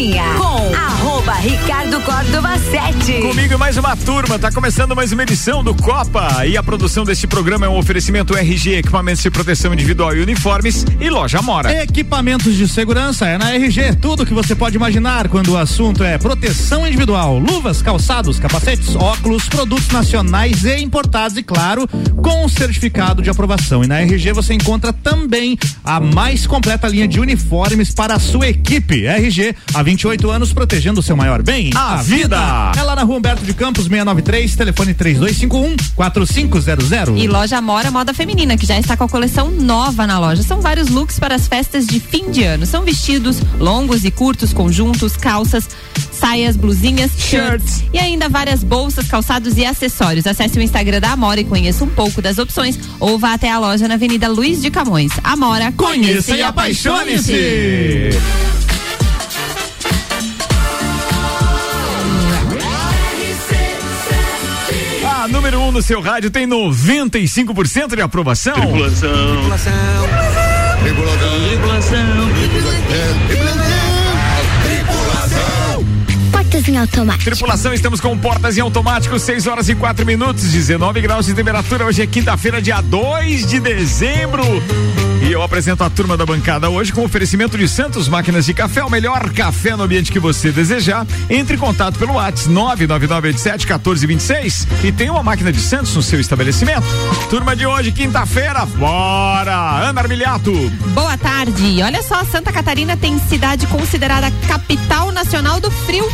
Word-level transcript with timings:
Cozinha 0.00 0.49
Ricardo 1.40 1.98
Córdova 2.02 2.58
7. 2.58 3.22
Comigo 3.22 3.58
mais 3.58 3.78
uma 3.78 3.96
turma, 3.96 4.38
tá 4.38 4.52
começando 4.52 4.94
mais 4.94 5.10
uma 5.10 5.22
edição 5.22 5.64
do 5.64 5.74
Copa 5.74 6.44
e 6.46 6.54
a 6.54 6.62
produção 6.62 7.02
deste 7.02 7.26
programa 7.26 7.64
é 7.64 7.68
um 7.68 7.78
oferecimento 7.78 8.36
RG, 8.36 8.74
equipamentos 8.74 9.22
de 9.22 9.30
proteção 9.30 9.72
individual 9.72 10.14
e 10.14 10.20
uniformes 10.20 10.84
e 11.00 11.08
loja 11.08 11.40
Mora. 11.40 11.82
Equipamentos 11.82 12.54
de 12.54 12.68
segurança 12.68 13.26
é 13.26 13.38
na 13.38 13.54
RG, 13.54 13.94
tudo 14.02 14.26
que 14.26 14.34
você 14.34 14.54
pode 14.54 14.76
imaginar 14.76 15.28
quando 15.28 15.52
o 15.52 15.56
assunto 15.56 16.04
é 16.04 16.18
proteção 16.18 16.86
individual, 16.86 17.38
luvas, 17.38 17.80
calçados, 17.80 18.38
capacetes, 18.38 18.94
óculos, 18.94 19.48
produtos 19.48 19.88
nacionais 19.88 20.66
e 20.66 20.76
importados 20.82 21.38
e 21.38 21.42
claro, 21.42 21.88
com 22.22 22.46
certificado 22.50 23.22
de 23.22 23.30
aprovação. 23.30 23.82
E 23.82 23.86
na 23.86 24.02
RG 24.02 24.34
você 24.34 24.52
encontra 24.52 24.92
também 24.92 25.58
a 25.82 26.00
mais 26.00 26.46
completa 26.46 26.86
linha 26.86 27.08
de 27.08 27.18
uniformes 27.18 27.94
para 27.94 28.12
a 28.12 28.20
sua 28.20 28.46
equipe. 28.46 29.06
RG, 29.06 29.56
há 29.72 29.82
28 29.82 30.30
anos 30.30 30.52
protegendo 30.52 31.00
o 31.00 31.02
seu 31.02 31.16
maior 31.16 31.29
bem, 31.38 31.70
a, 31.74 31.94
a 31.94 31.96
vida. 32.02 32.36
vida. 32.36 32.72
É 32.76 32.82
lá 32.82 32.96
na 32.96 33.02
rua 33.02 33.18
Humberto 33.18 33.44
de 33.44 33.54
Campos 33.54 33.84
693, 33.84 34.56
telefone 34.56 34.94
3251 34.94 35.76
4500. 35.94 37.22
E 37.22 37.28
loja 37.28 37.60
Mora 37.60 37.90
Moda 37.90 38.12
Feminina, 38.12 38.56
que 38.56 38.66
já 38.66 38.78
está 38.78 38.96
com 38.96 39.04
a 39.04 39.08
coleção 39.08 39.50
nova 39.50 40.06
na 40.06 40.18
loja. 40.18 40.42
São 40.42 40.60
vários 40.60 40.88
looks 40.88 41.18
para 41.18 41.34
as 41.34 41.46
festas 41.46 41.86
de 41.86 42.00
fim 42.00 42.30
de 42.30 42.42
ano. 42.42 42.66
São 42.66 42.82
vestidos 42.82 43.40
longos 43.58 44.04
e 44.04 44.10
curtos, 44.10 44.52
conjuntos, 44.52 45.16
calças, 45.16 45.68
saias, 46.12 46.56
blusinhas, 46.56 47.12
shirts 47.16 47.84
e 47.92 47.98
ainda 47.98 48.28
várias 48.28 48.62
bolsas, 48.64 49.06
calçados 49.06 49.56
e 49.56 49.64
acessórios. 49.64 50.26
Acesse 50.26 50.58
o 50.58 50.62
Instagram 50.62 51.00
da 51.00 51.12
Amora 51.12 51.40
e 51.40 51.44
conheça 51.44 51.84
um 51.84 51.88
pouco 51.88 52.20
das 52.20 52.38
opções 52.38 52.78
ou 52.98 53.18
vá 53.18 53.34
até 53.34 53.50
a 53.50 53.58
loja 53.58 53.86
na 53.86 53.94
Avenida 53.94 54.28
Luiz 54.28 54.60
de 54.60 54.70
Camões. 54.70 55.12
Amora, 55.22 55.72
conheça, 55.72 56.32
conheça 56.32 56.36
e 56.36 56.42
apaixone-se. 56.42 58.10
Número 65.30 65.60
1 65.60 65.68
um 65.68 65.72
no 65.72 65.82
seu 65.82 66.00
rádio 66.00 66.30
tem 66.30 66.46
95% 66.46 67.94
de 67.94 68.02
aprovação. 68.02 68.54
Tripulação. 68.54 69.10
Tripulação. 69.40 69.70
Tripulação. 70.82 72.30
Tripulação. 74.64 75.86
Portas 76.32 76.68
em 76.68 76.76
automático. 76.76 77.24
Tripulação, 77.24 77.72
estamos 77.72 78.00
com 78.00 78.18
portas 78.18 78.58
em 78.58 78.60
automático, 78.60 79.18
6 79.18 79.46
horas 79.46 79.68
e 79.68 79.74
4 79.74 80.04
minutos, 80.04 80.50
19 80.50 81.00
graus 81.00 81.26
de 81.26 81.34
temperatura. 81.34 81.84
Hoje 81.84 82.02
é 82.02 82.06
quinta-feira, 82.06 82.60
dia 82.60 82.80
2 82.80 83.46
de 83.46 83.60
dezembro. 83.60 84.42
E 85.30 85.32
eu 85.32 85.42
apresento 85.44 85.84
a 85.84 85.88
turma 85.88 86.16
da 86.16 86.26
bancada 86.26 86.68
hoje 86.68 86.92
com 86.92 87.04
oferecimento 87.04 87.56
de 87.56 87.68
Santos 87.68 88.08
Máquinas 88.08 88.44
de 88.44 88.52
Café, 88.52 88.82
o 88.82 88.90
melhor 88.90 89.30
café 89.30 89.76
no 89.76 89.84
ambiente 89.84 90.10
que 90.10 90.18
você 90.18 90.50
desejar. 90.50 91.06
Entre 91.30 91.54
em 91.54 91.58
contato 91.58 92.00
pelo 92.00 92.14
WhatsApp 92.14 92.52
99987-1426 92.52 94.66
e 94.82 94.90
tem 94.90 95.08
uma 95.08 95.22
máquina 95.22 95.52
de 95.52 95.60
Santos 95.60 95.94
no 95.94 96.02
seu 96.02 96.18
estabelecimento. 96.18 96.82
Turma 97.30 97.54
de 97.54 97.64
hoje, 97.64 97.92
quinta-feira, 97.92 98.66
bora! 98.66 99.88
Ana 99.88 100.00
Armiliato. 100.00 100.50
Boa 100.94 101.16
tarde. 101.16 101.80
Olha 101.80 102.02
só, 102.02 102.24
Santa 102.24 102.50
Catarina 102.50 102.96
tem 102.96 103.16
cidade 103.20 103.68
considerada 103.68 104.32
capital 104.48 105.12
nacional 105.12 105.60
do 105.60 105.70
frio. 105.70 106.08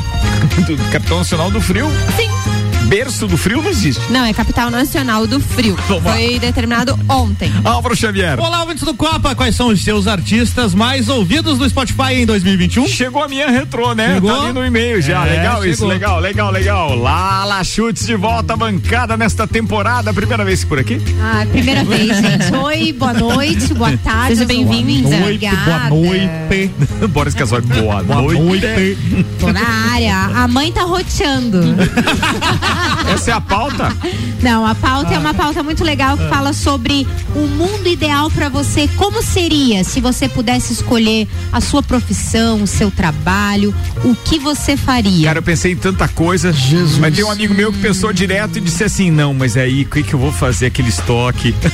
capital 0.93 1.21
nacional 1.21 1.51
do 1.51 1.63
frio? 1.63 1.91
Sim 2.19 2.56
berço 2.87 3.27
do 3.27 3.37
frio 3.37 3.61
não 3.63 3.71
existe. 3.71 4.01
Não, 4.11 4.25
é 4.25 4.33
capital 4.33 4.71
nacional 4.71 5.27
do 5.27 5.41
frio. 5.41 5.77
Toma. 5.89 6.13
Foi 6.13 6.39
determinado 6.39 6.97
ontem. 7.09 7.53
Álvaro 7.65 7.97
Xavier. 7.97 8.39
Olá, 8.39 8.61
ouvintes 8.61 8.85
do 8.85 8.95
Copa, 8.95 9.35
quais 9.35 9.57
são 9.57 9.69
os 9.69 9.83
seus 9.83 10.07
artistas 10.07 10.73
mais 10.75 11.09
ouvidos 11.09 11.59
do 11.59 11.69
Spotify 11.69 12.15
em 12.15 12.27
2021? 12.27 12.87
Chegou 12.87 13.23
a 13.23 13.29
minha 13.29 13.49
retrô, 13.49 13.93
né? 13.95 14.15
Chegou? 14.15 14.31
Tá 14.31 14.43
ali 14.45 14.53
no 14.53 14.65
e-mail 14.65 15.03
já. 15.03 15.27
É, 15.27 15.31
legal 15.37 15.55
chegou. 15.57 15.67
isso, 15.67 15.87
legal, 15.87 16.21
legal, 16.21 16.51
legal. 16.53 16.95
Lala 16.97 17.63
Chutes 17.65 18.07
de 18.07 18.15
volta 18.15 18.53
à 18.53 18.57
bancada 18.57 19.17
nesta 19.17 19.47
temporada. 19.47 20.15
Primeira 20.15 20.45
vez 20.45 20.65
por 20.65 20.79
aqui? 20.79 21.01
Ah, 21.21 21.45
primeira 21.51 21.83
vez, 21.85 22.09
gente. 22.17 22.55
Oi, 22.55 22.93
boa 22.93 23.13
noite, 23.13 23.75
boa 23.75 23.97
tarde. 23.99 24.35
Seja 24.37 24.45
bem-vindo, 24.47 25.09
Boa 25.09 25.21
noite, 25.21 25.47
boa 25.65 25.91
noite. 25.91 26.71
Boris 27.09 27.35
Casói, 27.35 27.61
boa, 27.63 28.03
boa 28.03 28.23
noite. 28.23 28.41
noite. 28.67 29.27
Tô 29.41 29.53
na 29.53 29.67
área. 29.93 30.17
A 30.43 30.49
mãe 30.49 30.71
tá 30.71 30.83
roteando. 30.83 31.61
Essa 33.13 33.31
é 33.31 33.35
a 33.35 33.41
pauta? 33.41 33.95
Não, 34.43 34.67
a 34.67 34.75
pauta 34.75 35.11
ah. 35.11 35.15
é 35.15 35.19
uma 35.19 35.35
pauta 35.35 35.63
muito 35.63 35.85
legal 35.85 36.17
que 36.17 36.25
ah. 36.25 36.29
fala 36.29 36.53
sobre 36.53 37.07
o 37.35 37.47
mundo 37.47 37.87
ideal 37.87 38.31
para 38.31 38.49
você. 38.49 38.89
Como 38.97 39.23
seria 39.23 39.85
se 39.85 40.01
você 40.01 40.29
pudesse 40.29 40.73
escolher 40.73 41.29
a 41.53 41.61
sua 41.61 41.83
profissão, 41.83 42.63
o 42.63 42.67
seu 42.67 42.91
trabalho, 42.91 43.75
o 44.05 44.15
que 44.15 44.39
você 44.39 44.77
faria? 44.77 45.27
Cara, 45.29 45.39
eu 45.39 45.43
pensei 45.43 45.73
em 45.73 45.77
tanta 45.77 46.09
coisa, 46.09 46.53
Jesus. 46.53 46.99
mas 46.99 47.15
tem 47.15 47.25
um 47.25 47.31
amigo 47.31 47.55
meu 47.55 47.73
que 47.73 47.79
pensou 47.79 48.13
direto 48.13 48.59
e 48.59 48.61
disse 48.61 48.85
assim: 48.85 49.11
não, 49.11 49.33
mas 49.35 49.57
aí, 49.57 49.83
o 49.83 49.87
que, 49.87 50.03
que 50.03 50.15
eu 50.15 50.19
vou 50.19 50.33
fazer 50.33 50.67
aquele 50.67 50.89
estoque? 50.89 51.55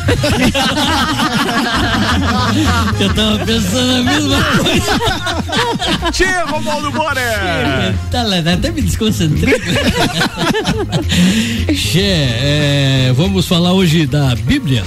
eu 3.00 3.14
tava 3.14 3.38
pensando 3.44 3.92
a 3.92 4.02
mesma 4.02 4.44
coisa. 4.44 5.00
Tia, 6.12 6.44
Romualdo 6.44 6.90
Bora! 6.92 7.94
Tá 8.10 8.22
lá, 8.22 8.38
até 8.38 8.70
me 8.70 8.82
desconcentrei. 8.82 9.60
Che, 11.74 12.00
é, 12.00 13.12
vamos 13.14 13.46
falar 13.46 13.72
hoje 13.72 14.06
da 14.06 14.34
Bíblia. 14.34 14.84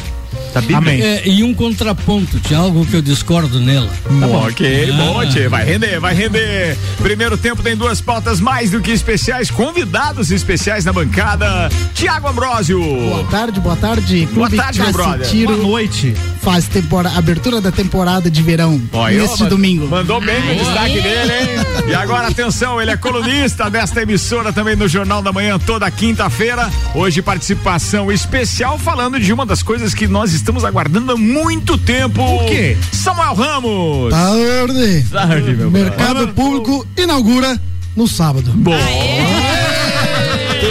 Da 0.55 0.61
Bíblia? 0.61 0.77
Amém. 0.77 1.01
É, 1.01 1.27
e 1.27 1.43
um 1.43 1.53
contraponto, 1.53 2.39
tinha 2.39 2.57
algo 2.57 2.85
que 2.85 2.93
eu 2.93 3.01
discordo 3.01 3.59
nela. 3.59 3.89
Tá 3.89 4.25
bom, 4.25 4.47
ok, 4.47 4.89
ah. 4.89 4.95
bom, 4.95 5.25
tchê, 5.29 5.49
vai 5.49 5.65
render, 5.65 5.99
vai 5.99 6.15
render. 6.15 6.77
Primeiro 6.97 7.37
tempo 7.37 7.61
tem 7.61 7.75
duas 7.75 7.99
pautas 7.99 8.39
mais 8.39 8.71
do 8.71 8.79
que 8.79 8.91
especiais, 8.91 9.51
convidados 9.51 10.31
especiais 10.31 10.85
na 10.85 10.93
bancada. 10.93 11.69
Tiago 11.93 12.29
Ambrosio. 12.29 12.81
Boa 12.81 13.25
tarde, 13.25 13.59
boa 13.59 13.75
tarde. 13.75 14.29
Boa 14.31 14.49
tarde, 14.49 14.79
meu 14.79 14.93
brother. 14.93 15.45
Boa 15.45 15.57
noite. 15.57 16.15
Faz 16.41 16.67
temporada, 16.67 17.17
abertura 17.17 17.59
da 17.59 17.71
temporada 17.71 18.31
de 18.31 18.41
verão 18.41 18.79
Ó, 18.93 19.07
neste 19.09 19.43
eu, 19.43 19.49
domingo. 19.49 19.87
Mandou 19.87 20.21
bem 20.21 20.37
o 20.53 20.55
destaque 20.55 21.01
dele, 21.01 21.33
hein? 21.33 21.89
E 21.89 21.93
agora, 21.93 22.27
atenção, 22.27 22.81
ele 22.81 22.91
é 22.91 22.97
colunista 22.97 23.69
desta 23.69 24.03
emissora 24.03 24.53
também 24.53 24.75
no 24.75 24.87
Jornal 24.87 25.21
da 25.21 25.33
Manhã 25.33 25.59
toda 25.59 25.89
quinta-feira. 25.91 26.71
Hoje 26.93 27.21
participação 27.21 28.09
especial 28.11 28.77
falando 28.77 29.19
de 29.19 29.33
uma 29.33 29.45
das 29.45 29.61
coisas 29.61 29.93
que 29.93 30.07
nós 30.07 30.31
estamos 30.31 30.44
estamos 30.45 30.63
aguardando 30.63 31.11
há 31.13 31.17
muito 31.17 31.75
tempo. 31.75 32.21
O 32.21 32.45
quê? 32.45 32.77
Samuel 32.91 33.33
Ramos. 33.33 34.11
Tarde. 34.11 35.05
Tarde, 35.11 35.55
meu 35.55 35.71
Mercado 35.71 36.27
Público 36.35 36.85
inaugura 36.95 37.59
no 37.95 38.07
sábado. 38.07 38.51
Bom. 38.53 38.71
Aê! 38.71 39.54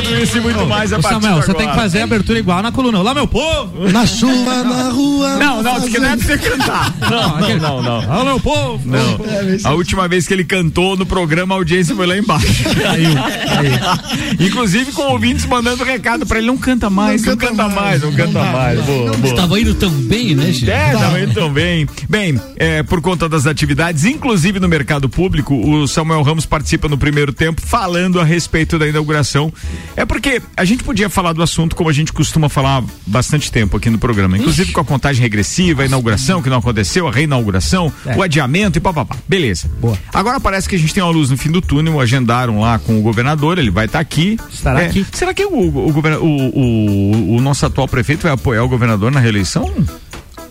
Tudo 0.04 0.18
isso 0.18 0.36
e 0.36 0.40
muito 0.40 0.66
mais 0.66 0.92
a 0.92 0.98
partir 0.98 1.14
Samuel, 1.22 1.42
você 1.42 1.54
tem 1.54 1.66
que 1.66 1.74
fazer 1.74 2.00
a 2.00 2.04
abertura 2.04 2.38
igual 2.38 2.62
na 2.62 2.70
coluna. 2.70 3.00
Olá, 3.00 3.14
meu 3.14 3.26
povo! 3.26 3.88
Na 3.90 4.04
chuva, 4.04 4.62
na 4.62 4.90
rua. 4.90 5.36
Não, 5.36 5.62
não, 5.62 5.80
porque 5.80 5.98
não 5.98 6.10
é 6.10 6.16
pra 6.16 6.26
você 6.26 6.38
cantar. 6.38 6.94
Não, 7.14 7.38
não, 7.38 7.58
não. 7.58 7.82
não. 7.82 8.10
Olá, 8.10 8.24
meu 8.24 8.40
povo! 8.40 8.80
Não. 8.84 9.20
A 9.64 9.74
última 9.74 10.08
vez 10.08 10.26
que 10.26 10.34
ele 10.34 10.44
cantou 10.44 10.96
no 10.96 11.06
programa, 11.06 11.54
a 11.54 11.58
audiência 11.58 11.94
foi 11.94 12.06
lá 12.06 12.16
embaixo. 12.16 12.64
Caiu, 12.82 13.14
caiu. 13.14 14.46
Inclusive 14.46 14.92
com 14.92 15.02
ouvintes 15.02 15.46
mandando 15.46 15.84
recado 15.84 16.26
pra 16.26 16.38
ele: 16.38 16.46
não 16.46 16.56
canta 16.56 16.90
mais, 16.90 17.22
não, 17.22 17.32
não 17.32 17.38
canta, 17.38 17.52
canta, 17.52 17.68
mais, 17.68 18.02
não 18.02 18.12
canta 18.12 18.42
mais. 18.44 18.80
Boa, 18.80 19.12
boa. 19.16 19.32
Estava 19.32 19.60
indo 19.60 19.74
tão 19.74 19.90
bem, 19.90 20.34
né, 20.34 20.52
gente? 20.52 20.70
É, 20.70 20.92
estava 20.92 21.20
indo 21.20 21.34
tão 21.34 21.52
bem. 21.52 21.86
Bem, 22.08 22.40
é, 22.56 22.82
por 22.82 23.00
conta 23.00 23.28
das 23.28 23.46
atividades, 23.46 24.04
inclusive 24.04 24.58
no 24.58 24.68
mercado 24.68 25.08
público, 25.08 25.54
o 25.54 25.86
Samuel 25.86 26.22
Ramos 26.22 26.46
participa 26.46 26.88
no 26.88 26.98
primeiro 26.98 27.32
tempo 27.32 27.60
falando 27.60 28.20
a 28.20 28.24
respeito 28.24 28.78
da 28.78 28.86
inauguração. 28.86 29.52
É 29.96 30.04
porque 30.04 30.42
a 30.56 30.64
gente 30.64 30.82
podia 30.82 31.08
falar 31.08 31.32
do 31.32 31.42
assunto 31.42 31.76
como 31.76 31.88
a 31.88 31.92
gente 31.92 32.12
costuma 32.12 32.48
falar 32.48 32.82
bastante 33.06 33.50
tempo 33.50 33.76
aqui 33.76 33.88
no 33.90 33.98
programa, 33.98 34.36
inclusive 34.36 34.72
com 34.72 34.80
a 34.80 34.84
contagem 34.84 35.22
regressiva, 35.22 35.82
a 35.82 35.86
inauguração 35.86 36.42
que 36.42 36.50
não 36.50 36.58
aconteceu, 36.58 37.06
a 37.06 37.12
reinauguração, 37.12 37.92
é. 38.06 38.16
o 38.16 38.22
adiamento 38.22 38.78
e 38.78 38.80
papapá. 38.80 39.16
Beleza. 39.28 39.70
Boa. 39.80 39.96
Agora 40.12 40.40
parece 40.40 40.68
que 40.68 40.76
a 40.76 40.78
gente 40.78 40.92
tem 40.92 41.02
uma 41.02 41.12
luz 41.12 41.30
no 41.30 41.36
fim 41.36 41.50
do 41.50 41.60
túnel, 41.60 42.00
agendaram 42.00 42.60
lá 42.60 42.78
com 42.78 42.98
o 42.98 43.02
governador, 43.02 43.58
ele 43.58 43.70
vai 43.70 43.86
estar 43.86 43.98
tá 43.98 44.02
aqui. 44.02 44.38
Estará 44.52 44.82
é, 44.82 44.86
aqui. 44.86 45.06
Será 45.12 45.32
que 45.32 45.44
o, 45.44 45.50
o, 45.50 45.90
o, 45.90 46.20
o, 46.20 47.36
o 47.36 47.40
nosso 47.40 47.64
atual 47.64 47.86
prefeito 47.86 48.22
vai 48.22 48.32
apoiar 48.32 48.64
o 48.64 48.68
governador 48.68 49.12
na 49.12 49.20
reeleição? 49.20 49.72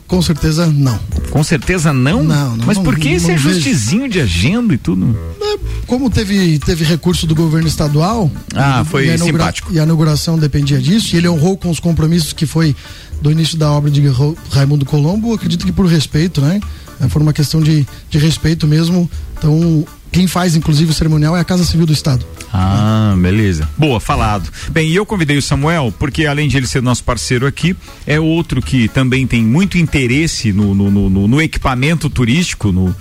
Com 0.07 0.21
certeza 0.21 0.67
não. 0.67 0.99
Com 1.31 1.43
certeza 1.43 1.91
não? 1.91 2.23
Não, 2.23 2.55
não 2.57 2.65
Mas 2.65 2.77
por 2.77 2.97
que 2.97 3.09
esse 3.09 3.31
ajustezinho 3.31 4.07
de 4.07 4.19
agenda 4.19 4.73
e 4.73 4.77
tudo? 4.77 5.17
É, 5.41 5.57
como 5.87 6.09
teve, 6.09 6.59
teve 6.59 6.83
recurso 6.83 7.25
do 7.25 7.33
governo 7.33 7.67
estadual. 7.67 8.29
Ah, 8.55 8.85
foi 8.85 9.07
e 9.07 9.17
simpático. 9.17 9.73
E 9.73 9.79
a 9.79 9.83
inauguração 9.83 10.37
dependia 10.37 10.79
disso, 10.79 11.15
e 11.15 11.17
ele 11.17 11.27
honrou 11.27 11.57
com 11.57 11.69
os 11.69 11.79
compromissos 11.79 12.33
que 12.33 12.45
foi 12.45 12.75
do 13.21 13.31
início 13.31 13.57
da 13.57 13.71
obra 13.71 13.89
de 13.89 14.03
Raimundo 14.51 14.85
Colombo, 14.85 15.33
acredito 15.33 15.65
que 15.65 15.71
por 15.71 15.85
respeito, 15.85 16.41
né? 16.41 16.59
É, 16.99 17.07
foi 17.07 17.21
uma 17.21 17.33
questão 17.33 17.61
de, 17.61 17.87
de 18.09 18.17
respeito 18.17 18.67
mesmo. 18.67 19.09
Então, 19.37 19.85
quem 20.13 20.27
faz, 20.27 20.55
inclusive, 20.55 20.91
o 20.91 20.93
cerimonial 20.93 21.35
é 21.35 21.39
a 21.39 21.43
Casa 21.43 21.65
Civil 21.65 21.87
do 21.87 21.91
Estado. 21.91 22.23
Ah, 22.53 23.15
beleza. 23.17 23.67
Boa, 23.75 23.99
falado. 23.99 24.47
Bem, 24.69 24.91
eu 24.91 25.07
convidei 25.07 25.35
o 25.37 25.41
Samuel, 25.41 25.91
porque 25.97 26.27
além 26.27 26.47
de 26.47 26.55
ele 26.55 26.67
ser 26.67 26.83
nosso 26.83 27.03
parceiro 27.03 27.47
aqui, 27.47 27.75
é 28.05 28.19
outro 28.19 28.61
que 28.61 28.87
também 28.87 29.25
tem 29.25 29.43
muito 29.43 29.75
interesse 29.75 30.53
no, 30.53 30.75
no, 30.75 30.91
no, 30.91 31.27
no 31.27 31.41
equipamento 31.41 32.11
turístico, 32.11 32.71
no, 32.71 32.95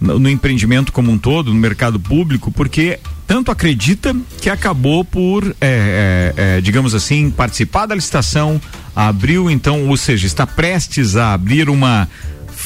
no, 0.00 0.18
no 0.18 0.30
empreendimento 0.30 0.92
como 0.92 1.12
um 1.12 1.18
todo, 1.18 1.52
no 1.52 1.60
mercado 1.60 2.00
público, 2.00 2.50
porque 2.50 2.98
tanto 3.26 3.50
acredita 3.50 4.16
que 4.40 4.48
acabou 4.48 5.04
por, 5.04 5.44
é, 5.60 6.32
é, 6.40 6.56
é, 6.56 6.60
digamos 6.62 6.94
assim, 6.94 7.30
participar 7.30 7.84
da 7.84 7.94
licitação, 7.94 8.58
abriu 8.94 9.50
então, 9.50 9.88
ou 9.88 9.96
seja, 9.98 10.26
está 10.26 10.46
prestes 10.46 11.16
a 11.16 11.34
abrir 11.34 11.68
uma 11.68 12.08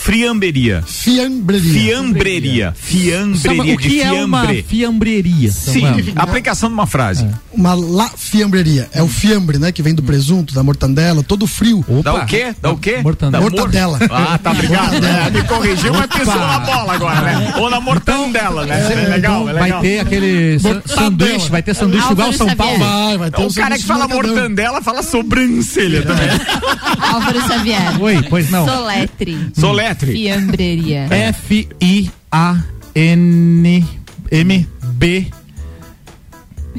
friamberia. 0.03 0.83
Fiambreria. 0.87 1.63
Fiambreria. 1.73 2.75
Fiambreria 2.77 3.75
o 3.75 3.79
de 3.81 3.89
que 3.89 4.01
é 4.03 4.13
uma 4.13 4.41
fiambre. 4.41 4.63
fiambreria? 4.67 5.53
Sim, 5.53 5.85
aplicação 6.17 6.69
de 6.69 6.75
uma 6.75 6.87
frase. 6.87 7.27
Uma 7.53 7.75
la 7.75 8.09
fiambreria. 8.17 8.89
É 8.93 9.03
o 9.03 9.09
fiambre, 9.09 9.59
né? 9.59 9.71
Que 9.73 9.83
vem 9.83 9.95
do 9.95 10.03
presunto, 10.03 10.55
da 10.55 10.63
mortandela, 10.63 11.23
todo 11.23 11.47
frio. 11.47 11.85
Dá 12.03 12.15
o 12.15 12.27
quê? 12.27 12.55
Dá 12.61 12.71
o 12.71 12.79
quê? 12.79 12.99
Mortandela. 13.03 13.43
Mortadela. 13.43 13.99
Ah, 14.11 14.39
tá 14.39 14.53
obrigado. 14.53 14.95
É, 15.05 15.31
me 15.31 15.43
corrigiu, 15.45 15.93
mas 15.93 16.07
pensou 16.07 16.35
na 16.37 16.59
bola 16.61 16.95
agora, 16.95 17.21
né? 17.23 17.55
Ou 17.59 17.69
na 17.71 17.81
mortandela, 17.81 18.65
né? 18.67 18.81
É, 18.93 19.09
legal, 19.09 19.49
é 19.49 19.53
Vai 19.53 19.63
legal. 19.65 19.81
ter 19.83 19.99
aquele 20.01 20.59
sa- 20.59 20.69
Mortadela. 20.69 21.01
sanduíche, 21.05 21.51
vai 21.51 21.63
ter 21.63 21.75
sanduíche 21.75 22.13
igual 22.13 22.33
São. 22.33 22.51
Paulo. 22.57 22.79
Vai, 22.79 23.19
vai 23.19 23.31
ter 23.31 23.43
O 23.43 23.47
um 23.47 23.53
cara 23.53 23.77
que 23.77 23.85
fala 23.85 24.09
mortandela 24.09 24.81
fala 24.83 25.03
sobrancelha 25.03 26.03
também. 26.03 26.29
Álvaro 26.99 27.41
Xavier. 27.47 28.01
Oi, 28.03 28.23
pois 28.29 28.51
não. 28.51 28.67
Soletre. 28.67 29.39
Soletre. 29.59 29.90
Fiambreria. 29.95 31.07
F-I-A-N-M-B. 31.11 32.11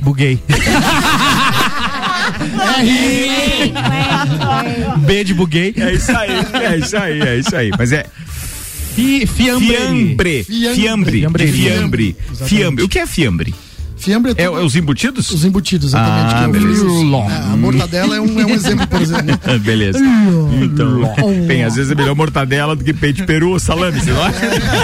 Buguei. 0.02 0.40
B 5.06 5.24
de 5.24 5.34
buguei. 5.34 5.74
É 5.78 5.94
isso 5.94 6.12
aí, 6.18 6.32
é 6.54 6.78
isso 6.78 6.98
aí, 6.98 7.22
é 7.22 7.38
isso 7.38 7.56
aí. 7.56 7.72
Mas 7.78 7.92
é 7.92 8.06
Fi, 8.96 9.26
fiambre. 9.26 9.68
fiambre. 9.68 10.44
Fiambre. 10.44 10.76
Fiambre. 11.22 11.52
Fiambre. 11.52 12.16
Fiambre. 12.46 12.84
O 12.84 12.90
que 12.90 13.00
é 13.00 13.08
fiambre? 13.08 13.54
Fiambre 14.02 14.34
É, 14.38 14.44
é 14.44 14.50
tudo- 14.50 14.62
os 14.66 14.76
embutidos? 14.76 15.30
os 15.32 15.46
embutidos, 15.46 15.90
exatamente. 15.90 16.34
Ah, 16.36 16.38
que 16.40 16.44
é 16.44 16.48
beleza. 16.48 16.86
É, 16.86 17.54
a 17.54 17.58
mortadela 17.58 18.16
é 18.16 18.22
um, 18.22 18.40
é 18.40 18.46
um 18.46 18.50
exemplo, 18.50 18.88
por 18.88 19.02
exemplo. 19.02 19.40
Beleza. 19.62 20.00
Então, 20.62 21.02
bem, 21.48 21.64
às 21.64 21.76
vezes 21.76 21.92
é 21.92 21.96
melhor 21.96 22.16
mortadela 22.16 22.76
do 22.76 22.84
que 22.84 22.94
peito 22.94 23.18
de 23.18 23.24
peru 23.26 23.52
ou 23.52 23.60
salame, 23.60 24.00
você 24.00 24.12
não 24.12 24.24
acha? 24.24 24.40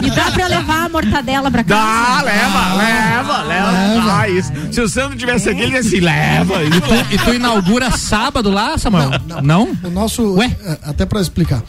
E 0.05 0.09
dá 0.11 0.31
pra 0.31 0.47
levar 0.47 0.85
a 0.85 0.89
mortadela 0.89 1.49
pra 1.51 1.63
casa? 1.63 1.81
Dá, 1.81 2.21
leva, 2.23 2.73
leva, 2.75 3.43
leva. 3.43 4.11
Ah, 4.19 4.29
isso. 4.29 4.51
Se 4.71 4.81
o 4.81 4.87
Sandro 4.87 5.17
tivesse 5.17 5.49
aqui, 5.49 5.61
ele 5.61 5.73
ia 5.73 5.79
assim, 5.79 5.99
leva. 5.99 6.63
E 6.63 6.69
tu, 6.69 7.13
e 7.13 7.17
tu 7.17 7.33
inaugura 7.33 7.91
sábado 7.91 8.49
lá, 8.49 8.77
Samuel? 8.77 9.11
Não? 9.43 9.69
O 9.83 9.89
nosso, 9.89 10.35
Ué? 10.35 10.55
é, 10.63 10.77
até 10.83 11.05
para 11.05 11.19
explicar, 11.21 11.61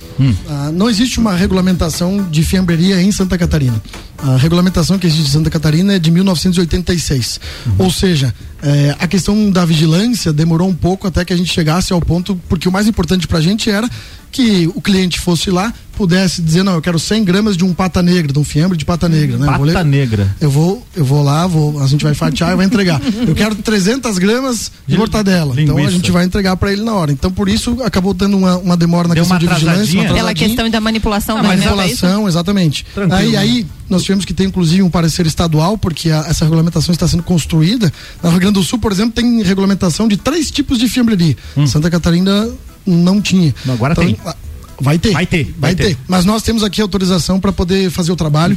ah, 0.49 0.71
não 0.73 0.89
existe 0.91 1.19
uma 1.19 1.35
regulamentação 1.35 2.23
de 2.31 2.43
fiambreria 2.43 3.01
em 3.03 3.11
Santa 3.12 3.37
Catarina. 3.39 3.81
A 4.19 4.37
regulamentação 4.37 4.99
que 4.99 5.06
existe 5.06 5.29
em 5.29 5.32
Santa 5.32 5.50
Catarina 5.50 5.94
é 5.94 5.99
de 5.99 6.11
1986. 6.11 7.41
Ou 7.79 7.91
seja, 7.91 8.35
é, 8.62 8.96
a 8.99 9.06
questão 9.06 9.50
da 9.50 9.64
vigilância 9.64 10.32
demorou 10.32 10.69
um 10.69 10.75
pouco 10.75 11.06
até 11.06 11.25
que 11.25 11.32
a 11.32 11.37
gente 11.37 11.52
chegasse 11.52 11.93
ao 11.93 12.00
ponto, 12.00 12.38
porque 12.49 12.69
o 12.69 12.72
mais 12.72 12.87
importante 12.88 13.26
para 13.26 13.38
a 13.38 13.43
gente 13.43 13.70
era 13.70 13.88
que 14.31 14.70
o 14.75 14.81
cliente 14.82 15.19
fosse 15.19 15.50
lá, 15.50 15.72
pudesse 15.96 16.43
dizer, 16.43 16.62
não, 16.62 16.75
eu 16.75 16.82
quero 16.82 16.99
100 16.99 17.25
gramas 17.25 17.56
de 17.56 17.64
um 17.64 17.72
pata 17.72 18.02
negra, 18.02 18.31
de 18.31 18.38
um 18.38 18.44
fiambre 18.44 18.76
de 18.76 18.84
pata 18.84 19.08
negra. 19.08 19.38
Né? 19.38 19.46
Eu 19.49 19.56
vou 19.58 19.66
Pata 19.66 19.84
negra. 19.84 20.37
eu 20.40 20.50
vou, 20.50 20.87
eu 20.94 21.05
vou 21.05 21.22
lá, 21.25 21.46
vou, 21.46 21.82
a 21.82 21.87
gente 21.87 22.05
vai 22.05 22.12
fatiar 22.14 22.52
e 22.52 22.56
vai 22.56 22.66
entregar. 22.66 23.00
Eu 23.26 23.34
quero 23.34 23.55
300 23.56 24.19
gramas 24.19 24.70
de 24.87 24.93
De 24.93 24.99
mortadela. 24.99 25.55
Então 25.60 25.75
a 25.76 25.78
linguiça. 25.81 25.96
gente 25.96 26.10
vai 26.12 26.25
entregar 26.26 26.56
para 26.56 26.70
ele 26.72 26.82
na 26.82 26.93
hora. 26.94 27.10
Então 27.10 27.32
por 27.32 27.49
isso 27.49 27.78
acabou 27.82 28.12
dando 28.12 28.37
uma, 28.37 28.58
uma 28.58 28.76
demora 28.76 29.08
na 29.08 29.14
Deu 29.14 29.25
questão 29.25 29.38
uma 29.38 29.40
de 29.40 29.46
vigilância, 29.55 30.14
Pela 30.14 30.34
questão 30.34 30.69
da 30.70 30.81
manipulação 30.81 31.37
Ah, 31.38 31.40
e-mail, 31.40 31.52
é 31.62 31.64
manipulação, 31.64 32.28
exatamente. 32.28 32.84
Tranquilo, 32.94 33.19
aí, 33.20 33.32
né? 33.32 33.38
aí 33.38 33.66
nós 33.88 34.02
tivemos 34.02 34.26
que 34.26 34.34
ter 34.34 34.44
inclusive 34.44 34.82
um 34.82 34.90
parecer 34.90 35.26
estadual, 35.26 35.78
porque 35.78 36.10
a- 36.10 36.26
essa 36.28 36.44
regulamentação 36.44 36.93
está 36.93 37.08
sendo 37.08 37.22
construída. 37.22 37.90
Na 38.22 38.28
Grande 38.49 38.61
do 38.61 38.65
Sul, 38.65 38.79
por 38.79 38.91
exemplo, 38.93 39.12
tem 39.12 39.43
regulamentação 39.43 40.09
de 40.09 40.17
três 40.17 40.50
tipos 40.50 40.79
de 40.79 40.89
fiambreria. 40.89 41.37
Santa 41.67 41.91
Catarina 41.91 42.49
não 42.87 43.21
tinha. 43.21 43.55
Não, 43.65 43.75
agora 43.75 43.93
Então, 43.93 44.05
tem. 44.05 44.17
Vai 44.81 44.97
ter. 44.97 45.11
Vai 45.12 45.27
ter, 45.27 45.43
Vai, 45.45 45.55
vai 45.59 45.75
ter. 45.75 45.85
ter. 45.89 45.99
Mas 46.06 46.25
nós 46.25 46.41
temos 46.43 46.62
aqui 46.62 46.81
autorização 46.81 47.41
para 47.41 47.50
poder 47.53 47.91
fazer 47.91 48.12
o 48.12 48.17
trabalho. 48.17 48.56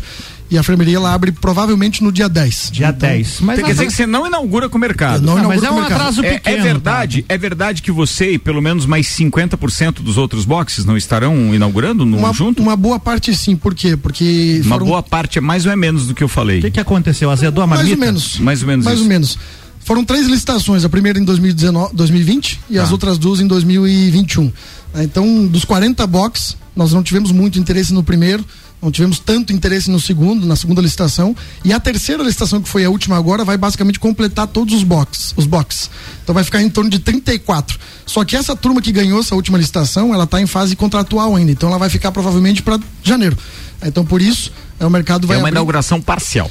E 0.51 0.57
a 0.57 0.59
enfermeria 0.59 0.97
ela 0.97 1.11
abre 1.13 1.31
provavelmente 1.31 2.03
no 2.03 2.11
dia 2.11 2.27
10. 2.29 2.69
Dia 2.73 2.89
Então, 2.89 3.09
10. 3.09 3.37
Mas 3.39 3.59
Quer 3.61 3.71
dizer 3.71 3.85
que 3.87 3.93
você 3.93 4.05
não 4.05 4.27
inaugura 4.27 4.67
com 4.69 4.77
o 4.77 4.81
mercado. 4.81 5.23
Não 5.25 5.33
Ah, 5.37 5.43
mas 5.43 5.57
inaugura 5.63 5.65
é 5.65 5.69
com 5.69 5.75
um 5.75 5.77
o 5.77 5.81
mercado. 5.81 5.99
atraso 6.01 6.23
É, 6.25 6.33
pequeno. 6.33 6.57
é 6.57 6.61
verdade, 6.61 7.25
é 7.27 7.37
verdade 7.37 7.81
que 7.81 7.91
você 7.91 8.33
e 8.33 8.37
pelo 8.37 8.61
menos 8.61 8.85
mais 8.85 9.07
50% 9.07 10.01
dos 10.03 10.17
outros 10.17 10.43
boxes 10.45 10.83
não 10.85 10.95
estarão 10.97 11.55
inaugurando 11.55 12.05
no 12.05 12.17
Uma, 12.17 12.33
junto? 12.33 12.61
uma 12.61 12.75
boa 12.75 12.99
parte 12.99 13.35
sim, 13.35 13.55
por 13.55 13.73
quê? 13.73 13.95
Porque 13.97 14.59
Uma 14.65 14.75
foram 14.75 14.85
boa 14.85 15.01
parte 15.01 15.37
é 15.37 15.41
mais 15.41 15.65
ou 15.65 15.71
é 15.71 15.75
menos 15.75 16.05
do 16.05 16.13
que 16.13 16.23
eu 16.23 16.27
falei. 16.27 16.59
O 16.59 16.61
que, 16.63 16.71
que 16.71 16.79
aconteceu? 16.81 17.31
Azedou 17.31 17.63
a 17.63 17.67
mais 17.67 17.81
marmita? 17.81 17.99
ou 17.99 18.05
menos. 18.05 18.37
Mais 18.39 18.61
ou 18.61 18.67
menos 18.67 18.85
Mais 18.85 18.97
isso. 18.97 19.05
ou 19.05 19.09
menos. 19.09 19.39
Foram 19.83 20.05
três 20.05 20.27
licitações, 20.27 20.85
a 20.85 20.89
primeira 20.89 21.19
em 21.19 21.23
2019, 21.23 21.95
2020 21.95 22.59
e 22.69 22.75
Tá. 22.75 22.83
as 22.83 22.91
outras 22.91 23.17
duas 23.17 23.39
em 23.39 23.47
2021. 23.47 24.51
Ah, 24.93 25.03
Então, 25.03 25.45
dos 25.47 25.65
40 25.65 26.05
box, 26.07 26.55
nós 26.75 26.93
não 26.93 27.01
tivemos 27.03 27.31
muito 27.31 27.57
interesse 27.59 27.93
no 27.93 28.03
primeiro, 28.03 28.45
não 28.81 28.91
tivemos 28.91 29.19
tanto 29.19 29.51
interesse 29.53 29.89
no 29.91 29.99
segundo, 29.99 30.45
na 30.47 30.55
segunda 30.55 30.81
licitação, 30.81 31.35
e 31.63 31.71
a 31.73 31.79
terceira 31.79 32.23
licitação, 32.23 32.61
que 32.61 32.69
foi 32.69 32.83
a 32.85 32.89
última 32.89 33.15
agora, 33.17 33.43
vai 33.43 33.57
basicamente 33.57 33.99
completar 33.99 34.47
todos 34.47 34.73
os 34.73 34.83
box, 34.83 35.33
os 35.37 35.45
box. 35.45 35.89
Então 36.23 36.33
vai 36.33 36.43
ficar 36.43 36.61
em 36.61 36.69
torno 36.69 36.89
de 36.89 36.99
34. 36.99 37.77
Só 38.05 38.23
que 38.23 38.35
essa 38.35 38.55
turma 38.55 38.81
que 38.81 38.91
ganhou 38.91 39.19
essa 39.19 39.35
última 39.35 39.57
licitação, 39.57 40.13
ela 40.13 40.23
está 40.23 40.41
em 40.41 40.47
fase 40.47 40.75
contratual 40.75 41.35
ainda, 41.35 41.51
então 41.51 41.69
ela 41.69 41.77
vai 41.77 41.89
ficar 41.89 42.11
provavelmente 42.11 42.61
para 42.63 42.79
janeiro. 43.03 43.37
Então 43.83 44.05
por 44.05 44.21
isso, 44.21 44.51
é, 44.79 44.85
o 44.85 44.89
mercado 44.89 45.27
vai 45.27 45.37
É 45.37 45.39
uma 45.39 45.47
abrir- 45.47 45.57
inauguração 45.57 46.01
parcial. 46.01 46.49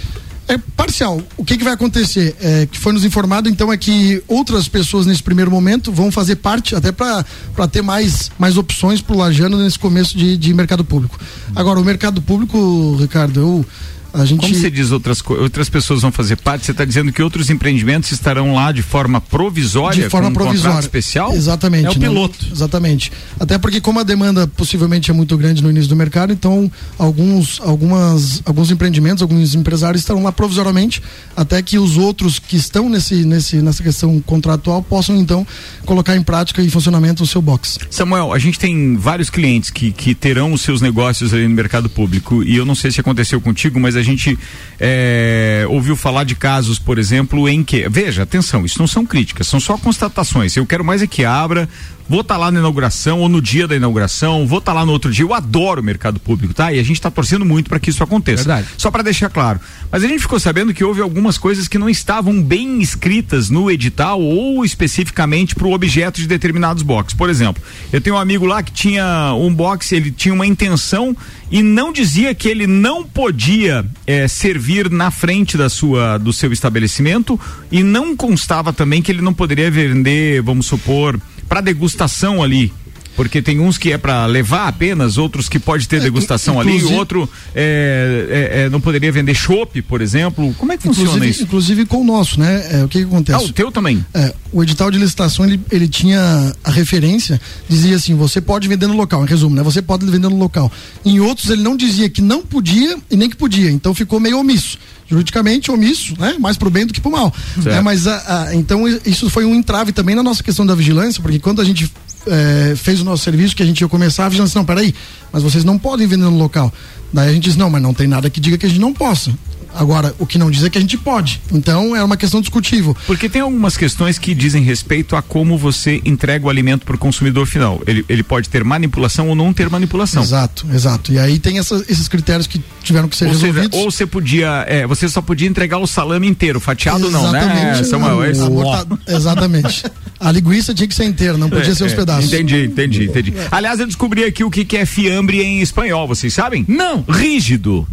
É 0.50 0.58
parcial. 0.76 1.22
O 1.36 1.44
que, 1.44 1.56
que 1.56 1.64
vai 1.64 1.74
acontecer? 1.74 2.36
É, 2.40 2.66
que 2.66 2.78
foi 2.78 2.92
nos 2.92 3.04
informado, 3.04 3.48
então, 3.48 3.72
é 3.72 3.76
que 3.76 4.22
outras 4.26 4.68
pessoas 4.68 5.06
nesse 5.06 5.22
primeiro 5.22 5.50
momento 5.50 5.92
vão 5.92 6.10
fazer 6.10 6.36
parte, 6.36 6.74
até 6.74 6.90
para 6.90 7.24
ter 7.70 7.82
mais, 7.82 8.30
mais 8.38 8.56
opções 8.56 9.00
para 9.00 9.14
o 9.14 9.18
Lajano 9.18 9.58
nesse 9.58 9.78
começo 9.78 10.16
de, 10.16 10.36
de 10.36 10.52
mercado 10.52 10.84
público. 10.84 11.18
Agora, 11.54 11.78
o 11.78 11.84
mercado 11.84 12.20
público, 12.20 12.96
Ricardo, 13.00 13.40
eu. 13.40 13.66
A 14.12 14.24
gente. 14.24 14.40
Como 14.40 14.54
você 14.54 14.70
diz 14.70 14.90
outras 14.90 15.22
outras 15.26 15.68
pessoas 15.68 16.02
vão 16.02 16.10
fazer 16.10 16.36
parte? 16.36 16.66
Você 16.66 16.72
está 16.72 16.84
dizendo 16.84 17.12
que 17.12 17.22
outros 17.22 17.50
empreendimentos 17.50 18.10
estarão 18.12 18.54
lá 18.54 18.72
de 18.72 18.82
forma 18.82 19.20
provisória, 19.20 20.04
de 20.04 20.10
forma 20.10 20.28
um 20.28 20.32
provisória. 20.32 20.80
especial? 20.80 21.32
Exatamente. 21.32 21.86
É 21.86 21.90
o 21.90 21.98
né? 21.98 22.08
piloto. 22.08 22.46
Exatamente. 22.50 23.12
Até 23.38 23.58
porque 23.58 23.80
como 23.80 24.00
a 24.00 24.02
demanda 24.02 24.46
possivelmente 24.46 25.10
é 25.10 25.14
muito 25.14 25.36
grande 25.36 25.62
no 25.62 25.70
início 25.70 25.88
do 25.88 25.96
mercado, 25.96 26.32
então 26.32 26.70
alguns, 26.98 27.60
algumas, 27.60 28.42
alguns 28.44 28.70
empreendimentos, 28.70 29.22
alguns 29.22 29.54
empresários 29.54 30.02
estarão 30.02 30.22
lá 30.22 30.32
provisoriamente, 30.32 31.02
até 31.36 31.62
que 31.62 31.78
os 31.78 31.96
outros 31.96 32.38
que 32.38 32.56
estão 32.56 32.88
nesse, 32.88 33.24
nesse, 33.24 33.62
nessa 33.62 33.82
questão 33.82 34.20
contratual 34.20 34.82
possam 34.82 35.16
então 35.16 35.46
colocar 35.84 36.16
em 36.16 36.22
prática 36.22 36.62
e 36.62 36.70
funcionamento 36.70 37.22
o 37.22 37.26
seu 37.26 37.40
box. 37.40 37.78
Samuel, 37.90 38.32
a 38.32 38.38
gente 38.38 38.58
tem 38.58 38.96
vários 38.96 39.30
clientes 39.30 39.70
que, 39.70 39.92
que 39.92 40.14
terão 40.14 40.52
os 40.52 40.60
seus 40.62 40.80
negócios 40.80 41.32
ali 41.32 41.46
no 41.46 41.54
mercado 41.54 41.88
público 41.88 42.42
e 42.42 42.56
eu 42.56 42.64
não 42.64 42.74
sei 42.74 42.90
se 42.90 43.00
aconteceu 43.00 43.40
contigo, 43.40 43.78
mas 43.78 43.96
a 43.96 43.99
gente 44.02 44.38
é, 44.78 45.64
ouviu 45.68 45.96
falar 45.96 46.24
de 46.24 46.34
casos, 46.34 46.78
por 46.78 46.98
exemplo, 46.98 47.48
em 47.48 47.62
que. 47.62 47.88
Veja, 47.88 48.22
atenção, 48.22 48.64
isso 48.64 48.78
não 48.78 48.86
são 48.86 49.04
críticas, 49.04 49.46
são 49.46 49.60
só 49.60 49.76
constatações. 49.76 50.56
Eu 50.56 50.66
quero 50.66 50.84
mais 50.84 51.02
é 51.02 51.06
que 51.06 51.24
abra. 51.24 51.68
Vou 52.10 52.22
estar 52.22 52.36
lá 52.36 52.50
na 52.50 52.58
inauguração 52.58 53.20
ou 53.20 53.28
no 53.28 53.40
dia 53.40 53.68
da 53.68 53.76
inauguração, 53.76 54.44
vou 54.44 54.58
estar 54.58 54.72
lá 54.72 54.84
no 54.84 54.90
outro 54.90 55.12
dia. 55.12 55.24
Eu 55.24 55.32
adoro 55.32 55.80
o 55.80 55.84
mercado 55.84 56.18
público, 56.18 56.52
tá? 56.52 56.72
E 56.72 56.80
a 56.80 56.82
gente 56.82 56.96
está 56.96 57.08
torcendo 57.08 57.44
muito 57.44 57.68
para 57.68 57.78
que 57.78 57.88
isso 57.88 58.02
aconteça. 58.02 58.42
Verdade. 58.42 58.66
Só 58.76 58.90
para 58.90 59.04
deixar 59.04 59.30
claro. 59.30 59.60
Mas 59.92 60.02
a 60.02 60.08
gente 60.08 60.18
ficou 60.18 60.40
sabendo 60.40 60.74
que 60.74 60.82
houve 60.82 61.00
algumas 61.00 61.38
coisas 61.38 61.68
que 61.68 61.78
não 61.78 61.88
estavam 61.88 62.42
bem 62.42 62.82
escritas 62.82 63.48
no 63.48 63.70
edital 63.70 64.20
ou 64.20 64.64
especificamente 64.64 65.54
para 65.54 65.68
o 65.68 65.72
objeto 65.72 66.20
de 66.20 66.26
determinados 66.26 66.82
boxes. 66.82 67.16
Por 67.16 67.30
exemplo, 67.30 67.62
eu 67.92 68.00
tenho 68.00 68.16
um 68.16 68.18
amigo 68.18 68.44
lá 68.44 68.60
que 68.60 68.72
tinha 68.72 69.32
um 69.38 69.54
box, 69.54 69.92
ele 69.92 70.10
tinha 70.10 70.34
uma 70.34 70.46
intenção 70.46 71.16
e 71.48 71.62
não 71.62 71.92
dizia 71.92 72.34
que 72.34 72.48
ele 72.48 72.66
não 72.66 73.04
podia 73.04 73.84
eh, 74.04 74.26
servir 74.26 74.90
na 74.90 75.12
frente 75.12 75.56
da 75.56 75.68
sua 75.68 76.18
do 76.18 76.32
seu 76.32 76.52
estabelecimento 76.52 77.38
e 77.70 77.82
não 77.82 78.16
constava 78.16 78.72
também 78.72 79.00
que 79.00 79.10
ele 79.10 79.22
não 79.22 79.34
poderia 79.34 79.70
vender, 79.70 80.42
vamos 80.42 80.66
supor, 80.66 81.20
para 81.50 81.60
degustação 81.60 82.44
ali. 82.44 82.72
Porque 83.16 83.42
tem 83.42 83.60
uns 83.60 83.76
que 83.76 83.92
é 83.92 83.98
para 83.98 84.24
levar 84.26 84.66
apenas, 84.68 85.18
outros 85.18 85.48
que 85.48 85.58
pode 85.58 85.86
ter 85.86 86.00
degustação 86.00 86.58
ali, 86.60 86.70
inclusive- 86.76 86.94
outro 86.98 87.28
é, 87.54 88.50
é, 88.54 88.60
é, 88.62 88.70
não 88.70 88.80
poderia 88.80 89.12
vender 89.12 89.34
chopp, 89.34 89.82
por 89.82 90.00
exemplo. 90.00 90.54
Como 90.56 90.72
é 90.72 90.76
que 90.76 90.84
funciona 90.84 91.08
Inclusive, 91.10 91.30
isso? 91.30 91.42
inclusive 91.42 91.86
com 91.86 92.00
o 92.00 92.04
nosso, 92.04 92.40
né? 92.40 92.80
É, 92.80 92.84
o 92.84 92.88
que, 92.88 92.98
que 93.00 93.04
acontece? 93.04 93.44
Ah, 93.44 93.46
o 93.46 93.52
teu 93.52 93.70
também. 93.70 94.04
É, 94.14 94.32
o 94.52 94.62
edital 94.62 94.90
de 94.90 94.98
licitação 94.98 95.44
ele, 95.44 95.60
ele 95.70 95.86
tinha 95.88 96.54
a 96.64 96.70
referência, 96.70 97.40
dizia 97.68 97.96
assim: 97.96 98.14
você 98.14 98.40
pode 98.40 98.66
vender 98.68 98.86
no 98.86 98.94
local, 98.96 99.22
em 99.24 99.28
resumo, 99.28 99.54
né? 99.54 99.62
Você 99.62 99.82
pode 99.82 100.06
vender 100.06 100.28
no 100.28 100.38
local. 100.38 100.70
Em 101.04 101.20
outros 101.20 101.50
ele 101.50 101.62
não 101.62 101.76
dizia 101.76 102.08
que 102.08 102.22
não 102.22 102.42
podia 102.42 102.96
e 103.10 103.16
nem 103.16 103.28
que 103.28 103.36
podia, 103.36 103.70
então 103.70 103.94
ficou 103.94 104.18
meio 104.18 104.38
omisso. 104.38 104.78
Juridicamente 105.08 105.70
omisso, 105.72 106.14
né? 106.18 106.36
Mais 106.38 106.56
pro 106.56 106.70
bem 106.70 106.86
do 106.86 106.92
que 106.92 107.00
pro 107.00 107.10
mal. 107.10 107.34
Certo. 107.54 107.68
É, 107.76 107.80
mas 107.80 108.06
a- 108.06 108.44
a- 108.46 108.54
então 108.54 108.84
isso 109.04 109.28
foi 109.28 109.44
um 109.44 109.54
entrave 109.56 109.90
também 109.92 110.14
na 110.14 110.22
nossa 110.22 110.42
questão 110.42 110.64
da 110.64 110.74
vigilância, 110.74 111.20
porque 111.20 111.38
quando 111.40 111.60
a 111.60 111.64
gente 111.64 111.90
eh, 112.26 112.74
fez 112.76 113.00
o 113.00 113.04
nosso 113.04 113.24
serviço, 113.24 113.54
que 113.56 113.62
a 113.62 113.66
gente 113.66 113.80
ia 113.80 113.88
começar, 113.88 114.26
a 114.26 114.28
vigilância, 114.28 114.58
não, 114.58 114.64
peraí, 114.64 114.94
mas 115.32 115.42
vocês 115.42 115.64
não 115.64 115.78
podem 115.78 116.06
vender 116.06 116.24
no 116.24 116.36
local. 116.38 116.72
Daí 117.12 117.28
a 117.30 117.32
gente 117.32 117.44
diz, 117.44 117.56
não, 117.56 117.68
mas 117.70 117.82
não 117.82 117.92
tem 117.94 118.06
nada 118.06 118.30
que 118.30 118.40
diga 118.40 118.56
que 118.56 118.66
a 118.66 118.68
gente 118.68 118.80
não 118.80 118.92
possa. 118.94 119.32
Agora, 119.72 120.12
o 120.18 120.26
que 120.26 120.36
não 120.36 120.50
diz 120.50 120.64
é 120.64 120.70
que 120.70 120.76
a 120.78 120.80
gente 120.80 120.98
pode. 120.98 121.40
Então, 121.52 121.94
é 121.94 122.02
uma 122.02 122.16
questão 122.16 122.40
discutível. 122.40 122.96
Porque 123.06 123.28
tem 123.28 123.40
algumas 123.40 123.76
questões 123.76 124.18
que 124.18 124.34
dizem 124.34 124.64
respeito 124.64 125.14
a 125.14 125.22
como 125.22 125.56
você 125.56 126.00
entrega 126.04 126.44
o 126.44 126.50
alimento 126.50 126.84
para 126.84 126.96
o 126.96 126.98
consumidor 126.98 127.46
final. 127.46 127.80
Ele, 127.86 128.04
ele 128.08 128.24
pode 128.24 128.48
ter 128.48 128.64
manipulação 128.64 129.28
ou 129.28 129.36
não 129.36 129.52
ter 129.52 129.70
manipulação. 129.70 130.24
Exato, 130.24 130.66
exato. 130.74 131.12
E 131.12 131.20
aí 131.20 131.38
tem 131.38 131.58
essa- 131.60 131.84
esses 131.88 132.08
critérios 132.08 132.48
que 132.48 132.60
tiveram 132.82 133.08
que 133.08 133.16
ser 133.16 133.26
Ou, 133.28 133.34
seja, 133.34 133.46
resolvidos. 133.46 133.78
ou 133.78 133.90
você 133.92 134.04
podia, 134.06 134.64
é, 134.68 134.84
você 134.88 135.08
só 135.08 135.22
podia 135.22 135.48
entregar 135.48 135.78
o 135.78 135.86
salame 135.86 136.26
inteiro, 136.26 136.58
fatiado 136.58 137.08
não, 137.08 137.30
né? 137.30 137.38
Exatamente. 137.40 137.86
Samuel, 137.88 138.22
é 138.24 138.34
morta- 138.34 138.98
Exatamente. 139.06 139.84
A 140.20 140.30
linguiça 140.32 140.74
tinha 140.74 140.86
que 140.86 140.94
ser 140.94 141.04
inteira, 141.04 141.38
não 141.38 141.48
podia 141.48 141.74
ser 141.74 141.84
os 141.84 141.92
É, 141.92 141.96
pedaços. 141.96 142.26
Entendi, 142.32 142.64
entendi, 142.66 143.04
entendi. 143.04 143.32
Aliás, 143.50 143.80
eu 143.80 143.86
descobri 143.86 144.22
aqui 144.24 144.44
o 144.44 144.50
que, 144.50 144.64
que 144.66 144.76
é 144.76 144.84
fiambre 144.84 145.40
em 145.42 145.60
espanhol, 145.62 146.06
vocês 146.06 146.32
sabem? 146.34 146.62
Não. 146.68 147.02
Rígido. 147.08 147.86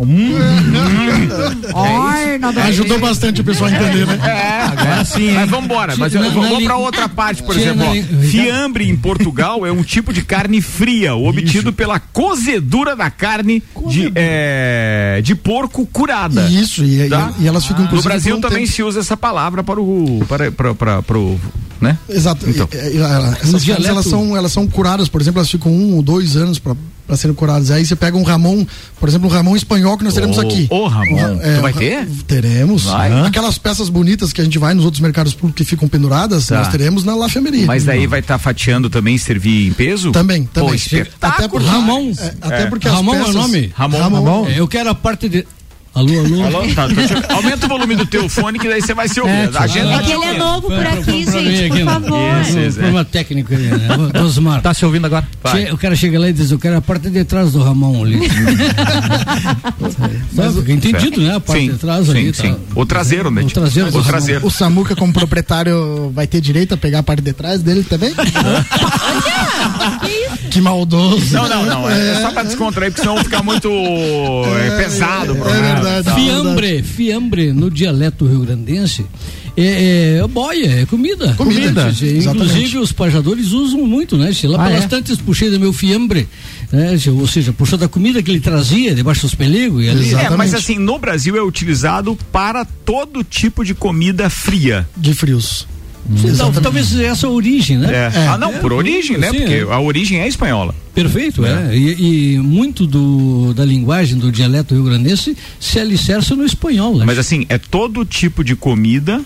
Nada 2.40 2.48
a 2.48 2.52
ver. 2.52 2.62
Ajudou 2.70 3.00
bastante 3.00 3.42
o 3.42 3.44
pessoal 3.44 3.70
a 3.70 3.74
entender, 3.74 4.06
né? 4.06 4.20
É, 4.24 4.62
agora 4.82 5.06
sim. 5.06 5.32
Mas 5.32 5.50
vamos 5.50 5.66
embora. 5.66 5.96
Mas 5.96 6.14
eu 6.14 6.32
vou, 6.32 6.44
vou 6.44 6.62
pra 6.62 6.76
outra 6.78 7.08
parte, 7.10 7.42
por 7.44 7.56
exemplo. 7.58 7.84
ó. 7.86 8.22
Fiambre 8.28 8.90
em 8.90 8.96
Portugal 8.96 9.66
é 9.66 9.72
um 9.72 9.84
tipo 9.84 10.12
de 10.14 10.22
carne 10.22 10.62
fria, 10.62 11.16
obtido 11.16 11.72
pela 11.74 12.00
cozedura 12.00 12.96
da 12.96 13.10
carne 13.10 13.64
de, 13.88 14.12
é, 14.16 15.22
de 15.24 15.36
porco 15.36 15.86
curada. 15.88 16.48
Isso, 16.50 16.84
e, 16.84 17.08
Tá? 17.10 17.32
e, 17.40 17.44
e 17.44 17.48
elas 17.48 17.64
ficam 17.66 17.80
No 17.82 17.86
inclusive 17.86 18.10
Brasil 18.10 18.40
também 18.42 18.64
tempo- 18.66 18.72
se 18.76 18.84
usa 18.84 19.00
essa 19.00 19.16
palavra 19.16 19.64
para 19.64 19.80
o. 19.80 20.24
Para, 20.28 20.52
para, 20.52 20.76
para, 20.76 21.02
para 21.04 21.18
o 21.18 21.40
né? 21.80 21.96
Exato. 22.18 22.50
Então. 22.50 22.68
E- 22.74 22.96
e- 22.96 22.98
ela- 22.98 23.38
essas 23.42 23.64
dialeto- 23.64 23.88
elas 23.88 24.06
são, 24.06 24.36
elas 24.36 24.52
são 24.52 24.68
curadas, 24.68 25.08
por 25.08 25.22
exemplo, 25.22 25.40
elas 25.40 25.50
ficam 25.52 25.72
um 25.72 25.96
ou 25.96 26.02
dois 26.02 26.36
anos 26.36 26.58
para 26.60 26.76
serem 27.16 27.34
curadas. 27.36 27.72
Aí 27.72 27.86
você 27.86 27.96
pega 27.96 28.18
um 28.18 28.24
Ramon, 28.24 28.66
por 29.00 29.08
exemplo, 29.08 29.30
um 29.30 29.32
Ramon 29.32 29.56
espanhol 29.56 29.98
que 29.98 30.04
nós 30.04 30.14
teremos 30.14 30.38
Ô, 30.38 30.42
aqui. 30.42 30.68
ô, 30.70 30.88
Ramon. 30.88 31.38
Tu 31.38 31.62
vai 31.62 31.72
ter? 31.74 32.06
Teremos. 32.28 32.84
Vai. 32.84 33.12
Aquelas 33.28 33.58
peças 33.58 33.88
bonitas 33.90 34.34
que 34.34 34.42
a 34.42 34.44
gente 34.44 34.58
vai 34.60 34.74
nos 34.74 34.84
outros 34.84 35.00
mercados 35.00 35.34
públicos 35.34 35.58
que 35.64 35.70
ficam 35.70 35.88
penduradas, 35.88 36.48
Tá. 36.48 36.58
nós 36.58 36.68
teremos 36.70 37.04
na 37.04 37.16
La 37.16 37.30
Femeria. 37.30 37.66
Mas 37.66 37.84
daí 37.86 38.08
vai 38.08 38.20
estar 38.20 38.38
fatiando 38.38 38.90
também 38.90 39.16
e 39.16 39.20
servir 39.20 39.68
em 39.68 39.74
peso? 39.74 40.12
Também, 40.12 40.44
também. 40.46 40.70
Pô, 40.70 40.76
espetáculo. 40.76 41.34
Até 41.34 41.48
porque, 41.48 41.68
Ramon. 41.68 42.12
é, 42.18 42.34
até 42.42 42.66
porque 42.66 42.88
Ramon 42.90 43.12
as 43.12 43.18
é 43.18 43.22
o 43.22 43.26
peças, 43.26 43.36
nome? 43.42 43.72
Ramon. 43.76 43.98
Ramon. 44.00 44.48
É, 44.48 44.60
eu 44.60 44.68
quero 44.68 44.90
a 44.90 44.96
parte 44.96 45.30
de. 45.30 45.46
Alô, 45.98 46.20
alô. 46.20 46.44
Alô? 46.46 46.68
Tá, 46.76 46.88
tá, 46.88 46.94
deixa 46.94 47.14
eu- 47.16 47.36
aumenta 47.36 47.66
o 47.66 47.70
volume 47.70 47.96
do 47.96 48.06
teu 48.06 48.30
fone 48.30 48.60
que 48.60 48.68
daí 48.70 48.82
você 48.82 48.94
vai 48.94 49.08
se 49.10 49.20
ouvir. 49.20 49.32
É, 49.34 49.50
a 49.58 49.66
gente 49.68 49.88
É 49.88 49.92
tá 49.92 50.00
que 50.00 50.06
te 50.06 50.12
ele 50.12 50.26
é 50.26 50.38
novo 50.38 50.62
por 50.68 50.78
Pra- 50.78 50.90
aqui, 50.94 51.24
pra- 51.24 51.32
pra 51.32 51.42
mim 51.42 51.48
gente, 51.56 51.60
aqui, 51.60 51.70
por 51.70 51.86
né? 51.86 51.86
favor. 51.94 52.42
Isso, 52.42 52.60
isso, 52.60 52.78
é. 52.80 52.82
problema 52.84 53.06
técnico 53.06 53.54
aí, 53.54 53.60
né? 53.68 53.88
Osmar. 54.24 54.62
Tá 54.62 54.74
se 54.76 54.86
ouvindo 54.86 55.06
agora? 55.06 55.28
Che- 55.52 55.72
O 55.72 55.78
cara 55.78 55.96
chega 55.96 56.20
lá 56.20 56.30
e 56.30 56.34
diz, 56.34 56.52
eu 56.52 56.60
quero 56.60 56.78
a 56.78 56.82
parte 56.82 57.10
de 57.10 57.24
trás 57.24 57.52
do 57.52 57.64
Ramon 57.64 58.04
ali. 58.04 58.20
Sabe, 60.36 60.54
fica 60.60 60.72
entendido, 60.72 61.20
né? 61.22 61.36
A 61.36 61.40
parte 61.40 61.62
Sim, 61.64 61.72
de 61.72 61.78
trás 61.78 62.06
sim, 62.06 62.12
ali. 62.12 62.34
sim. 62.34 62.54
Tá. 62.54 62.60
O 62.76 62.86
traseiro, 62.86 63.32
né? 63.32 63.42
O 63.42 63.50
traseiro 63.50 63.90
O 63.98 64.04
traseiro. 64.04 64.46
O 64.46 64.52
Samuca, 64.52 64.96
como 64.96 65.12
proprietário, 65.12 66.12
vai 66.14 66.28
ter 66.28 66.40
direito 66.42 66.74
a 66.76 66.78
pegar 66.78 67.00
a 67.00 67.04
parte 67.04 67.22
de 67.24 67.34
trás 67.34 67.62
dele 67.62 67.84
também? 67.84 68.14
Que 70.58 70.62
maldoso. 70.62 71.34
Não, 71.34 71.48
não, 71.48 71.66
não. 71.66 71.90
É, 71.90 72.12
é 72.14 72.22
só 72.22 72.32
pra 72.32 72.44
descontrair, 72.44 72.92
porque 72.92 73.02
senão 73.02 73.16
vai 73.16 73.24
ficar 73.24 73.44
muito 73.44 73.70
é, 73.70 74.78
pesado. 74.84 75.34
o 75.34 75.38
É 75.38 75.40
programa. 75.40 75.74
verdade. 75.74 76.06
Tá. 76.06 76.16
Fiambre, 76.16 76.84
fiambre 76.84 77.54
no 77.54 77.70
dialeto 77.70 78.26
rio-grandense 78.26 79.06
é, 79.56 80.20
é 80.24 80.28
boia, 80.28 80.82
é 80.82 80.86
comida. 80.86 81.34
Comida, 81.36 81.88
exatamente. 81.90 82.28
Inclusive 82.28 82.78
os 82.78 82.92
pajadores 82.92 83.52
usam 83.54 83.86
muito, 83.88 84.16
né? 84.18 84.32
Lá 84.44 84.64
Ah, 84.64 84.68
pelas 84.68 84.84
é? 84.84 84.88
tantas 84.88 85.18
puxei 85.18 85.50
do 85.50 85.60
meu 85.60 85.74
fiambre, 85.74 86.28
né? 86.72 86.96
Ou 87.20 87.28
seja, 87.28 87.52
puxou 87.52 87.78
da 87.78 87.88
comida 87.88 88.22
que 88.22 88.30
ele 88.30 88.40
trazia 88.40 88.94
debaixo 88.94 89.22
dos 89.24 89.34
pelegos 89.34 89.84
e 89.84 89.90
ali. 89.90 90.14
É, 90.14 90.30
mas 90.32 90.54
assim, 90.54 90.78
no 90.78 91.00
Brasil 91.00 91.36
é 91.36 91.42
utilizado 91.42 92.16
para 92.32 92.66
todo 92.66 93.24
tipo 93.24 93.66
de 93.66 93.74
comida 93.74 94.30
fria. 94.30 94.88
De 94.96 95.14
frios. 95.14 95.68
Então, 96.10 96.52
talvez 96.52 96.98
essa 97.00 97.28
origem, 97.28 97.78
né? 97.78 98.12
É. 98.14 98.28
Ah, 98.28 98.38
não, 98.38 98.54
por 98.54 98.72
origem, 98.72 99.18
né? 99.18 99.30
sim, 99.30 99.40
Porque 99.40 99.54
é. 99.56 99.62
a 99.62 99.80
origem 99.80 100.20
é 100.20 100.28
espanhola. 100.28 100.74
Perfeito, 100.94 101.46
é. 101.46 101.76
E, 101.76 102.36
e 102.36 102.40
muito 102.40 102.88
do, 102.88 103.54
da 103.54 103.66
linguagem 103.66 104.18
do 104.18 104.32
dialeto 104.32 104.74
rio-grandense 104.74 105.38
se 105.60 105.80
alicerça 105.80 106.36
no 106.36 106.46
espanhol? 106.46 107.04
Mas 107.06 107.20
assim, 107.20 107.46
é 107.50 107.58
todo 107.58 108.06
tipo 108.06 108.44
de 108.44 108.56
comida 108.56 109.22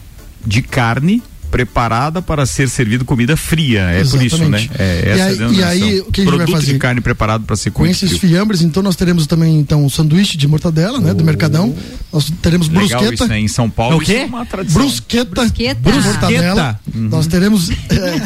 de 0.46 0.62
carne 0.62 1.22
preparada 1.52 2.22
para 2.22 2.46
ser 2.46 2.70
servido 2.70 3.04
comida 3.06 3.36
fria. 3.36 3.82
É 3.82 4.04
por 4.06 4.24
isso, 4.24 4.38
né? 4.38 4.58
Exatamente. 4.62 4.72
É, 4.80 5.04
E 5.06 5.12
aí- 5.12 5.20
é 5.20 5.44
a 5.44 5.50
e 5.52 5.64
aí, 5.64 6.00
o 6.00 6.06
que 6.06 6.22
a 6.22 6.24
gente 6.24 6.30
vai 6.32 6.38
Produto 6.46 6.46
de 6.60 6.66
fazer? 6.68 6.78
carne 6.80 7.02
preparado 7.02 7.44
para 7.44 7.56
ser 7.58 7.72
Com 7.72 7.86
esses 7.86 8.18
frio. 8.18 8.32
fiambres, 8.32 8.62
então 8.62 8.82
nós 8.82 8.96
teremos 8.96 9.28
também 9.28 9.60
então 9.60 9.86
o 9.86 9.90
sanduíche 9.90 10.38
de 10.38 10.48
mortadela, 10.48 11.00
né, 11.00 11.14
do 11.14 11.24
Mercadão. 11.24 11.76
Nós 12.12 12.32
teremos 12.42 12.68
Legal 12.70 12.88
brusqueta. 13.02 13.14
isso, 13.14 13.28
né? 13.28 13.40
Em 13.40 13.48
São 13.48 13.70
Paulo 13.70 13.94
É 13.96 13.98
o 13.98 14.00
quê? 14.00 14.14
isso 14.14 14.22
é 14.22 14.26
uma 14.26 14.46
tradição. 14.46 14.82
Brusqueta, 14.82 15.32
Brusqueta. 15.42 15.92
de 15.92 16.00
mortadela. 16.00 16.80
Nós 16.94 17.28
teremos 17.28 17.70
é, 17.90 18.22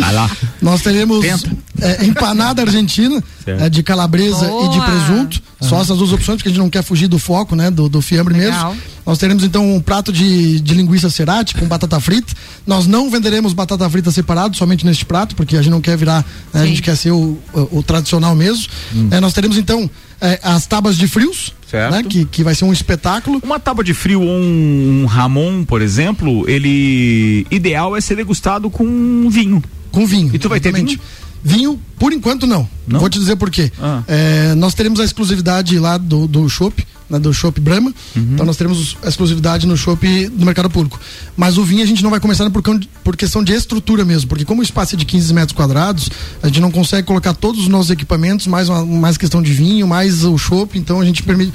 Vai 0.00 0.12
lá. 0.14 0.30
nós 0.60 0.80
teremos 0.82 1.24
é, 1.80 2.04
empanada 2.04 2.62
argentina 2.62 3.22
é, 3.46 3.68
de 3.68 3.82
calabresa 3.82 4.46
Boa. 4.46 4.66
e 4.66 4.78
de 4.78 4.84
presunto. 4.84 5.42
Só 5.60 5.80
essas 5.80 5.98
duas 5.98 6.12
opções 6.12 6.36
porque 6.38 6.48
a 6.48 6.52
gente 6.52 6.58
não 6.60 6.70
quer 6.70 6.82
fugir 6.82 7.06
do 7.06 7.18
foco, 7.18 7.54
né, 7.54 7.70
do, 7.70 7.88
do 7.88 8.00
fiambre 8.00 8.34
Legal. 8.38 8.70
mesmo. 8.74 8.82
Nós 9.10 9.18
teremos 9.18 9.42
então 9.42 9.74
um 9.74 9.80
prato 9.80 10.12
de, 10.12 10.60
de 10.60 10.72
linguiça 10.72 11.10
cerati 11.10 11.56
com 11.56 11.66
batata 11.66 11.98
frita. 11.98 12.32
Nós 12.64 12.86
não 12.86 13.10
venderemos 13.10 13.52
batata 13.52 13.90
frita 13.90 14.08
separado, 14.12 14.56
somente 14.56 14.86
neste 14.86 15.04
prato, 15.04 15.34
porque 15.34 15.56
a 15.56 15.62
gente 15.62 15.72
não 15.72 15.80
quer 15.80 15.96
virar, 15.96 16.24
né, 16.54 16.62
a 16.62 16.66
gente 16.66 16.80
quer 16.80 16.96
ser 16.96 17.10
o, 17.10 17.36
o- 17.52 17.78
o 17.78 17.82
tradicional 17.82 18.36
mesmo. 18.36 18.68
É, 19.10 19.18
nós 19.18 19.32
teremos 19.32 19.58
então 19.58 19.90
é, 20.20 20.38
as 20.44 20.64
tábuas 20.64 20.96
de 20.96 21.08
frios, 21.08 21.52
Certo. 21.68 21.92
né, 21.92 22.04
que, 22.04 22.24
que 22.24 22.44
vai 22.44 22.54
ser 22.54 22.64
um 22.66 22.72
espetáculo. 22.72 23.40
Uma 23.42 23.58
tábua 23.58 23.82
de 23.82 23.92
frio 23.94 24.22
ou 24.22 24.28
um, 24.28 25.02
um 25.02 25.06
Ramon, 25.06 25.64
por 25.64 25.82
exemplo, 25.82 26.48
ele 26.48 27.44
ideal 27.50 27.96
é 27.96 28.00
ser 28.00 28.14
degustado 28.14 28.70
com 28.70 29.28
vinho. 29.28 29.60
Com 29.90 30.06
vinho. 30.06 30.30
E 30.32 30.38
tu 30.38 30.48
vai 30.48 30.60
ter 30.60 30.68
exatamente. 30.68 31.00
Vinho, 31.42 31.80
por 31.98 32.12
enquanto 32.12 32.46
não. 32.46 32.68
Não? 32.86 33.00
Vou 33.00 33.08
te 33.10 33.18
dizer 33.18 33.34
por 33.34 33.50
quê. 33.50 33.72
Ah. 33.82 34.04
É, 34.06 34.54
nós 34.54 34.72
teremos 34.72 35.00
a 35.00 35.04
exclusividade 35.04 35.76
lá 35.80 35.98
do, 35.98 36.28
do 36.28 36.48
Chopp, 36.48 36.86
né, 37.10 37.18
do 37.18 37.34
Chopp 37.34 37.60
Brahma. 37.60 37.92
Uhum. 38.14 38.30
Então 38.34 38.46
nós 38.46 38.56
teremos 38.56 38.96
exclusividade 39.04 39.66
no 39.66 39.76
Chopp 39.76 40.28
do 40.28 40.46
mercado 40.46 40.70
público. 40.70 40.98
Mas 41.36 41.58
o 41.58 41.64
vinho 41.64 41.82
a 41.82 41.86
gente 41.86 42.02
não 42.02 42.10
vai 42.10 42.20
começar 42.20 42.48
por, 42.50 42.62
por 43.02 43.16
questão 43.16 43.42
de 43.42 43.52
estrutura 43.52 44.04
mesmo, 44.04 44.28
porque 44.28 44.44
como 44.44 44.60
o 44.60 44.64
espaço 44.64 44.94
é 44.94 44.98
de 44.98 45.04
15 45.04 45.34
metros 45.34 45.56
quadrados, 45.56 46.08
a 46.42 46.46
gente 46.46 46.60
não 46.60 46.70
consegue 46.70 47.06
colocar 47.06 47.34
todos 47.34 47.62
os 47.62 47.68
nossos 47.68 47.90
equipamentos, 47.90 48.46
mais, 48.46 48.68
uma, 48.68 48.84
mais 48.86 49.18
questão 49.18 49.42
de 49.42 49.52
vinho, 49.52 49.86
mais 49.86 50.24
o 50.24 50.38
Chopp, 50.38 50.78
então 50.78 51.00
a 51.00 51.04
gente 51.04 51.22
permite. 51.22 51.52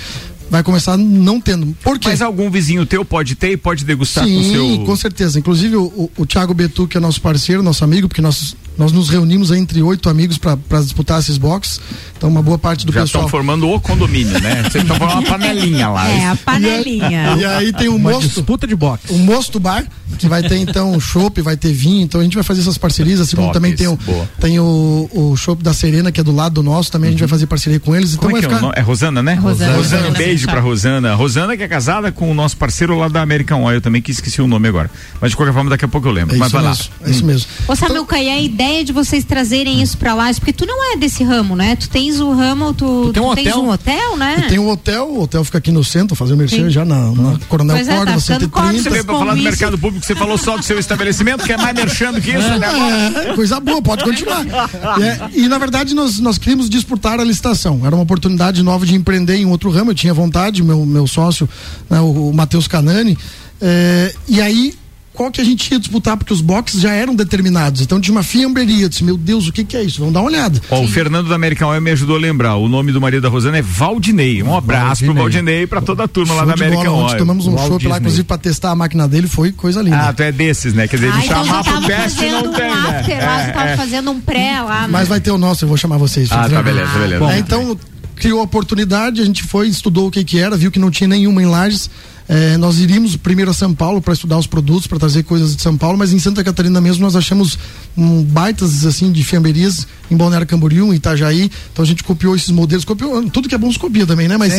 Vai 0.47 0.61
começar 0.61 0.95
não 0.95 1.41
tendo. 1.41 1.75
Por 1.83 1.97
quê? 1.97 2.09
Mas 2.09 2.21
algum 2.21 2.51
vizinho 2.51 2.85
teu 2.85 3.03
pode 3.03 3.33
ter 3.33 3.53
e 3.53 3.57
pode 3.57 3.83
degustar 3.83 4.25
Sim, 4.25 4.35
com 4.35 4.41
o 4.41 4.85
seu. 4.85 4.97
certeza. 4.97 5.39
Inclusive 5.39 5.75
o, 5.75 5.85
o, 5.85 6.11
o 6.17 6.25
Thiago 6.25 6.53
Betu, 6.53 6.87
que 6.87 6.95
é 6.95 6.99
nosso 6.99 7.19
parceiro, 7.19 7.63
nosso 7.63 7.83
amigo, 7.83 8.07
porque 8.07 8.21
nós, 8.21 8.55
nós 8.77 8.91
nos 8.91 9.09
reunimos 9.09 9.51
aí 9.51 9.59
entre 9.59 9.81
oito 9.81 10.09
amigos 10.09 10.37
para 10.37 10.57
disputar 10.81 11.19
esses 11.19 11.37
boxes. 11.37 11.79
Então, 12.17 12.29
uma 12.29 12.41
boa 12.41 12.57
parte 12.57 12.85
do 12.85 12.91
Já 12.93 13.01
pessoal. 13.01 13.25
estão 13.25 13.29
formando 13.29 13.69
o 13.69 13.79
condomínio, 13.79 14.39
né? 14.41 14.63
Vocês 14.63 14.83
estão 14.83 14.95
formando 14.97 15.19
uma 15.19 15.27
panelinha 15.29 15.89
lá. 15.89 16.07
É, 16.09 16.27
a 16.29 16.35
panelinha. 16.35 17.35
E 17.37 17.45
aí 17.45 17.73
tem 17.73 17.87
o 17.89 17.95
Uma 17.95 18.11
mosto, 18.11 18.27
disputa 18.27 18.65
de 18.65 18.75
boxe. 18.75 19.03
o 19.11 19.17
mosto 19.17 19.59
bar, 19.59 19.85
que 20.17 20.27
vai 20.27 20.41
ter 20.41 20.57
então 20.57 20.97
chopp, 20.99 21.41
vai 21.41 21.57
ter 21.57 21.71
vinho. 21.73 22.03
Então 22.03 22.21
a 22.21 22.23
gente 22.23 22.33
vai 22.35 22.43
fazer 22.43 22.61
essas 22.61 22.77
parcerias, 22.77 23.19
assim 23.19 23.35
como 23.35 23.51
também 23.51 23.75
tem 23.75 23.87
o, 23.87 23.95
boa. 23.97 24.29
tem 24.39 24.59
o, 24.59 25.09
o 25.13 25.35
chopp 25.35 25.61
da 25.61 25.73
Serena, 25.73 26.11
que 26.11 26.19
é 26.19 26.23
do 26.23 26.31
lado 26.33 26.55
do 26.55 26.63
nosso, 26.63 26.91
também 26.91 27.09
a 27.09 27.11
gente 27.11 27.19
vai 27.19 27.27
fazer 27.29 27.47
parceria 27.47 27.79
com 27.79 27.95
eles. 27.95 28.11
Então 28.13 28.23
Como 28.29 28.37
é 28.37 28.41
vai 28.41 28.43
é 28.43 28.47
o 28.47 28.55
ficar. 28.55 28.61
nome? 28.61 28.73
É 28.77 28.81
Rosana, 28.81 29.21
né? 29.21 29.33
Rosana. 29.35 29.73
Rosana, 29.75 30.01
um 30.03 30.05
Rosana 30.07 30.17
beijo 30.17 30.47
pra 30.47 30.59
Rosana. 30.61 31.15
Rosana 31.15 31.57
que 31.57 31.63
é 31.63 31.67
casada 31.67 32.11
com 32.11 32.31
o 32.31 32.33
nosso 32.33 32.55
parceiro 32.57 32.97
lá 32.97 33.07
da 33.09 33.21
American 33.21 33.61
Oil 33.63 33.81
também, 33.81 34.01
que 34.01 34.11
esqueci 34.11 34.41
o 34.41 34.47
nome 34.47 34.67
agora. 34.67 34.89
Mas 35.21 35.31
de 35.31 35.37
qualquer 35.37 35.53
forma, 35.53 35.69
daqui 35.69 35.85
a 35.85 35.87
pouco 35.87 36.07
eu 36.07 36.11
lembro. 36.11 36.35
É 36.35 36.39
Mas 36.39 36.51
vai 36.51 36.63
mesmo. 36.63 36.85
lá. 37.01 37.07
É 37.07 37.11
isso 37.11 37.25
mesmo. 37.25 37.47
Ô 37.67 37.75
Samuca, 37.75 38.17
e 38.17 38.29
a 38.29 38.39
ideia 38.41 38.64
de 38.83 38.91
vocês 38.91 39.23
trazerem 39.23 39.81
isso 39.81 39.97
pra 39.97 40.13
lá, 40.13 40.33
porque 40.33 40.53
tu 40.53 40.65
não 40.65 40.93
é 40.93 40.97
desse 40.97 41.23
ramo, 41.23 41.55
né? 41.55 41.75
Tu 41.75 41.89
tens 41.89 42.19
o 42.19 42.31
ramo, 42.33 42.73
tu, 42.73 43.05
Tu 43.07 43.13
tem 43.13 43.23
um 43.23 43.35
tens 43.35 43.47
hotel? 43.47 43.63
um 43.63 43.69
hotel, 43.69 44.17
né? 44.17 44.45
Tem 44.49 44.59
um 44.59 44.69
hotel, 44.69 45.07
o 45.09 45.21
hotel 45.21 45.43
fica 45.43 45.57
aqui 45.57 45.71
no 45.71 45.83
centro, 45.83 46.15
fazer 46.15 46.33
o 46.33 46.37
merchan 46.37 46.69
já 46.69 46.83
na, 46.85 47.11
na 47.11 47.39
Coronel 47.47 47.75
Pois 47.75 47.87
é, 47.87 47.91
tá 47.91 47.97
Córdoba, 47.97 48.19
ficando 48.19 48.39
130. 48.41 48.83
Você 48.83 48.89
veio 48.89 49.05
pra 49.05 49.17
falar 49.17 49.35
do 49.35 49.41
mercado 49.41 49.77
público, 49.77 50.05
você 50.05 50.15
falou 50.15 50.37
só 50.37 50.57
do 50.57 50.63
seu 50.63 50.79
estabelecimento, 50.79 51.43
que 51.43 51.53
é 51.53 51.57
mais 51.57 51.75
merchando 51.75 52.21
que 52.21 52.31
isso, 52.31 52.49
né? 52.59 52.67
É, 53.29 53.33
coisa 53.33 53.59
boa, 53.59 53.81
pode 53.81 54.03
continuar. 54.03 54.45
É, 55.01 55.29
e 55.33 55.47
na 55.47 55.57
verdade 55.57 55.93
nós, 55.93 56.19
nós 56.19 56.37
queríamos 56.37 56.69
disputar 56.69 57.19
a 57.19 57.23
licitação. 57.23 57.81
Era 57.85 57.95
uma 57.95 58.03
oportunidade 58.03 58.61
nova 58.63 58.85
de 58.85 58.95
empreender 58.95 59.35
em 59.35 59.45
outro 59.45 59.69
ramo. 59.69 59.91
Eu 59.91 59.95
tinha 59.95 60.13
vontade, 60.13 60.63
meu, 60.63 60.85
meu 60.85 61.07
sócio, 61.07 61.47
né, 61.89 61.99
o, 61.99 62.29
o 62.29 62.33
Matheus 62.33 62.67
Canani. 62.67 63.17
é, 63.61 64.13
e 64.27 64.41
aí 64.41 64.73
qual 65.15 65.31
que 65.31 65.41
a 65.41 65.43
gente 65.43 65.71
ia 65.71 65.79
disputar, 65.79 66.15
porque 66.17 66.31
os 66.33 66.41
boxes 66.41 66.81
já 66.81 66.91
eram 66.91 67.15
determinados. 67.15 67.81
Então 67.81 67.99
tinha 67.99 68.13
uma 68.13 68.21
fiambreria. 68.23 68.83
Eu 68.83 68.89
disse, 68.89 69.03
meu 69.03 69.17
Deus, 69.17 69.47
o 69.47 69.51
que, 69.51 69.63
que 69.63 69.75
é 69.75 69.83
isso? 69.83 69.99
Vamos 69.99 70.13
dar 70.13 70.19
uma 70.19 70.29
olhada. 70.29 70.61
Ó, 70.69 70.81
o 70.81 70.87
Fernando 70.87 71.27
da 71.29 71.35
American 71.35 71.69
Oil 71.69 71.81
me 71.81 71.91
ajudou 71.91 72.17
a 72.17 72.19
lembrar. 72.19 72.55
O 72.57 72.67
nome 72.67 72.91
do 72.91 73.01
marido 73.01 73.23
da 73.23 73.29
Rosana 73.29 73.57
é 73.57 73.61
Valdinei. 73.61 74.43
Um 74.43 74.55
abraço 74.55 75.03
pro 75.05 75.13
Valdinei 75.13 75.63
e 75.63 75.67
pra 75.67 75.81
toda 75.81 76.03
a 76.03 76.07
turma 76.07 76.33
lá 76.35 76.41
Show 76.41 76.47
da 76.49 76.55
de 76.55 76.63
American 76.63 76.85
bola. 76.85 76.97
Oil. 76.97 77.05
Ontem 77.07 77.17
tomamos 77.17 77.47
um 77.47 77.57
chopp 77.57 77.87
lá, 77.87 77.97
inclusive, 77.97 78.23
pra 78.23 78.37
testar 78.37 78.71
a 78.71 78.75
máquina 78.75 79.07
dele, 79.07 79.27
foi 79.27 79.51
coisa 79.51 79.81
linda. 79.81 80.09
Ah, 80.09 80.13
tu 80.13 80.21
é 80.21 80.31
desses, 80.31 80.73
né? 80.73 80.87
Quer 80.87 80.97
dizer, 80.97 81.11
Ah, 81.13 81.17
me 81.17 81.25
então 81.25 81.63
pro 81.63 81.81
teste 81.87 82.25
não 82.29 82.39
um 82.39 82.53
tem, 82.53 82.65
né? 82.69 82.99
after 82.99 83.17
lá, 83.25 83.41
É, 83.41 83.51
tava 83.51 83.69
é. 83.69 83.77
fazendo 83.77 84.11
um 84.11 84.19
pré 84.19 84.61
lá. 84.61 84.87
Mas 84.87 85.07
vai 85.07 85.19
ter 85.19 85.31
o 85.31 85.37
nosso, 85.37 85.63
eu 85.63 85.69
vou 85.69 85.77
chamar 85.77 85.97
vocês. 85.97 86.29
Ah, 86.31 86.49
tá, 86.49 86.61
beleza, 86.61 86.91
beleza. 86.93 87.15
É, 87.15 87.19
Bom, 87.19 87.31
então, 87.33 87.79
criou 88.15 88.39
a 88.39 88.43
oportunidade, 88.43 89.21
a 89.21 89.25
gente 89.25 89.43
foi, 89.43 89.67
estudou 89.67 90.07
o 90.07 90.11
que 90.11 90.23
que 90.23 90.39
era, 90.39 90.55
viu 90.57 90.71
que 90.71 90.79
não 90.79 90.91
tinha 90.91 91.07
nenhuma 91.07 91.41
em 91.41 91.45
Lages. 91.45 91.89
É, 92.27 92.57
nós 92.57 92.79
iríamos 92.79 93.15
primeiro 93.15 93.51
a 93.51 93.53
São 93.53 93.73
Paulo 93.73 94.01
para 94.01 94.13
estudar 94.13 94.37
os 94.37 94.47
produtos, 94.47 94.87
para 94.87 94.97
trazer 94.97 95.23
coisas 95.23 95.55
de 95.55 95.61
São 95.61 95.77
Paulo, 95.77 95.97
mas 95.97 96.11
em 96.11 96.17
Santa 96.19 96.43
Catarina 96.43 96.81
mesmo 96.81 97.03
nós 97.03 97.15
achamos 97.15 97.57
um, 97.95 98.23
baitas 98.23 98.85
assim 98.85 99.11
de 99.11 99.23
fiamberias 99.23 99.87
em 100.09 100.17
Balneário 100.17 100.47
Camboriú, 100.47 100.91
em 100.91 100.95
Itajaí. 100.95 101.51
Então 101.71 101.83
a 101.83 101.85
gente 101.87 102.03
copiou 102.03 102.35
esses 102.35 102.49
modelos, 102.49 102.83
copiou 102.83 103.29
tudo 103.29 103.47
que 103.47 103.53
é 103.53 103.57
bom 103.57 103.71
se 103.71 103.77
copia 103.77 104.07
também, 104.07 104.27
né? 104.27 104.37
Mas 104.37 104.53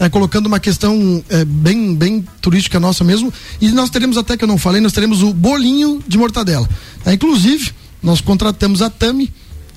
é, 0.00 0.08
colocando 0.08 0.46
uma 0.46 0.58
questão 0.58 1.22
é, 1.28 1.44
bem 1.44 1.94
bem 1.94 2.24
turística 2.40 2.80
nossa 2.80 3.04
mesmo. 3.04 3.32
E 3.60 3.70
nós 3.70 3.88
teremos 3.88 4.16
até 4.16 4.36
que 4.36 4.42
eu 4.42 4.48
não 4.48 4.58
falei, 4.58 4.80
nós 4.80 4.92
teremos 4.92 5.22
o 5.22 5.32
bolinho 5.32 6.02
de 6.06 6.18
mortadela. 6.18 6.68
É, 7.06 7.12
inclusive 7.12 7.70
nós 8.02 8.20
contratamos 8.20 8.82
a 8.82 8.90
Tami 8.90 9.32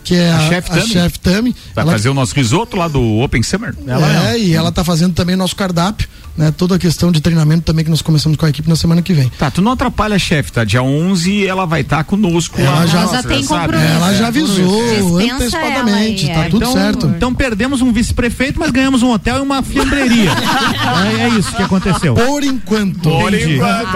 que 0.06 0.16
é 0.16 0.32
A 0.32 0.38
a, 0.38 0.40
chefe 0.50 0.72
a 0.72 0.76
Tami? 0.76 0.88
chefe 0.88 1.20
Tami. 1.20 1.56
Vai 1.74 1.82
Ela- 1.84 1.92
fazer 1.94 2.10
o 2.10 2.14
nosso 2.14 2.34
risoto 2.36 2.78
lá 2.78 2.88
do 2.88 3.02
Open 3.20 3.42
Summer? 3.44 3.76
é, 4.32 4.38
e 4.40 4.54
ela 4.54 4.72
tá 4.72 4.84
fazendo 4.84 5.14
também 5.14 5.36
nosso 5.36 5.56
cardápio, 5.56 6.08
né? 6.38 6.54
Toda 6.56 6.76
a 6.76 6.80
questão 6.80 7.12
de 7.12 7.20
treinamento 7.20 7.64
também 7.64 7.84
que 7.84 7.90
nós 7.92 8.02
começamos 8.02 8.38
com 8.38 8.46
a 8.46 8.50
equipe 8.50 8.70
na 8.70 8.76
semana 8.76 9.02
que 9.02 9.14
vem. 9.14 9.30
Tá, 9.38 9.50
tu 9.50 9.62
não 9.62 9.72
atrapalha 9.72 10.16
a 10.16 10.20
chefe, 10.20 10.52
tá? 10.52 10.64
Dia 10.64 10.84
11 10.84 11.46
ela 11.48 11.66
vai 11.66 11.82
estar 11.82 12.04
conosco 12.04 12.60
Ela 12.62 12.72
lá. 12.82 12.86
já- 12.86 13.02
Nossa, 13.02 13.16
já 13.16 13.24
tem 13.24 13.44
sabe? 13.44 13.62
compromisso. 13.74 13.92
Ela 13.94 14.14
já 14.14 14.28
avisou 14.28 14.84
Dispensa 15.16 15.36
antecipadamente, 15.36 16.26
ela 16.26 16.34
tá 16.36 16.40
aí, 16.42 16.48
é. 16.48 16.50
tudo 16.50 16.64
então, 16.64 16.74
certo. 16.74 17.08
Então 17.08 17.34
perdemos 17.34 17.82
um 17.82 17.92
vice-prefeito, 17.92 18.60
mas 18.60 18.70
ganhamos 18.72 19.02
um 19.02 19.12
hotel 19.12 19.38
e 19.38 19.42
uma 19.42 19.64
fiambreria. 19.64 20.30
é, 21.20 21.24
é 21.24 21.30
isso 21.30 21.52
que 21.56 21.64
aconteceu. 21.64 22.14
Por 22.14 22.44
enquanto. 22.44 23.00
Por 23.10 23.34
Entendi. 23.34 23.56
enquanto. 23.56 23.96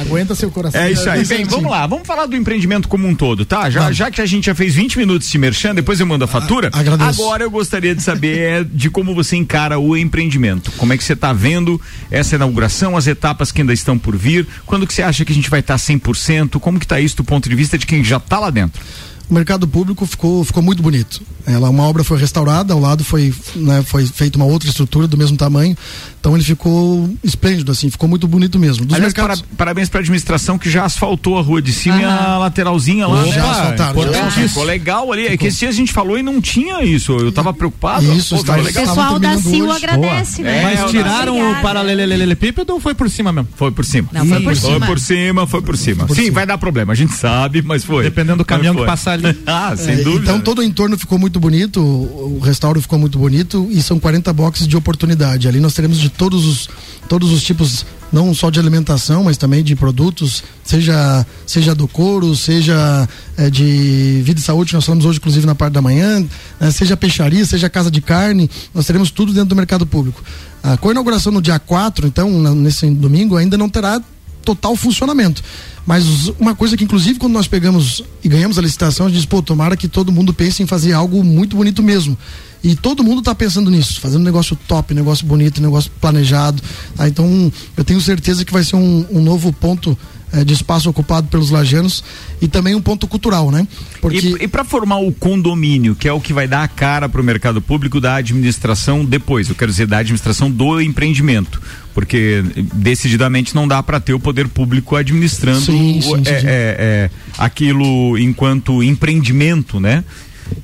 Aguenta 0.00 0.34
seu 0.34 0.50
coração. 0.50 0.80
É 0.80 0.92
isso 0.92 1.08
aí. 1.10 1.24
Bem, 1.24 1.44
vamos 1.44 1.70
lá, 1.70 1.86
vamos 1.86 2.06
falar 2.06 2.26
do 2.26 2.36
empreendimento 2.36 2.88
como 2.88 3.06
um 3.08 3.14
todo, 3.14 3.44
tá? 3.44 3.68
Já, 3.68 3.90
já 3.90 4.07
que 4.10 4.20
a 4.20 4.26
gente 4.26 4.46
já 4.46 4.54
fez 4.54 4.74
20 4.74 4.98
minutos 4.98 5.28
de 5.28 5.38
merchan, 5.38 5.74
depois 5.74 6.00
eu 6.00 6.06
mando 6.06 6.24
a 6.24 6.28
fatura. 6.28 6.70
Ah, 6.72 6.80
agradeço. 6.80 7.22
Agora 7.22 7.44
eu 7.44 7.50
gostaria 7.50 7.94
de 7.94 8.02
saber 8.02 8.64
de 8.64 8.90
como 8.90 9.14
você 9.14 9.36
encara 9.36 9.78
o 9.78 9.96
empreendimento. 9.96 10.70
Como 10.72 10.92
é 10.92 10.96
que 10.96 11.04
você 11.04 11.12
está 11.12 11.32
vendo 11.32 11.80
essa 12.10 12.36
inauguração, 12.36 12.96
as 12.96 13.06
etapas 13.06 13.52
que 13.52 13.60
ainda 13.60 13.72
estão 13.72 13.98
por 13.98 14.16
vir? 14.16 14.46
Quando 14.66 14.86
que 14.86 14.92
você 14.94 15.02
acha 15.02 15.24
que 15.24 15.32
a 15.32 15.34
gente 15.34 15.50
vai 15.50 15.60
estar 15.60 15.76
100%? 15.76 16.58
Como 16.58 16.78
que 16.78 16.86
tá 16.86 17.00
isso 17.00 17.16
do 17.16 17.24
ponto 17.24 17.48
de 17.48 17.54
vista 17.54 17.78
de 17.78 17.86
quem 17.86 18.02
já 18.02 18.16
está 18.18 18.38
lá 18.38 18.50
dentro? 18.50 18.80
O 19.30 19.34
mercado 19.34 19.68
público 19.68 20.06
ficou, 20.06 20.42
ficou 20.42 20.62
muito 20.62 20.82
bonito. 20.82 21.20
Ela, 21.46 21.68
uma 21.68 21.82
obra 21.82 22.02
foi 22.02 22.18
restaurada, 22.18 22.72
ao 22.72 22.80
lado 22.80 23.04
foi, 23.04 23.32
né, 23.56 23.82
foi 23.86 24.06
feita 24.06 24.36
uma 24.38 24.46
outra 24.46 24.68
estrutura 24.68 25.06
do 25.06 25.16
mesmo 25.18 25.36
tamanho. 25.36 25.76
Então 26.20 26.34
ele 26.34 26.42
ficou 26.44 27.08
esplêndido, 27.22 27.70
assim, 27.70 27.90
ficou 27.90 28.08
muito 28.08 28.26
bonito 28.26 28.58
mesmo. 28.58 28.84
Dos 28.86 28.94
Aliás, 28.94 29.12
mercados. 29.14 29.42
para- 29.42 29.56
parabéns 29.56 29.88
para 29.88 30.00
a 30.00 30.02
administração 30.02 30.58
que 30.58 30.68
já 30.70 30.84
asfaltou 30.84 31.38
a 31.38 31.42
rua 31.42 31.60
de 31.60 31.72
cima 31.72 32.00
e 32.00 32.04
a 32.04 32.38
lateralzinha 32.38 33.06
lá. 33.06 33.24
Já 33.26 33.42
né? 33.42 33.50
asfaltaram, 33.50 34.12
já. 34.12 34.30
Ficou 34.30 34.64
legal 34.64 35.12
ali. 35.12 35.26
É 35.26 35.36
que 35.36 35.46
esse 35.46 35.58
dia 35.60 35.68
a 35.68 35.72
gente 35.72 35.92
falou 35.92 36.18
e 36.18 36.22
não 36.22 36.40
tinha 36.40 36.82
isso. 36.82 37.12
Eu 37.12 37.30
tava 37.32 37.52
preocupado. 37.52 38.04
Isso, 38.12 38.34
Pô, 38.34 38.40
ficou 38.40 38.54
está- 38.56 38.62
O 38.62 38.64
legal. 38.64 38.82
Estavam 38.84 39.20
pessoal 39.20 39.20
da 39.20 39.72
hoje. 39.74 39.84
agradece, 39.84 40.42
né? 40.42 40.58
É, 40.58 40.62
Mas 40.76 40.90
tiraram 40.90 41.34
o 41.34 41.40
Obrigada. 41.40 41.62
paralelepípedo 41.62 42.72
ou 42.74 42.80
foi 42.80 42.94
por 42.94 43.08
cima 43.10 43.32
mesmo? 43.32 43.48
Foi 43.56 43.70
por 43.70 43.84
cima. 43.84 44.08
Não, 44.12 44.24
foi 44.26 44.36
por 44.40 44.44
Foi 44.44 44.54
cima. 44.72 44.86
por 44.86 44.98
cima, 45.00 45.46
foi 45.46 45.62
por 45.62 45.76
cima. 45.76 46.06
Por 46.06 46.16
Sim, 46.16 46.22
cima. 46.24 46.34
vai 46.34 46.46
dar 46.46 46.58
problema, 46.58 46.92
a 46.92 46.96
gente 46.96 47.14
sabe, 47.14 47.62
mas 47.62 47.84
foi. 47.84 48.04
Dependendo 48.04 48.38
do 48.38 48.44
caminhão 48.44 48.74
que 48.74 48.80
foi. 48.80 48.86
passar 48.86 49.17
ah, 49.46 49.74
sem 49.76 49.94
É, 49.94 50.02
dúvida. 50.02 50.22
Então 50.22 50.40
todo 50.40 50.60
o 50.60 50.62
entorno 50.62 50.98
ficou 50.98 51.18
muito 51.18 51.38
bonito, 51.38 51.80
o, 51.80 52.38
restauro 52.40 52.80
ficou 52.80 52.98
muito 52.98 53.18
bonito 53.18 53.66
e 53.70 53.82
são 53.82 53.98
40 53.98 54.32
boxes 54.32 54.66
de 54.66 54.76
oportunidade. 54.76 55.48
Ali 55.48 55.60
nós 55.60 55.74
teremos 55.74 55.98
de 55.98 56.08
todos 56.08 56.44
os 56.44 56.68
todos 57.08 57.32
os 57.32 57.42
tipos, 57.42 57.86
não 58.12 58.34
só 58.34 58.50
de 58.50 58.60
alimentação, 58.60 59.24
mas 59.24 59.38
também 59.38 59.64
de 59.64 59.74
produtos, 59.74 60.44
seja 60.62 61.24
seja 61.46 61.74
do 61.74 61.88
couro, 61.88 62.36
seja 62.36 63.08
é, 63.36 63.48
de 63.48 64.20
vida 64.24 64.40
e 64.40 64.42
saúde, 64.42 64.74
nós 64.74 64.84
falamos 64.84 65.06
hoje 65.06 65.18
inclusive 65.18 65.46
na 65.46 65.54
parte 65.54 65.72
da 65.72 65.80
manhã, 65.82 66.24
né, 66.60 66.70
seja 66.70 66.96
peixaria, 66.96 67.44
seja 67.44 67.70
casa 67.70 67.90
de 67.90 68.00
carne, 68.00 68.50
nós 68.74 68.86
teremos 68.86 69.10
tudo 69.10 69.32
dentro 69.32 69.48
do 69.48 69.56
mercado 69.56 69.86
público. 69.86 70.22
Ah, 70.62 70.76
com 70.76 70.88
a 70.88 70.92
inauguração 70.92 71.32
no 71.32 71.40
dia 71.40 71.58
4, 71.58 72.06
então, 72.06 72.30
nesse 72.54 72.90
domingo, 72.90 73.36
ainda 73.36 73.56
não 73.56 73.68
terá 73.68 74.02
total 74.44 74.74
funcionamento. 74.76 75.42
Mas 75.88 76.28
uma 76.38 76.54
coisa 76.54 76.76
que, 76.76 76.84
inclusive, 76.84 77.18
quando 77.18 77.32
nós 77.32 77.48
pegamos 77.48 78.04
e 78.22 78.28
ganhamos 78.28 78.58
a 78.58 78.60
licitação, 78.60 79.06
a 79.06 79.08
gente 79.08 79.16
disse, 79.16 79.26
pô, 79.26 79.40
tomara 79.40 79.74
que 79.74 79.88
todo 79.88 80.12
mundo 80.12 80.34
pense 80.34 80.62
em 80.62 80.66
fazer 80.66 80.92
algo 80.92 81.24
muito 81.24 81.56
bonito 81.56 81.82
mesmo. 81.82 82.14
E 82.62 82.76
todo 82.76 83.02
mundo 83.02 83.20
está 83.20 83.34
pensando 83.34 83.70
nisso, 83.70 83.98
fazendo 83.98 84.20
um 84.20 84.24
negócio 84.24 84.54
top, 84.68 84.92
negócio 84.92 85.24
bonito, 85.24 85.62
negócio 85.62 85.90
planejado. 85.98 86.62
tá? 86.94 87.08
Então, 87.08 87.50
eu 87.74 87.82
tenho 87.84 88.02
certeza 88.02 88.44
que 88.44 88.52
vai 88.52 88.62
ser 88.64 88.76
um, 88.76 89.06
um 89.10 89.22
novo 89.22 89.50
ponto 89.50 89.96
eh, 90.32 90.44
de 90.44 90.52
espaço 90.52 90.88
ocupado 90.90 91.28
pelos 91.28 91.50
lajanos 91.50 92.04
e 92.40 92.48
também 92.48 92.74
um 92.74 92.80
ponto 92.80 93.06
cultural, 93.06 93.50
né? 93.50 93.66
Porque 94.00 94.36
E, 94.40 94.48
para 94.48 94.64
formar 94.64 94.98
o 94.98 95.12
condomínio, 95.12 95.94
que 95.94 96.06
é 96.06 96.12
o 96.12 96.20
que 96.20 96.32
vai 96.32 96.46
dar 96.46 96.62
a 96.62 96.68
cara 96.68 97.08
para 97.08 97.20
o 97.20 97.24
mercado 97.24 97.60
público 97.60 98.00
da 98.00 98.16
administração 98.16 99.04
depois, 99.04 99.48
eu 99.48 99.54
quero 99.54 99.70
dizer, 99.70 99.86
da 99.86 99.98
administração 99.98 100.50
do 100.50 100.80
empreendimento. 100.80 101.60
Porque 101.94 102.44
decididamente 102.74 103.54
não 103.54 103.66
dá 103.66 103.82
para 103.82 103.98
ter 103.98 104.14
o 104.14 104.20
poder 104.20 104.46
público 104.46 104.94
administrando 104.94 105.60
Sim, 105.60 106.00
sim, 106.00 106.22
é, 106.26 106.30
é, 106.30 106.40
é, 106.46 107.10
aquilo 107.36 108.16
enquanto 108.16 108.82
empreendimento, 108.82 109.80
né? 109.80 110.04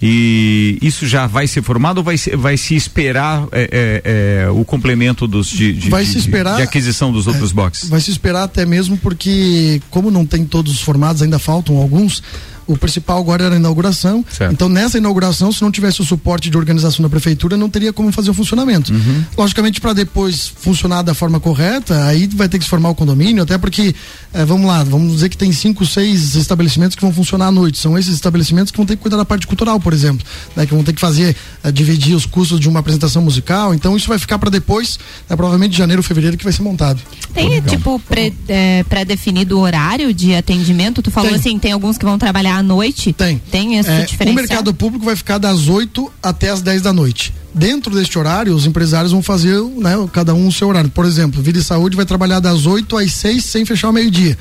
E 0.03 0.79
isso 0.83 1.07
já 1.07 1.27
vai 1.27 1.47
ser 1.47 1.63
formado 1.63 1.99
ou 1.99 2.05
vai 2.05 2.17
se, 2.19 2.35
vai 2.37 2.57
se 2.57 2.75
esperar 2.75 3.47
é, 3.53 3.69
é, 4.05 4.45
é, 4.47 4.51
o 4.51 4.65
complemento 4.65 5.27
dos 5.27 5.49
de, 5.49 5.73
de- 5.73 5.89
Vai 5.91 6.05
de- 6.05 6.13
se 6.13 6.19
esperar- 6.19 6.57
de 6.57 6.63
aquisição 6.63 7.13
dos 7.13 7.27
outros 7.27 7.53
boxes? 7.53 7.89
Vai 7.89 8.01
se 8.01 8.11
esperar 8.11 8.45
até 8.45 8.67
mesmo 8.67 8.97
porque, 8.99 9.81
como 9.91 10.11
não 10.11 10.27
tem 10.27 10.45
todos 10.45 10.73
os 10.73 10.81
formados, 10.81 11.23
ainda 11.23 11.39
faltam 11.39 11.77
alguns. 11.77 12.23
O 12.67 12.77
principal 12.77 13.19
agora 13.19 13.45
era 13.45 13.55
a 13.55 13.59
inauguração. 13.59 14.25
Certo. 14.31 14.53
Então, 14.53 14.69
nessa 14.69 14.99
inauguração, 14.99 15.53
se 15.53 15.61
não 15.63 15.71
tivesse 15.71 16.01
o 16.01 16.05
suporte 16.05 16.49
de 16.51 16.57
organização 16.57 17.03
da 17.03 17.09
prefeitura, 17.09 17.57
não 17.57 17.69
teria 17.69 17.93
como 17.93 18.11
fazer 18.13 18.31
o 18.31 18.35
funcionamento. 18.35 18.93
Uhum. 18.93 19.25
Logicamente, 19.37 19.81
para 19.81 19.93
depois 19.93 20.49
funcionar 20.49 21.03
da 21.03 21.15
forma 21.15 21.39
correta, 21.39 22.05
aí 22.07 22.27
vai 22.27 22.49
ter 22.49 22.59
que 22.59 22.65
se 22.65 22.71
formar 22.71 22.91
o 22.91 22.95
condomínio, 22.95 23.43
até 23.43 23.59
porque, 23.59 23.95
eh, 24.33 24.45
vamos 24.45 24.67
lá, 24.67 24.83
vamos 24.85 25.13
dizer 25.13 25.29
que 25.29 25.37
tem 25.37 25.53
cinco, 25.53 25.85
seis 25.85 26.35
estabelecimentos 26.37 26.95
que 26.97 27.03
vão 27.03 27.13
funcionar 27.13 27.47
à 27.49 27.51
noite. 27.53 27.79
São 27.79 27.99
esses 27.99 28.15
estabelecimentos 28.15 28.71
que 28.71 28.77
vão 28.77 28.87
ter 28.87 28.97
que 28.97 29.03
cuidar 29.03 29.17
da 29.17 29.25
parte 29.25 29.47
cultural, 29.47 29.79
por 29.79 29.93
exemplo, 29.93 30.25
né, 30.57 30.65
que 30.67 30.75
vão 30.75 30.83
ter 30.83 30.93
que 30.93 31.01
fazer, 31.01 31.37
eh, 31.63 31.71
dividir 31.73 32.15
os 32.15 32.25
custos 32.27 32.59
de 32.59 32.69
uma 32.69 32.81
apresentação 32.81 33.23
musical. 33.23 33.75
Então, 33.75 33.97
isso 33.97 34.09
vai 34.09 34.19
ficar 34.19 34.39
para 34.39 34.51
depois, 34.51 34.99
né, 35.29 35.37
provavelmente 35.37 35.73
de 35.73 35.79
janeiro, 35.79 36.03
fevereiro, 36.03 36.37
que 36.37 36.45
vai 36.45 36.53
ser 36.53 36.63
montado. 36.63 37.01
Tem, 37.33 37.61
tipo, 37.63 37.99
pré- 38.09 38.33
é, 38.49 38.85
pré-definido 38.85 39.59
o 39.59 39.61
horário 39.61 40.13
de 40.15 40.35
atendimento? 40.35 41.03
Tu 41.03 41.11
falou 41.11 41.31
Tem. 41.31 41.39
assim, 41.39 41.59
tem 41.59 41.73
alguns 41.73 41.99
que 41.99 42.05
vão 42.05 42.19
trabalhar 42.19 42.54
à 42.57 42.63
noite? 42.63 43.13
Tem. 43.13 43.41
Tem 43.51 43.79
esse 43.79 43.91
É, 43.91 44.03
o 44.03 44.07
diferencial? 44.07 44.35
mercado 44.35 44.75
público 44.75 45.05
vai 45.05 45.17
ficar 45.17 45.39
das 45.39 45.69
8 45.69 46.11
até 46.23 46.51
as 46.51 46.63
10 46.63 46.83
da 46.83 46.93
noite. 46.93 47.33
Dentro 47.57 47.95
deste 47.95 48.19
horário, 48.19 48.53
os 48.53 48.67
empresários 48.67 49.13
vão 49.13 49.23
fazer, 49.23 49.61
né, 49.79 49.95
cada 50.13 50.35
um 50.35 50.49
o 50.49 50.53
seu 50.53 50.67
horário. 50.69 50.91
Por 50.91 51.05
exemplo, 51.05 51.41
Vida 51.41 51.61
e 51.61 51.63
Saúde 51.63 51.95
vai 51.97 52.05
trabalhar 52.05 52.41
das 52.41 52.67
8 52.67 52.97
às 52.99 53.13
6 53.13 53.45
sem 53.45 53.65
fechar 53.65 53.91
o 53.91 53.93
meio-dia. 53.93 54.37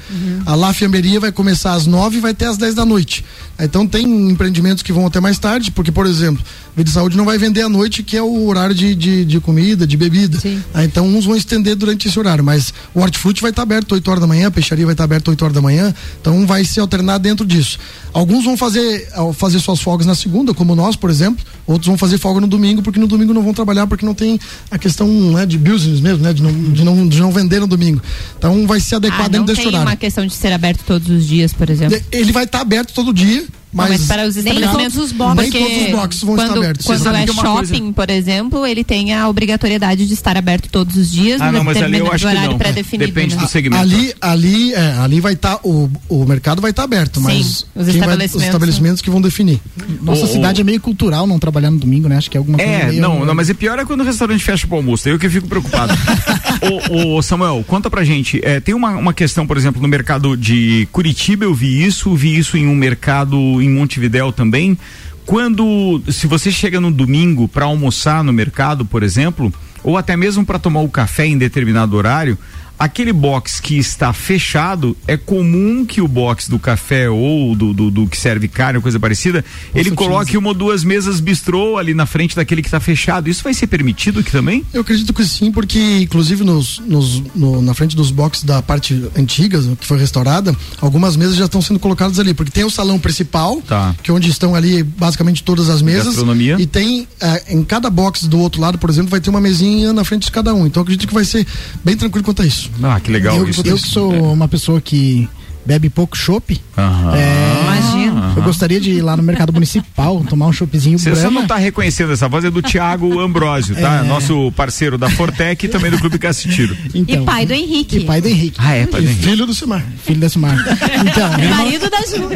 A 0.47 0.55
La 0.55 0.73
Fiamberia 0.73 1.19
vai 1.19 1.31
começar 1.31 1.73
às 1.73 1.85
9 1.85 2.17
e 2.17 2.19
vai 2.19 2.31
até 2.31 2.47
às 2.47 2.57
10 2.57 2.73
da 2.73 2.83
noite. 2.85 3.23
Então 3.59 3.85
tem 3.85 4.03
empreendimentos 4.31 4.81
que 4.81 4.91
vão 4.91 5.05
até 5.05 5.19
mais 5.19 5.37
tarde, 5.37 5.69
porque, 5.69 5.91
por 5.91 6.07
exemplo, 6.07 6.43
Vida 6.75 6.89
e 6.89 6.93
Saúde 6.93 7.15
não 7.15 7.23
vai 7.25 7.37
vender 7.37 7.61
à 7.61 7.69
noite, 7.69 8.01
que 8.01 8.17
é 8.17 8.21
o 8.21 8.47
horário 8.47 8.73
de, 8.73 8.95
de, 8.95 9.23
de 9.25 9.39
comida, 9.39 9.85
de 9.85 9.95
bebida. 9.95 10.39
Ah, 10.73 10.83
Então 10.83 11.05
uns 11.07 11.25
vão 11.25 11.35
estender 11.35 11.75
durante 11.75 12.07
esse 12.07 12.17
horário, 12.17 12.43
mas 12.43 12.73
o 12.95 12.99
hortifruti 13.01 13.41
vai 13.41 13.51
estar 13.51 13.61
aberto 13.61 13.91
8 13.91 14.07
horas 14.09 14.21
da 14.21 14.25
manhã, 14.27 14.47
a 14.47 14.51
peixaria 14.51 14.83
vai 14.85 14.93
estar 14.95 15.03
aberta 15.03 15.29
8 15.29 15.41
horas 15.43 15.53
da 15.55 15.61
manhã, 15.61 15.93
então 16.19 16.47
vai 16.47 16.65
se 16.65 16.79
alternar 16.79 17.19
dentro 17.19 17.45
disso. 17.45 17.77
Alguns 18.11 18.43
vão 18.43 18.57
fazer, 18.57 19.07
fazer 19.35 19.59
suas 19.59 19.79
folgas 19.81 20.07
na 20.07 20.15
segunda, 20.15 20.51
como 20.53 20.73
nós, 20.75 20.95
por 20.95 21.11
exemplo, 21.11 21.45
outros 21.67 21.85
vão 21.87 21.97
fazer 21.97 22.17
folga 22.17 22.41
no 22.41 22.47
domingo, 22.47 22.81
porque 22.81 22.99
no 22.99 23.07
domingo 23.07 23.33
não 23.35 23.43
vão 23.43 23.53
trabalhar, 23.53 23.85
porque 23.85 24.05
não 24.05 24.15
tem 24.15 24.39
a 24.71 24.79
questão 24.79 25.07
né, 25.07 25.45
de 25.45 25.59
business 25.59 25.99
mesmo, 25.99 26.23
né, 26.23 26.33
de 26.33 26.41
não, 26.41 26.51
de, 26.71 26.83
não, 26.83 27.07
de 27.07 27.19
não 27.19 27.31
vender 27.31 27.59
no 27.59 27.67
domingo. 27.67 28.01
Então 28.37 28.65
vai 28.65 28.79
se 28.79 28.95
adequar 28.95 29.19
Ah, 29.21 29.23
não 29.23 29.29
dentro 29.29 29.45
desse 29.47 29.61
tem 29.61 29.67
horário. 29.67 29.87
uma 29.87 29.95
questão 29.95 30.25
de 30.25 30.33
ser 30.33 30.51
aberto 30.51 30.81
todos 30.87 31.07
os 31.09 31.27
dias, 31.27 31.53
por 31.53 31.69
exemplo. 31.69 31.99
Ele 32.11 32.31
vai 32.31 32.45
estar 32.45 32.61
aberto 32.61 32.93
todo 32.93 33.13
dia, 33.13 33.45
Não, 33.73 33.83
mas, 33.83 33.89
mas 33.99 34.07
para 34.07 34.27
os 34.27 34.35
Nem 34.35 34.45
estabelecimentos 34.53 34.93
todos 34.93 35.11
os 35.11 35.17
boxes. 35.17 35.51
Nem 35.51 35.51
todos 35.51 35.77
os 35.85 35.91
boxes 35.91 36.21
vão 36.23 36.35
quando, 36.35 36.47
estar 36.47 36.57
abertos. 36.59 36.85
Quando 36.85 37.07
é 37.15 37.23
é 37.23 37.27
shopping, 37.27 37.79
coisa- 37.79 37.93
por 37.93 38.09
exemplo, 38.09 38.65
ele 38.65 38.83
tem 38.83 39.13
a 39.13 39.27
obrigatoriedade 39.27 40.05
de 40.07 40.13
estar 40.13 40.37
aberto 40.37 40.69
todos 40.69 40.95
os 40.95 41.11
dias 41.11 41.41
Ah, 41.41 41.47
no 41.51 41.57
não, 41.59 41.63
mas 41.63 41.77
ali 41.77 41.97
eu 41.97 42.05
determinado 42.05 42.15
acho 42.15 42.25
que 42.27 42.31
horário 42.31 42.57
pré-definido. 42.57 43.11
Depende 43.11 43.35
né? 43.35 43.41
do 43.41 43.47
segmento. 43.47 43.81
ali, 43.81 44.13
ali, 44.21 44.73
é, 44.73 44.93
ali 44.99 45.19
vai 45.19 45.33
estar 45.33 45.59
o, 45.63 45.89
o 46.09 46.25
mercado 46.25 46.61
vai 46.61 46.71
estar 46.71 46.83
aberto, 46.83 47.19
Sim, 47.19 47.25
mas 47.25 47.45
os 47.45 47.55
quem 47.55 47.83
vai- 47.83 47.85
estabelecimentos. 47.93 48.35
os 48.35 48.43
estabelecimentos 48.43 49.01
que 49.01 49.09
vão 49.09 49.21
definir. 49.21 49.59
Nossa 50.01 50.25
O- 50.25 50.27
cidade 50.27 50.61
é 50.61 50.63
meio 50.63 50.79
cultural 50.79 51.25
não 51.25 51.39
trabalhar 51.39 51.71
no 51.71 51.77
domingo, 51.79 52.07
né? 52.07 52.17
Acho 52.17 52.29
que 52.29 52.37
é 52.37 52.39
alguma 52.39 52.57
coisa 52.57 52.71
É, 52.71 52.85
meio... 52.87 53.01
não, 53.01 53.25
não, 53.25 53.33
mas 53.35 53.49
é 53.49 53.53
pior 53.53 53.79
é 53.79 53.85
quando 53.85 54.01
o 54.01 54.03
restaurante 54.03 54.43
fecha 54.43 54.67
pro 54.67 54.77
almoço, 54.77 55.07
eu 55.09 55.17
que 55.17 55.29
fico 55.29 55.47
preocupado. 55.47 55.93
ô, 56.91 57.21
Samuel, 57.21 57.63
conta 57.67 57.89
pra 57.89 58.03
gente. 58.03 58.39
É, 58.43 58.59
tem 58.59 58.73
uma, 58.73 58.91
uma 58.91 59.13
questão, 59.13 59.45
por 59.45 59.57
exemplo, 59.57 59.81
no 59.81 59.87
mercado 59.87 60.35
de 60.37 60.87
Curitiba, 60.91 61.45
eu 61.45 61.53
vi 61.53 61.83
isso, 61.83 62.13
vi 62.15 62.37
isso 62.37 62.57
em 62.57 62.67
um 62.67 62.75
mercado 62.75 63.35
em 63.61 63.69
Montevidéu 63.69 64.31
também. 64.31 64.77
Quando, 65.25 66.01
se 66.09 66.27
você 66.27 66.51
chega 66.51 66.81
no 66.81 66.91
domingo 66.91 67.47
para 67.47 67.65
almoçar 67.65 68.23
no 68.23 68.33
mercado, 68.33 68.83
por 68.85 69.03
exemplo, 69.03 69.53
ou 69.83 69.97
até 69.97 70.17
mesmo 70.17 70.45
para 70.45 70.59
tomar 70.59 70.81
o 70.81 70.89
café 70.89 71.25
em 71.25 71.37
determinado 71.37 71.95
horário, 71.95 72.37
aquele 72.77 73.13
box 73.13 73.59
que 73.59 73.77
está 73.77 74.11
fechado, 74.13 74.95
é 75.07 75.15
comum 75.15 75.85
que 75.85 76.01
o 76.01 76.07
box 76.07 76.49
do 76.49 76.59
café 76.59 77.09
ou 77.09 77.55
do, 77.55 77.73
do, 77.73 77.91
do 77.91 78.07
que 78.07 78.17
serve 78.17 78.47
carne 78.47 78.77
ou 78.77 78.81
coisa 78.81 78.99
parecida, 78.99 79.43
ele 79.73 79.91
coloque 79.91 80.37
uma 80.37 80.49
ou 80.49 80.53
duas 80.53 80.83
mesas 80.83 81.19
bistrô 81.19 81.77
ali 81.77 81.93
na 81.93 82.05
frente 82.05 82.35
daquele 82.35 82.61
que 82.61 82.67
está 82.67 82.79
fechado. 82.79 83.29
Isso 83.29 83.43
vai 83.43 83.53
ser 83.53 83.67
permitido 83.67 84.19
aqui 84.19 84.31
também? 84.31 84.65
Eu 84.73 84.81
acredito 84.81 85.13
que 85.13 85.23
sim, 85.25 85.51
porque 85.51 85.79
inclusive 86.01 86.43
nos, 86.43 86.79
nos, 86.79 87.21
no, 87.35 87.61
na 87.61 87.73
frente 87.73 87.95
dos 87.95 88.11
boxes 88.11 88.43
da 88.43 88.61
parte 88.61 89.03
antiga, 89.17 89.61
que 89.79 89.85
foi 89.85 89.97
restaurada, 89.97 90.55
algumas 90.81 91.15
mesas 91.15 91.35
já 91.35 91.45
estão 91.45 91.61
sendo 91.61 91.79
colocadas 91.79 92.19
ali, 92.19 92.33
porque 92.33 92.51
tem 92.51 92.63
o 92.63 92.69
salão 92.69 92.99
principal, 92.99 93.61
Tá. 93.67 93.95
que 94.03 94.11
é 94.11 94.13
onde 94.13 94.29
estão 94.29 94.55
ali 94.55 94.83
basicamente 94.83 95.43
todas 95.43 95.69
as 95.69 95.81
mesas. 95.81 96.07
Gastronomia. 96.07 96.57
E 96.59 96.65
tem 96.65 97.07
eh, 97.21 97.43
em 97.49 97.63
cada 97.63 97.89
box 97.89 98.27
do 98.27 98.39
outro 98.39 98.59
lado, 98.61 98.77
por 98.77 98.89
exemplo, 98.89 99.09
vai 99.09 99.21
ter 99.21 99.29
uma 99.29 99.41
mesinha 99.41 99.93
na 99.93 100.03
frente 100.03 100.25
de 100.25 100.31
cada 100.31 100.53
um. 100.53 100.65
Então 100.65 100.81
eu 100.81 100.83
acredito 100.83 101.07
que 101.07 101.13
vai 101.13 101.25
ser 101.25 101.45
bem 101.83 101.95
tranquilo 101.95 102.23
quanto 102.23 102.41
a 102.41 102.45
isso. 102.45 102.62
Ah, 102.81 102.99
que 102.99 103.11
legal 103.11 103.37
eu, 103.37 103.47
isso. 103.47 103.61
eu 103.65 103.75
que 103.75 103.87
sou 103.89 104.33
uma 104.33 104.47
pessoa 104.47 104.79
que 104.81 105.29
bebe 105.65 105.89
pouco 105.89 106.17
chopp, 106.17 106.59
Aham. 106.77 107.15
é, 107.15 107.61
Imagina. 107.63 108.33
eu 108.35 108.43
gostaria 108.43 108.79
de 108.79 108.91
ir 108.91 109.01
lá 109.01 109.15
no 109.17 109.23
mercado 109.23 109.51
municipal 109.53 110.23
tomar 110.29 110.47
um 110.47 110.53
choppzinho 110.53 110.97
Você 110.99 111.15
só 111.15 111.29
não 111.31 111.45
tá 111.47 111.55
reconhecendo 111.57 112.11
essa 112.13 112.27
voz, 112.27 112.43
é 112.45 112.51
do 112.51 112.61
Tiago 112.61 113.19
Ambrosio, 113.19 113.75
tá? 113.75 113.99
É. 113.99 114.03
Nosso 114.07 114.51
parceiro 114.53 114.97
da 114.97 115.09
Fortec 115.09 115.65
e 115.65 115.69
também 115.69 115.89
do 115.91 115.97
Clube 115.99 116.17
Cacetiro. 116.19 116.75
E 116.93 117.17
pai 117.17 117.45
do 117.45 117.53
Henrique. 117.53 117.97
E 117.97 118.05
pai 118.05 118.21
do 118.21 118.27
Henrique. 118.27 118.57
Ah, 118.59 118.73
é, 118.73 118.85
pai 118.85 119.01
do 119.01 119.07
Henrique. 119.07 119.23
Filho 119.25 119.45
do 119.45 119.53
Simar. 119.53 119.83
Filho 120.03 120.19
da 120.19 120.29
Simar. 120.29 120.57
Então, 121.05 121.33
irmão, 121.39 121.57
Marido 121.65 121.89
da 121.89 121.97
Ju. 122.01 122.29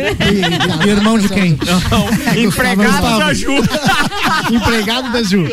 e- 0.85 0.89
Irmão 0.89 1.17
de 1.19 1.29
quem? 1.29 1.57
Empregado 2.43 2.83
Gustavo. 2.91 3.19
da 3.19 3.33
Ju. 3.33 3.51
empregado 4.51 5.11
da 5.11 5.23
Ju. 5.23 5.45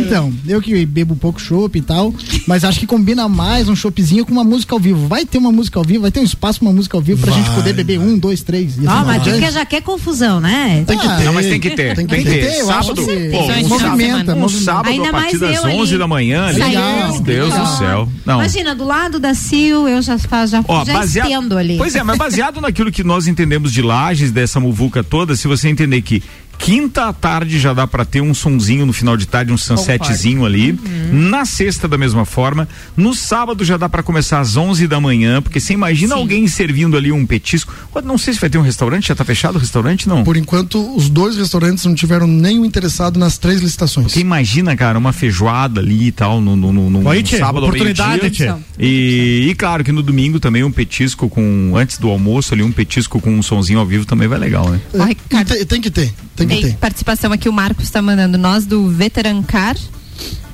Então, 0.00 0.32
eu 0.46 0.60
que 0.60 0.84
bebo 0.86 1.16
pouco 1.16 1.40
chopp 1.40 1.78
e 1.78 1.82
tal, 1.82 2.12
mas 2.46 2.64
acho 2.64 2.78
que 2.80 2.86
combina 2.86 3.28
mais 3.28 3.68
um 3.68 3.76
choppzinho 3.76 4.24
com 4.24 4.32
uma 4.32 4.44
música 4.44 4.74
ao 4.74 4.80
vivo. 4.80 5.06
Vai 5.06 5.24
ter 5.24 5.38
uma 5.38 5.52
música 5.52 5.78
ao 5.78 5.84
vivo, 5.84 6.02
vai 6.02 6.10
ter 6.10 6.20
um 6.20 6.24
espaço 6.24 6.58
pra 6.60 6.68
uma 6.68 6.74
música 6.74 6.96
ao 6.96 7.02
vivo 7.02 7.07
pra 7.16 7.32
Vai. 7.32 7.42
gente 7.42 7.54
poder 7.54 7.72
beber 7.72 7.98
um, 7.98 8.18
dois, 8.18 8.42
três. 8.42 8.72
assim 8.78 8.86
Ó, 8.86 8.96
por 8.98 9.06
mas. 9.06 9.22
Dica 9.22 9.50
já 9.50 9.64
quer 9.64 9.80
confusão, 9.82 10.40
né? 10.40 10.84
Tem 10.86 10.98
que 10.98 11.06
Ah, 11.06 11.16
ter. 11.16 11.24
Não, 11.24 11.32
mas 11.32 11.46
tem 11.46 11.60
que 11.60 11.70
ter. 11.70 11.94
Tem 11.94 12.06
que 12.06 12.14
Tem 12.14 12.24
que 12.24 12.30
ter. 12.30 12.40
ter, 12.50 12.60
eu 12.60 12.70
acho 12.70 12.88
Sábado, 12.88 13.06
que- 13.06 13.30
pô, 13.30 13.42
um 13.42 13.46
que 13.54 13.62
movimenta, 13.68 14.18
sábado, 14.26 14.44
um 14.44 14.48
sábado 14.48 14.88
Ainda 14.90 15.08
a 15.08 15.12
partir 15.12 15.38
mais 15.38 15.40
das 15.40 15.56
eu 15.56 15.64
ali. 15.70 15.74
11 15.80 15.98
da 15.98 16.06
manhã 16.08 16.46
ali. 16.46 16.58
Saindo. 16.58 17.12
Meu 17.12 17.20
Deus 17.22 17.54
do 17.54 17.66
céu. 17.78 18.08
Não. 18.26 18.34
Imagina, 18.34 18.74
do 18.74 18.84
lado 18.84 19.18
da 19.18 19.34
Sil, 19.34 19.88
eu 19.88 20.02
já, 20.02 20.16
já, 20.46 20.64
Ó, 20.66 20.84
já 20.84 20.92
baseado, 20.92 21.26
estendo 21.30 21.56
ali. 21.56 21.76
Pois 21.78 21.94
é, 21.94 22.02
mas 22.02 22.18
baseado 22.18 22.60
naquilo 22.60 22.90
que 22.92 23.02
nós 23.04 23.26
entendemos 23.26 23.72
de 23.72 23.82
lajes 23.82 24.30
dessa 24.30 24.58
muvuca 24.60 25.02
toda, 25.04 25.36
se 25.36 25.46
você 25.48 25.68
entender 25.68 26.02
que 26.02 26.22
quinta 26.58 27.06
à 27.06 27.12
tarde 27.12 27.58
já 27.58 27.72
dá 27.72 27.86
pra 27.86 28.04
ter 28.04 28.20
um 28.20 28.34
sonzinho 28.34 28.84
no 28.84 28.92
final 28.92 29.16
de 29.16 29.26
tarde, 29.26 29.52
um 29.52 29.56
sunsetzinho 29.56 30.44
ali. 30.44 30.72
Uhum. 30.72 31.28
Na 31.30 31.44
sexta 31.44 31.86
da 31.86 31.96
mesma 31.96 32.24
forma, 32.24 32.68
no 32.96 33.14
sábado 33.14 33.64
já 33.64 33.76
dá 33.76 33.88
pra 33.88 34.02
começar 34.02 34.40
às 34.40 34.56
11 34.56 34.86
da 34.86 35.00
manhã, 35.00 35.40
porque 35.40 35.60
você 35.60 35.72
imagina 35.72 36.14
Sim. 36.14 36.20
alguém 36.20 36.48
servindo 36.48 36.96
ali 36.96 37.12
um 37.12 37.24
petisco. 37.24 37.72
Não 38.04 38.18
sei 38.18 38.34
se 38.34 38.40
vai 38.40 38.50
ter 38.50 38.58
um 38.58 38.62
restaurante, 38.62 39.08
já 39.08 39.14
tá 39.14 39.24
fechado 39.24 39.56
o 39.56 39.58
restaurante 39.58 40.08
não. 40.08 40.24
Por 40.24 40.36
enquanto, 40.36 40.94
os 40.96 41.08
dois 41.08 41.36
restaurantes 41.36 41.84
não 41.84 41.94
tiveram 41.94 42.26
nenhum 42.26 42.64
interessado 42.64 43.18
nas 43.18 43.38
três 43.38 43.60
licitações. 43.60 44.08
Porque 44.08 44.20
imagina, 44.20 44.76
cara, 44.76 44.98
uma 44.98 45.12
feijoada 45.12 45.80
ali 45.80 46.08
e 46.08 46.12
tal, 46.12 46.40
no, 46.40 46.56
no, 46.56 46.72
no, 46.72 46.90
no 46.90 47.08
Oi, 47.08 47.22
tchê, 47.22 47.38
sábado 47.38 47.66
oportunidade, 47.66 48.30
tchê. 48.30 48.52
E, 48.78 49.48
e 49.50 49.54
claro 49.54 49.84
que 49.84 49.92
no 49.92 50.02
domingo 50.02 50.40
também 50.40 50.64
um 50.64 50.70
petisco 50.70 51.28
com, 51.28 51.72
antes 51.76 51.98
do 51.98 52.08
almoço 52.08 52.54
ali, 52.54 52.62
um 52.62 52.72
petisco 52.72 53.20
com 53.20 53.30
um 53.30 53.42
sonzinho 53.42 53.78
ao 53.78 53.86
vivo 53.86 54.04
também 54.04 54.26
vai 54.26 54.38
legal, 54.38 54.68
né? 54.68 54.80
Ricardo, 55.06 55.48
tem, 55.48 55.66
tem 55.66 55.80
que 55.80 55.90
ter, 55.90 56.12
tem 56.36 56.47
tem 56.48 56.72
participação 56.72 57.32
aqui, 57.32 57.48
o 57.48 57.52
Marcos 57.52 57.84
está 57.84 58.02
mandando. 58.02 58.38
Nós 58.38 58.66
do 58.66 58.88
Veterancar 58.88 59.76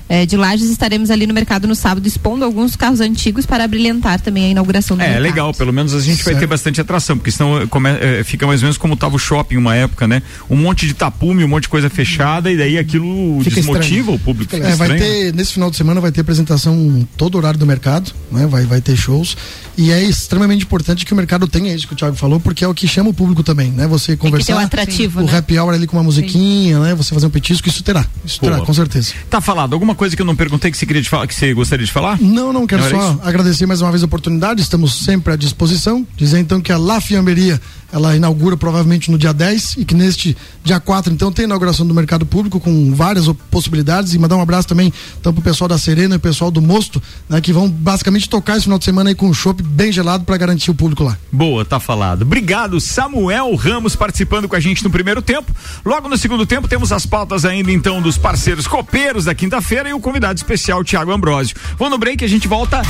eh, 0.09 0.27
de 0.27 0.37
Lages 0.37 0.69
estaremos 0.71 1.11
ali 1.11 1.27
no 1.27 1.35
mercado 1.35 1.67
no 1.67 1.75
sábado 1.75 2.07
expondo 2.07 2.45
alguns 2.45 2.77
carros 2.77 3.01
antigos 3.01 3.47
para 3.47 3.67
brilhantar 3.67 4.21
também 4.21 4.47
a 4.47 4.49
inauguração 4.49 4.97
do 4.97 5.03
É, 5.03 5.07
mercado. 5.07 5.23
legal, 5.23 5.55
pelo 5.55 5.73
menos 5.73 5.95
a 5.95 6.01
gente 6.01 6.17
vai 6.23 6.35
Certo. 6.35 6.39
ter 6.41 6.47
bastante 6.47 6.81
atração, 6.81 7.17
porque 7.17 7.31
senão 7.31 7.67
come- 7.69 7.91
eh, 7.91 8.23
fica 8.25 8.47
mais 8.47 8.61
ou 8.61 8.65
menos 8.67 8.77
como 8.79 8.97
tava 8.97 9.17
o 9.17 9.19
shopping 9.19 9.57
uma 9.57 9.75
época, 9.75 10.07
né? 10.07 10.23
Um 10.51 10.57
monte 10.57 10.87
de 10.87 10.95
tapume, 10.95 11.45
um 11.45 11.49
monte 11.49 11.63
de 11.65 11.69
coisa 11.71 11.89
fechada 11.89 12.51
e 12.51 12.57
daí 12.57 12.79
aquilo 12.79 13.41
Fica 13.43 13.57
desmotiva 13.57 13.99
estranho. 14.01 14.15
o 14.15 14.19
público. 14.19 14.55
Fica 14.55 14.67
É, 14.69 14.75
vai 14.77 14.97
ter, 14.97 15.33
nesse 15.35 15.53
final 15.55 15.71
de 15.71 15.77
semana 15.77 16.01
vai 16.01 16.13
ter 16.13 16.21
apresentação 16.21 17.07
todo 17.17 17.37
horário 17.37 17.59
do 17.59 17.67
mercado, 17.67 18.13
né? 18.31 18.47
Vai, 18.47 18.65
vai 18.67 18.81
ter 18.81 18.97
shows. 18.97 19.37
E 19.77 19.91
é 19.91 20.03
extremamente 20.03 20.65
importante 20.65 21.05
que 21.05 21.13
o 21.13 21.17
mercado 21.17 21.49
tenha 21.49 21.75
isso 21.75 21.87
que 21.89 21.95
o 21.95 21.97
Thiago 21.97 22.15
falou, 22.17 22.39
porque 22.39 22.63
é 22.65 22.69
o 22.69 22.75
que 22.75 22.87
chama 22.87 23.11
o 23.11 23.15
público 23.15 23.43
também, 23.43 23.71
né? 23.73 23.87
Você 23.89 24.09
Tem 24.09 24.17
que 24.17 24.23
ter 24.25 24.31
conversar. 24.31 24.55
um 24.57 24.59
atrativo, 24.59 25.21
o 25.21 25.25
né? 25.25 25.39
happy 25.39 25.59
hour 25.59 25.75
ali 25.75 25.87
com 25.87 25.97
uma 25.97 26.03
musiquinha, 26.05 26.79
né? 26.79 26.95
Você 26.95 27.13
fazer 27.15 27.27
um 27.27 27.31
petisco, 27.31 27.69
isso 27.69 27.83
terá. 27.83 28.07
Isso 28.25 28.39
terá, 28.41 28.61
com 28.61 28.73
certeza. 28.75 29.13
Tá 29.29 29.41
falado, 29.41 29.73
alguma 29.73 29.94
coisa 29.95 30.15
que 30.17 30.23
eu 30.23 30.27
não 30.27 30.37
perguntei 30.37 30.71
que 30.71 30.77
você 30.77 30.87
queria 30.87 31.05
falar, 31.05 31.27
que 31.27 31.35
você 31.35 31.53
gostaria 31.55 31.85
de 31.85 31.93
falar? 31.93 32.21
Não, 32.21 32.53
não, 32.53 32.67
quero 32.67 32.83
Não 32.83 32.91
só 32.91 33.21
agradecer 33.23 33.67
mais 33.67 33.81
uma 33.81 33.91
vez 33.91 34.03
a 34.03 34.07
oportunidade, 34.07 34.61
estamos 34.61 35.05
sempre 35.05 35.33
à 35.33 35.37
disposição. 35.37 36.07
Dizer 36.17 36.39
então 36.39 36.61
que 36.61 36.73
a 36.73 36.79
La 36.79 37.01
Fiamberia, 37.01 37.61
ela 37.95 38.17
inaugura 38.17 38.57
provavelmente 38.57 39.09
no 39.09 39.17
dia 39.17 39.33
10 39.33 39.77
e 39.79 39.85
que 39.85 39.95
neste 39.95 40.37
dia 40.65 40.81
4, 40.81 41.13
então, 41.13 41.31
tem 41.31 41.45
a 41.45 41.47
inauguração 41.47 41.87
do 41.87 41.95
mercado 41.95 42.27
público 42.27 42.59
com 42.59 42.93
várias 42.93 43.29
possibilidades. 43.49 44.15
E 44.15 44.19
mandar 44.19 44.35
um 44.37 44.41
abraço 44.41 44.67
também 44.67 44.93
então, 45.21 45.33
pro 45.33 45.41
pessoal 45.41 45.69
da 45.69 45.79
Serena 45.79 46.17
e 46.17 46.19
o 46.19 46.21
pessoal 46.21 46.51
do 46.51 46.61
Mosto, 46.61 47.01
né, 47.29 47.41
que 47.41 47.53
vão 47.53 47.71
basicamente 47.71 48.29
tocar 48.29 48.55
esse 48.55 48.65
final 48.65 48.81
de 48.81 48.85
semana 48.85 49.11
aí 49.11 49.15
com 49.15 49.29
um 49.29 49.33
chopp 49.33 49.63
bem 49.63 49.93
gelado 49.93 50.25
para 50.25 50.37
garantir 50.37 50.73
o 50.73 50.75
público 50.75 51.05
lá. 51.05 51.17
Boa, 51.31 51.65
tá 51.65 51.79
falado. 51.79 52.23
Obrigado, 52.23 52.81
Samuel 52.81 53.55
Ramos, 53.55 53.95
participando 53.95 54.49
com 54.49 54.57
a 54.57 54.61
gente 54.61 54.83
no 54.83 54.91
primeiro 54.91 55.23
tempo. 55.23 55.55
Logo 55.85 56.09
no 56.09 56.19
segundo 56.19 56.45
tempo, 56.45 56.67
temos 56.67 56.91
as 56.91 57.07
pautas 57.07 57.45
ainda 57.45 57.71
então 57.71 58.03
dos 58.03 58.19
parceiros 58.19 58.67
copeiros 58.67 59.27
da 59.27 59.37
quinta-feira 59.37 59.89
e 59.89 59.93
o 59.93 60.01
convidado 60.01 60.37
especial, 60.37 60.83
Tiago 60.83 61.13
Ambrosio. 61.13 61.55
Vou 61.79 61.89
no 61.89 61.97
break, 61.97 62.25
a 62.25 62.29
gente 62.29 62.49
volta 62.49 62.83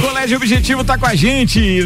Colégio 0.00 0.36
Objetivo 0.36 0.84
tá 0.84 0.96
com 0.98 1.06
a 1.06 1.14
gente. 1.14 1.80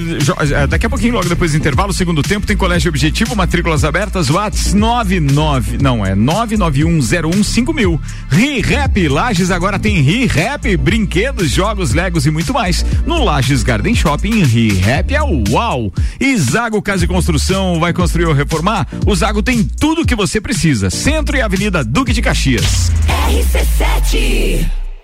Eh, 0.53 0.67
Daqui 0.67 0.87
a 0.87 0.91
pouquinho, 0.91 1.15
logo 1.15 1.29
depois 1.29 1.53
do 1.53 1.57
intervalo, 1.57 1.93
segundo 1.93 2.23
tempo, 2.23 2.47
tem 2.47 2.57
Colégio 2.57 2.89
Objetivo, 2.89 3.35
matrículas 3.37 3.85
abertas, 3.85 4.29
Whats 4.29 4.75
99, 4.75 5.79
não, 5.81 6.05
é 6.05 6.15
991015000. 6.15 7.99
Ri-Rap, 8.31 9.09
Lages 9.09 9.51
agora 9.51 9.79
tem 9.79 10.01
Ri-Rap, 10.01 10.77
brinquedos, 10.77 11.51
jogos, 11.51 11.93
legos 11.95 12.27
e 12.27 12.31
muito 12.31 12.53
mais. 12.53 12.85
No 13.07 13.25
Lages 13.25 13.63
Garden 13.63 13.95
Shopping, 13.95 14.43
Ri-Rap 14.43 15.15
é 15.15 15.23
uau. 15.23 15.93
E 16.21 16.37
Zago 16.37 16.83
Casa 16.83 17.05
e 17.05 17.09
Construção 17.09 17.79
vai 17.81 17.93
construir 17.93 18.27
ou 18.27 18.35
reformar? 18.35 18.87
O 19.07 19.15
Zago 19.15 19.43
tem 19.43 19.63
tudo 19.65 20.03
o 20.03 20.07
que 20.07 20.15
você 20.15 20.41
precisa. 20.41 20.91
Centro 20.91 21.37
e 21.37 21.43
Avenida 21.43 21.85
Duque 21.85 22.13
de 22.13 22.23
Caxias. 22.23 22.91
RC7 23.29 24.86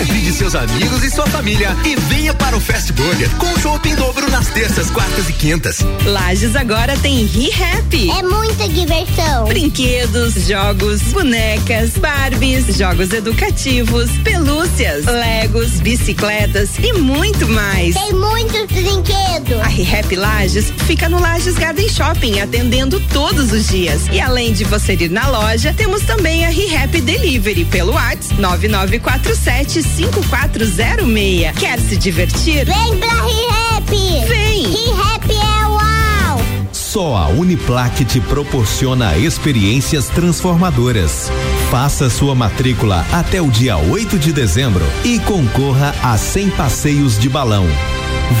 Convide 0.00 0.32
seus 0.32 0.54
amigos 0.54 1.04
e 1.04 1.10
sua 1.10 1.26
família 1.26 1.76
e 1.84 1.94
venha 1.94 2.32
para 2.32 2.56
o 2.56 2.60
Fast 2.60 2.90
Burger 2.94 3.28
com 3.36 3.60
chopp 3.60 3.86
em 3.86 3.94
dobro 3.94 4.30
nas 4.30 4.48
terças, 4.48 4.90
quartas 4.90 5.28
e 5.28 5.32
quintas. 5.34 5.80
Lages 6.06 6.56
agora 6.56 6.96
tem 6.96 7.26
ReHap. 7.26 8.10
É 8.10 8.22
muita 8.22 8.66
diversão. 8.66 9.44
Brinquedos, 9.46 10.46
jogos, 10.46 11.02
bonecas, 11.12 11.98
Barbies, 11.98 12.78
jogos 12.78 13.12
educativos, 13.12 14.10
pelúcias, 14.24 15.04
Legos, 15.04 15.80
bicicletas 15.80 16.78
e 16.78 16.94
muito 16.94 17.46
mais. 17.48 17.94
Tem 17.94 18.14
muitos 18.14 18.68
brinquedos. 18.68 19.60
A 19.60 19.68
ReHap 19.68 20.16
Lages 20.16 20.72
fica 20.86 21.10
no 21.10 21.20
Lages 21.20 21.56
Garden 21.56 21.90
Shopping, 21.90 22.40
atendendo 22.40 22.98
todos 23.12 23.52
os 23.52 23.68
dias. 23.68 24.00
E 24.10 24.18
além 24.18 24.54
de 24.54 24.64
você 24.64 24.94
ir 24.94 25.10
na 25.10 25.28
loja, 25.28 25.74
temos 25.76 26.00
também 26.04 26.46
a 26.46 26.48
ReHap 26.48 26.98
Delivery 27.02 27.66
pelo 27.66 27.92
WhatsApp 27.92 28.40
9947 28.40 29.89
5406. 29.96 31.52
Quer 31.58 31.78
se 31.80 31.96
divertir? 31.96 32.64
Vem 32.64 32.98
pra 32.98 33.08
ReHap. 33.08 33.90
Vem. 34.26 34.62
ReHap 34.70 35.30
é 35.30 35.66
uau. 35.66 36.40
Só 36.72 37.16
a 37.16 37.28
Uniplaque 37.28 38.04
te 38.04 38.20
proporciona 38.20 39.16
experiências 39.16 40.08
transformadoras. 40.08 41.30
Faça 41.70 42.10
sua 42.10 42.34
matrícula 42.34 43.06
até 43.12 43.40
o 43.40 43.48
dia 43.48 43.76
8 43.76 44.18
de 44.18 44.32
dezembro 44.32 44.84
e 45.04 45.18
concorra 45.20 45.94
a 46.02 46.16
100 46.16 46.50
passeios 46.50 47.18
de 47.18 47.28
balão. 47.28 47.66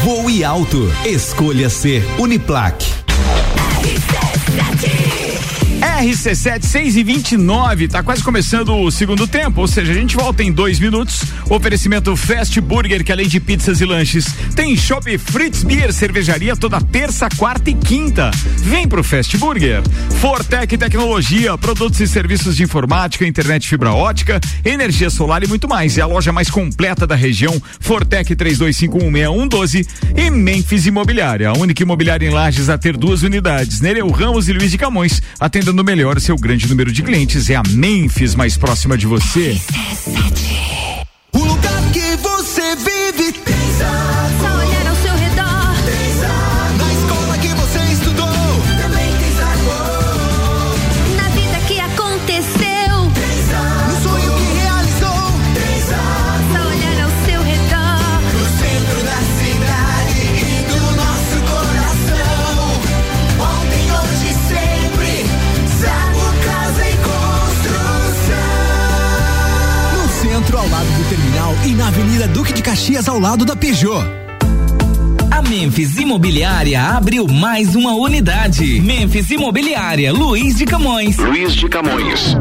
Voe 0.04 0.44
alto. 0.44 0.90
Escolha 1.04 1.68
ser 1.68 2.04
Uniplaque. 2.18 2.90
RC7 3.82 5.19
6 6.70 6.96
e 6.96 7.02
29, 7.02 7.88
tá 7.88 8.02
quase 8.02 8.22
começando 8.22 8.74
o 8.76 8.90
segundo 8.90 9.26
tempo, 9.26 9.60
ou 9.60 9.68
seja, 9.68 9.92
a 9.92 9.94
gente 9.94 10.14
volta 10.16 10.42
em 10.42 10.52
dois 10.52 10.78
minutos. 10.78 11.22
Oferecimento 11.48 12.14
Fast 12.16 12.60
Burger, 12.60 13.04
que 13.04 13.10
além 13.10 13.26
de 13.26 13.40
pizzas 13.40 13.80
e 13.80 13.84
lanches, 13.84 14.26
tem 14.54 14.76
Shop 14.76 15.18
Fritz 15.18 15.62
Beer, 15.62 15.92
cervejaria 15.92 16.54
toda 16.54 16.80
terça, 16.80 17.28
quarta 17.36 17.70
e 17.70 17.74
quinta. 17.74 18.30
Vem 18.58 18.86
pro 18.86 19.02
Fast 19.02 19.36
Burger. 19.38 19.82
Fortec 20.20 20.76
Tecnologia, 20.76 21.56
produtos 21.56 21.98
e 22.00 22.06
serviços 22.06 22.56
de 22.56 22.62
informática, 22.62 23.26
internet 23.26 23.66
fibra 23.66 23.92
ótica, 23.92 24.40
energia 24.64 25.10
solar 25.10 25.42
e 25.42 25.48
muito 25.48 25.68
mais. 25.68 25.96
É 25.96 26.02
a 26.02 26.06
loja 26.06 26.32
mais 26.32 26.50
completa 26.50 27.06
da 27.06 27.14
região. 27.14 27.60
Fortec 27.80 28.34
32516112 28.36 29.86
e 30.16 30.30
Memphis 30.30 30.86
Imobiliária, 30.86 31.48
a 31.48 31.58
única 31.58 31.82
imobiliária 31.82 32.26
em 32.26 32.30
Lages 32.30 32.68
a 32.68 32.76
ter 32.76 32.96
duas 32.96 33.22
unidades, 33.22 33.80
Nereu 33.80 34.08
Ramos 34.10 34.48
e 34.48 34.52
Luiz 34.52 34.70
de 34.70 34.78
Camões, 34.78 35.22
atendendo 35.38 35.69
melhor 35.72 36.16
o 36.16 36.20
seu 36.20 36.36
grande 36.36 36.68
número 36.68 36.92
de 36.92 37.02
clientes. 37.02 37.48
É 37.50 37.56
a 37.56 37.62
Memphis 37.70 38.34
mais 38.34 38.56
próxima 38.56 38.96
de 38.96 39.06
você. 39.06 39.58
Duque 72.40 72.54
de 72.54 72.62
Caxias, 72.62 73.06
ao 73.06 73.20
lado 73.20 73.44
da 73.44 73.54
Peugeot. 73.54 74.02
A 75.30 75.42
Memphis 75.42 75.98
Imobiliária 75.98 76.80
abriu 76.80 77.28
mais 77.28 77.76
uma 77.76 77.94
unidade. 77.94 78.80
Memphis 78.80 79.30
Imobiliária, 79.30 80.10
Luiz 80.10 80.56
de 80.56 80.64
Camões. 80.64 81.18
Luiz 81.18 81.54
de 81.54 81.68
Camões. 81.68 82.34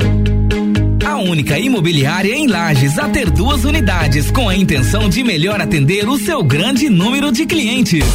A 1.06 1.18
única 1.18 1.60
imobiliária 1.60 2.34
em 2.34 2.48
Lages 2.48 2.98
a 2.98 3.10
ter 3.10 3.30
duas 3.30 3.66
unidades, 3.66 4.32
com 4.32 4.48
a 4.48 4.56
intenção 4.56 5.10
de 5.10 5.22
melhor 5.22 5.60
atender 5.60 6.08
o 6.08 6.18
seu 6.18 6.42
grande 6.46 6.90
número 6.90 7.30
de 7.30 7.46
clientes. 7.46 8.06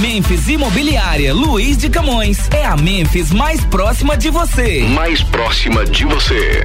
Memphis 0.00 0.48
Imobiliária, 0.48 1.32
Luiz 1.32 1.78
de 1.78 1.88
Camões. 1.88 2.38
É 2.50 2.64
a 2.64 2.76
Memphis 2.76 3.30
mais 3.30 3.64
próxima 3.66 4.16
de 4.16 4.30
você. 4.30 4.82
Mais 4.82 5.22
próxima 5.22 5.84
de 5.84 6.04
você. 6.04 6.64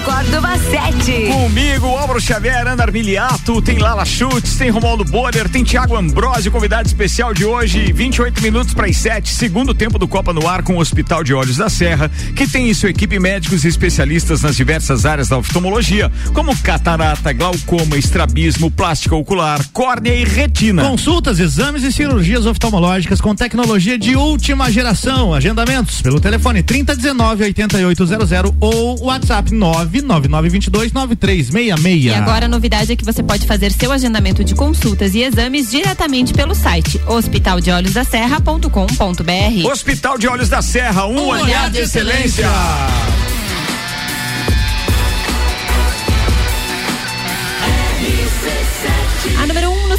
Córdova 0.00 0.56
7. 0.58 1.32
Comigo, 1.32 1.86
Álvaro 1.86 2.20
Xavier, 2.20 2.66
Ana 2.66 2.82
Armiliato, 2.82 3.60
tem 3.62 3.78
Lala 3.78 4.04
Schutz, 4.04 4.56
tem 4.56 4.70
Romualdo 4.70 5.04
Boller, 5.04 5.48
tem 5.48 5.64
Thiago 5.64 5.96
Ambrosio, 5.96 6.52
convidado 6.52 6.86
especial 6.86 7.32
de 7.34 7.44
hoje, 7.44 7.92
28 7.92 8.42
minutos 8.42 8.74
para 8.74 8.86
as 8.86 8.96
7, 8.96 9.32
segundo 9.32 9.74
tempo 9.74 9.98
do 9.98 10.06
Copa 10.06 10.32
no 10.32 10.46
Ar 10.46 10.62
com 10.62 10.76
o 10.76 10.80
Hospital 10.80 11.24
de 11.24 11.34
Olhos 11.34 11.56
da 11.56 11.68
Serra, 11.68 12.10
que 12.36 12.46
tem 12.46 12.68
em 12.68 12.74
sua 12.74 12.90
equipe 12.90 13.18
médicos 13.18 13.64
e 13.64 13.68
especialistas 13.68 14.42
nas 14.42 14.56
diversas 14.56 15.06
áreas 15.06 15.28
da 15.28 15.38
oftalmologia, 15.38 16.12
como 16.32 16.56
catarata, 16.58 17.32
glaucoma, 17.32 17.96
estrabismo, 17.96 18.70
plástica 18.70 19.16
ocular, 19.16 19.66
córnea 19.72 20.14
e 20.14 20.24
retina. 20.24 20.82
Consultas, 20.84 21.38
exames 21.38 21.82
e 21.82 21.92
cirurgias 21.92 22.46
oftalmológicas 22.46 23.20
com 23.20 23.34
tecnologia 23.34 23.98
de 23.98 24.14
última 24.16 24.70
geração. 24.70 25.34
Agendamentos 25.34 26.02
pelo 26.02 26.20
telefone 26.20 26.62
3019 26.62 27.44
8800 27.44 28.54
ou 28.60 29.04
WhatsApp 29.04 29.52
99922 29.52 29.87
9366. 30.92 32.04
E 32.04 32.14
agora 32.14 32.46
a 32.46 32.48
novidade 32.48 32.92
é 32.92 32.96
que 32.96 33.04
você 33.04 33.22
pode 33.22 33.46
fazer 33.46 33.70
seu 33.72 33.92
agendamento 33.92 34.42
de 34.44 34.54
consultas 34.54 35.14
e 35.14 35.22
exames 35.22 35.70
diretamente 35.70 36.32
pelo 36.32 36.54
site 36.54 36.98
hospitaldeolhosdaserra.com.br. 37.06 39.70
Hospital 39.70 40.16
de 40.18 40.28
Olhos 40.28 40.48
da 40.48 40.62
Serra, 40.62 41.06
um, 41.06 41.18
Um 41.18 41.26
olhar, 41.28 41.44
olhar 41.44 41.70
de 41.70 41.78
de 41.78 41.84
excelência. 41.84 42.46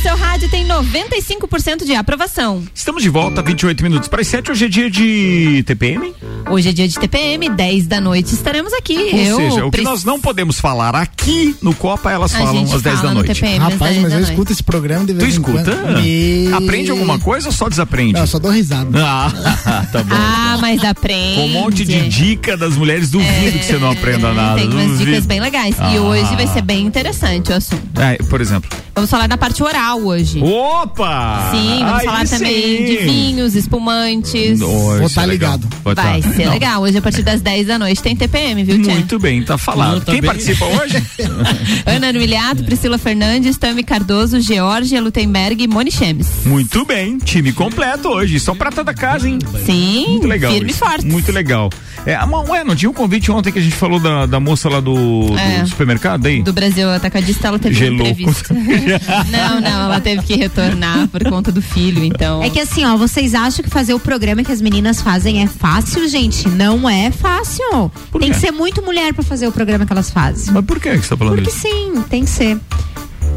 Seu 0.02 0.16
rádio 0.16 0.50
tem 0.50 0.66
95% 0.66 1.84
de 1.86 1.94
aprovação. 1.94 2.64
Estamos 2.74 3.04
de 3.04 3.10
volta, 3.10 3.42
28 3.42 3.84
minutos 3.84 4.08
para 4.08 4.22
as 4.22 4.28
7. 4.28 4.50
Hoje 4.52 4.66
é 4.66 4.70
dia 4.70 4.90
de 4.90 5.62
TPM? 5.66 6.14
Hoje 6.50 6.70
é 6.70 6.72
dia 6.72 6.88
de 6.88 6.96
TPM, 6.98 7.50
10 7.50 7.86
da 7.88 8.00
noite 8.00 8.34
estaremos 8.34 8.72
aqui. 8.74 8.96
Ou 8.98 9.20
eu 9.20 9.36
seja, 9.36 9.66
o 9.66 9.72
que 9.72 9.82
nós 9.82 10.06
não 10.06 10.20
podemos 10.20 10.58
falar 10.60 10.96
aqui 10.96 11.54
no 11.62 11.76
Copa, 11.76 12.12
elas 12.12 12.34
A 12.34 12.40
falam 12.40 12.64
às 12.64 12.70
10 12.82 12.84
da 12.84 12.92
fala 12.98 13.14
noite. 13.14 13.28
TPM 13.34 13.58
Rapaz, 13.60 13.92
10 13.92 14.02
mas 14.04 14.14
eu 14.14 14.20
escuto 14.22 14.52
esse 14.54 14.64
programa 14.64 15.06
de 15.06 15.14
Tu 15.14 15.20
vez 15.20 15.36
em 15.36 15.40
escuta? 15.42 15.76
quando. 15.76 16.00
E- 16.06 16.50
Aprende 16.54 16.92
alguma 16.92 17.20
coisa 17.20 17.48
ou 17.50 17.54
só 17.54 17.68
desaprende? 17.68 18.14
Não, 18.14 18.22
eu 18.22 18.28
só 18.28 18.40
dou 18.40 18.52
risada. 18.52 18.90
Ah, 19.06 19.86
tá 19.92 20.02
bom. 20.02 20.16
Ah, 20.16 20.58
mas 20.62 20.82
aprende. 20.84 21.36
Com 21.36 21.46
um 21.46 21.50
monte 21.50 21.84
de 21.84 22.08
dica 22.08 22.56
das 22.56 22.76
mulheres, 22.78 23.10
duvido 23.12 23.60
que 23.60 23.66
você 23.66 23.78
não 23.78 23.92
aprenda 23.92 24.34
nada. 24.34 24.60
Tem 24.60 24.70
umas 24.70 24.86
duvido. 24.88 25.06
dicas 25.12 25.26
bem 25.26 25.42
legais. 25.42 25.76
E 25.78 25.98
Ah. 25.98 26.02
hoje 26.02 26.36
vai 26.36 26.48
ser 26.48 26.62
bem 26.62 26.86
interessante 26.86 27.52
o 27.52 27.56
assunto. 27.56 28.00
É, 28.00 28.16
por 28.30 28.40
exemplo. 28.40 28.70
Vamos 28.96 29.10
falar 29.10 29.28
da 29.28 29.38
parte 29.38 29.62
oral 29.64 29.89
hoje. 29.96 30.42
Opa! 30.42 31.50
Sim, 31.52 31.80
vamos 31.80 32.00
Aí 32.00 32.06
falar 32.06 32.28
também 32.28 32.78
sim. 32.78 32.86
de 32.86 32.98
vinhos, 32.98 33.56
espumantes. 33.56 34.62
Oh, 34.62 34.68
Vou 34.68 35.06
isso 35.06 35.16
tá 35.16 35.26
ligado. 35.26 35.68
Vai 35.84 35.96
tá. 35.96 36.02
Vai 36.04 36.22
ser 36.22 36.46
Não. 36.46 36.54
legal. 36.54 36.82
Hoje, 36.82 36.98
a 36.98 37.02
partir 37.02 37.22
das 37.24 37.42
10 37.42 37.68
da 37.68 37.80
noite, 37.80 38.02
tem 38.02 38.16
TPM, 38.16 38.64
viu, 38.64 38.82
Tia? 38.82 38.94
Muito 38.94 39.20
bem, 39.20 39.44
tá 39.44 39.58
falado. 39.58 40.00
Tá 40.02 40.12
Quem 40.12 40.22
bem. 40.22 40.30
participa 40.30 40.66
hoje? 40.66 41.04
Ana 41.86 42.08
Armiliato, 42.08 42.64
Priscila 42.64 42.98
Fernandes, 42.98 43.58
Tami 43.58 43.84
Cardoso, 43.84 44.40
Georgia 44.40 45.02
Lutemberg 45.02 45.64
e 45.64 45.68
Moni 45.68 45.92
Chemes. 45.92 46.28
Muito 46.46 46.86
bem, 46.86 47.18
time 47.18 47.52
completo 47.52 48.10
hoje. 48.10 48.40
Só 48.40 48.54
prata 48.56 48.84
da 48.84 48.94
casa, 48.94 49.28
hein? 49.28 49.40
Sim, 49.66 50.06
Muito 50.10 50.28
legal. 50.28 50.52
firme 50.54 50.72
e 50.72 50.74
forte. 50.74 51.06
Muito 51.06 51.32
legal. 51.32 51.70
É, 52.06 52.18
ué, 52.50 52.64
não 52.64 52.76
tinha 52.76 52.90
um 52.90 52.94
convite 52.94 53.30
ontem 53.32 53.52
que 53.52 53.60
a 53.60 53.62
gente 53.62 53.76
falou 53.76 54.00
da, 54.00 54.26
da 54.26 54.40
moça 54.40 54.70
lá 54.70 54.80
do, 54.80 55.26
do 55.28 55.38
É. 55.38 55.66
supermercado 55.66 56.26
aí? 56.26 56.42
Do 56.42 56.54
Brasil 56.54 56.90
Atacadista, 56.90 57.48
ela 57.50 57.60
teve 57.60 57.76
Gelou. 57.76 58.00
uma 58.02 58.10
entrevista. 58.10 58.54
não, 59.30 59.62
não, 59.62 59.79
ela 59.86 60.00
teve 60.02 60.24
que 60.24 60.36
retornar 60.36 61.08
por 61.08 61.24
conta 61.30 61.52
do 61.52 61.62
filho, 61.62 62.04
então. 62.04 62.42
É 62.44 62.50
que 62.50 62.60
assim, 62.60 62.86
ó, 62.86 62.96
vocês 62.98 63.34
acham 63.36 63.64
que 63.64 63.70
fazer 63.70 63.94
o 63.94 64.00
programa 64.00 64.44
que 64.44 64.52
as 64.52 64.62
meninas 64.62 65.02
fazem 65.02 65.42
é 65.44 65.48
fácil, 65.48 66.08
gente? 66.08 66.48
Não 66.50 66.90
é 66.90 67.12
fácil. 67.12 67.92
Por 68.12 68.20
tem 68.22 68.30
quê? 68.30 68.36
que 68.36 68.42
ser 68.42 68.52
muito 68.52 68.82
mulher 68.84 69.14
pra 69.14 69.24
fazer 69.24 69.48
o 69.48 69.52
programa 69.52 69.86
que 69.86 69.92
elas 69.94 70.10
fazem. 70.10 70.54
Mas 70.54 70.66
por 70.66 70.80
que 70.80 70.90
que 70.92 70.98
você 71.04 71.10
tá 71.10 71.18
falando 71.18 71.36
Porque 71.36 71.50
isso? 71.50 71.60
sim, 71.60 72.04
tem 72.10 72.24
que 72.24 72.30
ser. 72.30 72.58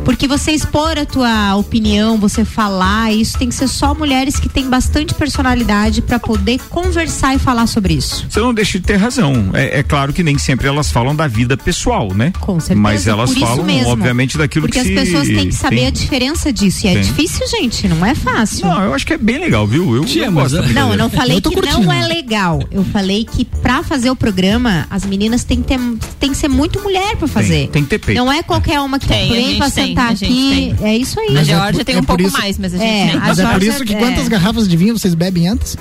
Porque 0.04 0.26
você 0.26 0.52
expor 0.52 0.98
a 0.98 1.06
tua 1.06 1.54
opinião, 1.56 2.18
você 2.18 2.44
falar, 2.44 3.12
isso 3.12 3.38
tem 3.38 3.48
que 3.48 3.54
ser 3.54 3.68
só 3.68 3.94
mulheres 3.94 4.38
que 4.38 4.48
têm 4.48 4.68
bastante 4.68 5.14
personalidade 5.14 6.02
pra 6.02 6.18
poder 6.18 6.58
conversar 6.68 7.34
e 7.34 7.38
falar 7.38 7.66
sobre 7.66 7.94
isso. 7.94 8.26
Você 8.28 8.40
não 8.40 8.52
deixa 8.52 8.78
de 8.80 8.84
ter 8.86 8.96
razão. 8.96 9.50
É, 9.52 9.78
é 9.78 9.82
claro 9.82 10.12
que 10.12 10.22
nem 10.22 10.36
sempre 10.38 10.66
elas 10.66 10.90
falam 10.90 11.14
da 11.14 11.26
vida 11.28 11.56
pessoal, 11.56 12.12
né? 12.12 12.32
Com 12.40 12.58
certeza. 12.58 12.80
Mas 12.80 13.06
elas 13.06 13.32
falam, 13.34 13.64
mesmo. 13.64 13.88
obviamente, 13.90 14.36
daquilo 14.36 14.66
Porque 14.66 14.80
que 14.82 14.88
as 14.88 15.04
se 15.04 15.06
pessoas 15.12 15.28
têm 15.28 15.48
que 15.48 15.54
saber 15.54 15.76
tem. 15.76 15.86
a 15.86 15.90
diferença 15.90 16.52
disso. 16.52 16.86
E 16.86 16.90
é 16.90 16.94
Tem. 16.94 17.02
difícil, 17.02 17.46
gente, 17.48 17.86
não 17.88 18.04
é 18.04 18.14
fácil. 18.14 18.66
Não, 18.66 18.82
eu 18.82 18.94
acho 18.94 19.06
que 19.06 19.12
é 19.12 19.18
bem 19.18 19.38
legal, 19.38 19.66
viu? 19.66 19.94
Eu, 19.94 20.04
Tia, 20.04 20.26
eu 20.26 20.32
mas 20.32 20.52
gosto 20.52 20.64
da 20.64 20.70
é- 20.70 20.72
Não, 20.72 20.90
eu 20.92 20.98
não 20.98 21.10
falei 21.10 21.36
Eu 21.38 21.42
que 21.42 21.50
curtindo. 21.54 21.80
não 21.82 21.92
é 21.92 22.06
legal. 22.08 22.60
Eu 22.70 22.84
falei 22.84 23.24
que 23.24 23.44
pra 23.44 23.82
fazer 23.82 24.10
o 24.10 24.16
programa, 24.16 24.86
as 24.90 25.04
meninas 25.04 25.44
têm 25.44 25.62
que, 25.62 25.68
ter, 25.68 25.80
tem 26.18 26.30
que 26.30 26.36
ser 26.36 26.48
muito 26.48 26.80
mulher 26.80 27.16
pra 27.16 27.28
fazer. 27.28 27.68
tem 27.68 27.82
que 27.84 27.88
ter 27.90 27.98
peito. 27.98 28.18
Não 28.18 28.30
é 28.32 28.42
qualquer 28.42 28.80
uma 28.80 28.98
que 28.98 29.06
Tem, 29.06 29.30
a 29.30 29.32
vem 29.32 29.44
gente 29.50 29.58
a 29.98 30.14
gente 30.14 30.24
aqui. 30.24 30.74
tem. 30.78 30.88
É 30.88 30.96
isso 30.96 31.18
aí. 31.20 31.28
A 31.28 31.32
Mas 31.32 31.42
é 31.48 31.52
Georgia 31.52 31.72
por- 31.74 31.84
tem 31.84 31.94
é 31.96 31.98
um 32.00 32.04
pouco 32.04 32.22
isso- 32.22 32.32
mais, 32.38 32.58
mas 32.58 32.74
a 32.74 32.78
gente 32.78 32.86
É, 32.86 33.06
tem. 33.08 33.16
a 33.16 33.20
Mas 33.20 33.38
é 33.38 33.46
por 33.46 33.62
isso 33.62 33.84
que 33.84 33.94
é. 33.94 33.98
quantas 33.98 34.28
garrafas 34.28 34.68
de 34.68 34.76
vinho 34.76 34.98
vocês 34.98 35.14
bebem 35.14 35.48
antes? 35.48 35.76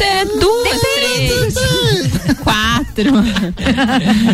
É 0.00 0.24
duas, 0.24 0.80
três, 0.94 1.54
quatro. 2.42 3.12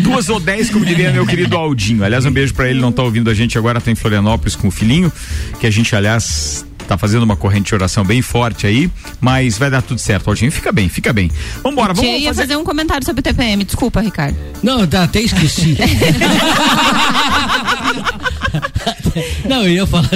Duas 0.01 0.27
ou 0.29 0.39
dez, 0.39 0.69
como 0.71 0.83
diria 0.83 1.11
meu 1.11 1.25
querido 1.27 1.55
Aldinho. 1.55 2.03
Aliás, 2.03 2.25
um 2.25 2.31
beijo 2.31 2.53
pra 2.55 2.67
ele, 2.69 2.79
não 2.79 2.91
tá 2.91 3.03
ouvindo 3.03 3.29
a 3.29 3.33
gente 3.35 3.55
agora, 3.57 3.79
tá 3.79 3.91
em 3.91 3.95
Florianópolis 3.95 4.55
com 4.55 4.67
o 4.69 4.71
filhinho, 4.71 5.11
que 5.59 5.67
a 5.67 5.69
gente, 5.71 5.95
aliás, 5.95 6.65
tá 6.87 6.97
fazendo 6.97 7.21
uma 7.21 7.35
corrente 7.35 7.67
de 7.67 7.75
oração 7.75 8.03
bem 8.03 8.19
forte 8.23 8.65
aí, 8.65 8.89
mas 9.21 9.55
vai 9.59 9.69
dar 9.69 9.83
tudo 9.83 9.99
certo, 10.01 10.27
Aldinho. 10.29 10.51
Fica 10.51 10.71
bem, 10.71 10.89
fica 10.89 11.13
bem. 11.13 11.29
Vambora, 11.63 11.93
vamos 11.93 12.09
ia 12.09 12.29
fazer... 12.29 12.41
fazer 12.41 12.55
um 12.57 12.63
comentário 12.63 13.05
sobre 13.05 13.19
o 13.19 13.23
TPM. 13.23 13.63
Desculpa, 13.63 14.01
Ricardo. 14.01 14.35
Não, 14.63 14.87
tá, 14.87 15.03
até 15.03 15.21
esqueci. 15.21 15.77
Não, 19.47 19.63
eu 19.63 19.69
ia 19.69 19.85
falar. 19.87 20.09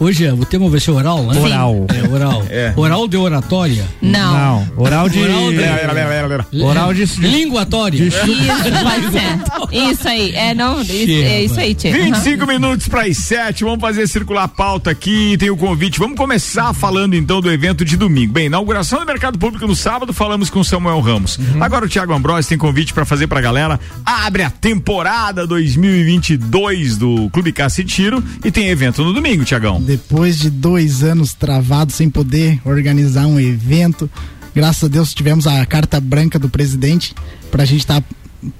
Hoje 0.00 0.28
o 0.30 0.44
tema 0.44 0.68
vai 0.68 0.80
ser 0.80 0.90
oral, 0.90 1.22
né? 1.24 1.40
Oral. 1.40 1.86
É, 1.94 2.08
oral. 2.14 2.42
É. 2.50 2.72
Oral 2.76 3.08
de 3.08 3.16
oratória. 3.16 3.84
Não. 4.00 4.32
Não, 4.32 4.72
oral 4.76 5.08
de. 5.08 5.18
Oral 5.20 5.50
de- 5.50 5.56
Lera, 5.56 5.92
lera, 5.92 6.08
lera, 6.08 6.26
lera. 6.26 6.46
Oral 6.62 6.94
de. 6.94 7.04
de 7.06 7.20
Linguatória. 7.20 8.02
Isso, 8.02 8.18
pode 8.26 9.10
ser. 9.12 9.90
Isso 9.90 10.08
aí. 10.08 10.32
É, 10.34 10.54
não, 10.54 10.80
isso, 10.80 10.92
Chega, 10.94 11.12
é 11.28 11.42
isso 11.44 11.60
aí, 11.60 11.74
Tia. 11.74 11.92
25 11.92 12.46
minutos 12.46 12.88
para 12.88 13.02
as 13.02 13.16
7, 13.18 13.64
vamos 13.64 13.80
fazer 13.80 14.06
circular 14.06 14.44
a 14.44 14.48
pauta 14.48 14.90
aqui, 14.90 15.36
tem 15.38 15.50
o 15.50 15.56
convite. 15.56 15.98
Vamos 15.98 16.16
começar 16.16 16.72
falando 16.74 17.14
então 17.14 17.40
do 17.40 17.50
evento 17.50 17.84
de 17.84 17.96
domingo. 17.96 18.32
Bem, 18.32 18.46
inauguração 18.46 19.00
do 19.00 19.06
mercado 19.06 19.38
público 19.38 19.66
no 19.66 19.74
sábado, 19.74 20.12
falamos 20.12 20.50
com 20.50 20.62
Samuel 20.62 21.00
Ramos. 21.00 21.38
Agora 21.60 21.84
o 21.86 21.88
Thiago 21.88 22.12
Ambrosio 22.12 22.48
tem 22.48 22.58
convite 22.58 22.92
para 22.92 23.04
fazer 23.04 23.26
pra 23.26 23.40
galera. 23.40 23.78
Abre 24.04 24.42
a 24.42 24.50
temporada 24.50 25.46
2022 25.46 26.96
do 26.96 27.28
Clube 27.30 27.52
Caça 27.52 27.80
e 27.80 27.84
Tiro 27.84 28.22
e 28.46 28.50
tem 28.52 28.68
evento 28.68 29.02
no 29.02 29.12
domingo, 29.12 29.44
Tiagão. 29.44 29.82
Depois 29.82 30.38
de 30.38 30.48
dois 30.48 31.02
anos 31.02 31.34
travados 31.34 31.96
sem 31.96 32.08
poder 32.08 32.60
organizar 32.64 33.26
um 33.26 33.40
evento, 33.40 34.08
graças 34.54 34.84
a 34.84 34.88
Deus 34.88 35.12
tivemos 35.12 35.48
a 35.48 35.66
carta 35.66 36.00
branca 36.00 36.38
do 36.38 36.48
presidente 36.48 37.12
para 37.50 37.64
a 37.64 37.66
gente 37.66 37.80
estar 37.80 38.04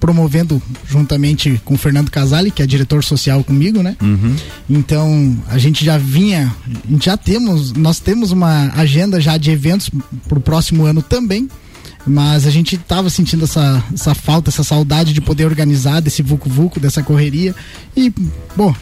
promovendo 0.00 0.60
juntamente 0.88 1.60
com 1.64 1.74
o 1.74 1.78
Fernando 1.78 2.10
Casale, 2.10 2.50
que 2.50 2.62
é 2.62 2.66
diretor 2.66 3.04
social 3.04 3.44
comigo, 3.44 3.80
né? 3.80 3.96
Então 4.68 5.36
a 5.46 5.56
gente 5.56 5.84
já 5.84 5.96
vinha, 5.96 6.52
já 7.00 7.16
temos, 7.16 7.72
nós 7.72 8.00
temos 8.00 8.32
uma 8.32 8.72
agenda 8.74 9.20
já 9.20 9.36
de 9.36 9.52
eventos 9.52 9.88
para 10.28 10.38
o 10.38 10.40
próximo 10.40 10.84
ano 10.84 11.00
também. 11.00 11.48
Mas 12.06 12.46
a 12.46 12.50
gente 12.50 12.78
tava 12.78 13.10
sentindo 13.10 13.44
essa, 13.44 13.84
essa 13.92 14.14
falta, 14.14 14.48
essa 14.48 14.62
saudade 14.62 15.12
de 15.12 15.20
poder 15.20 15.44
organizar 15.44 16.00
desse 16.00 16.22
vucu-vucu, 16.22 16.78
dessa 16.78 17.02
correria. 17.02 17.52
E, 17.96 18.12
bom, 18.56 18.72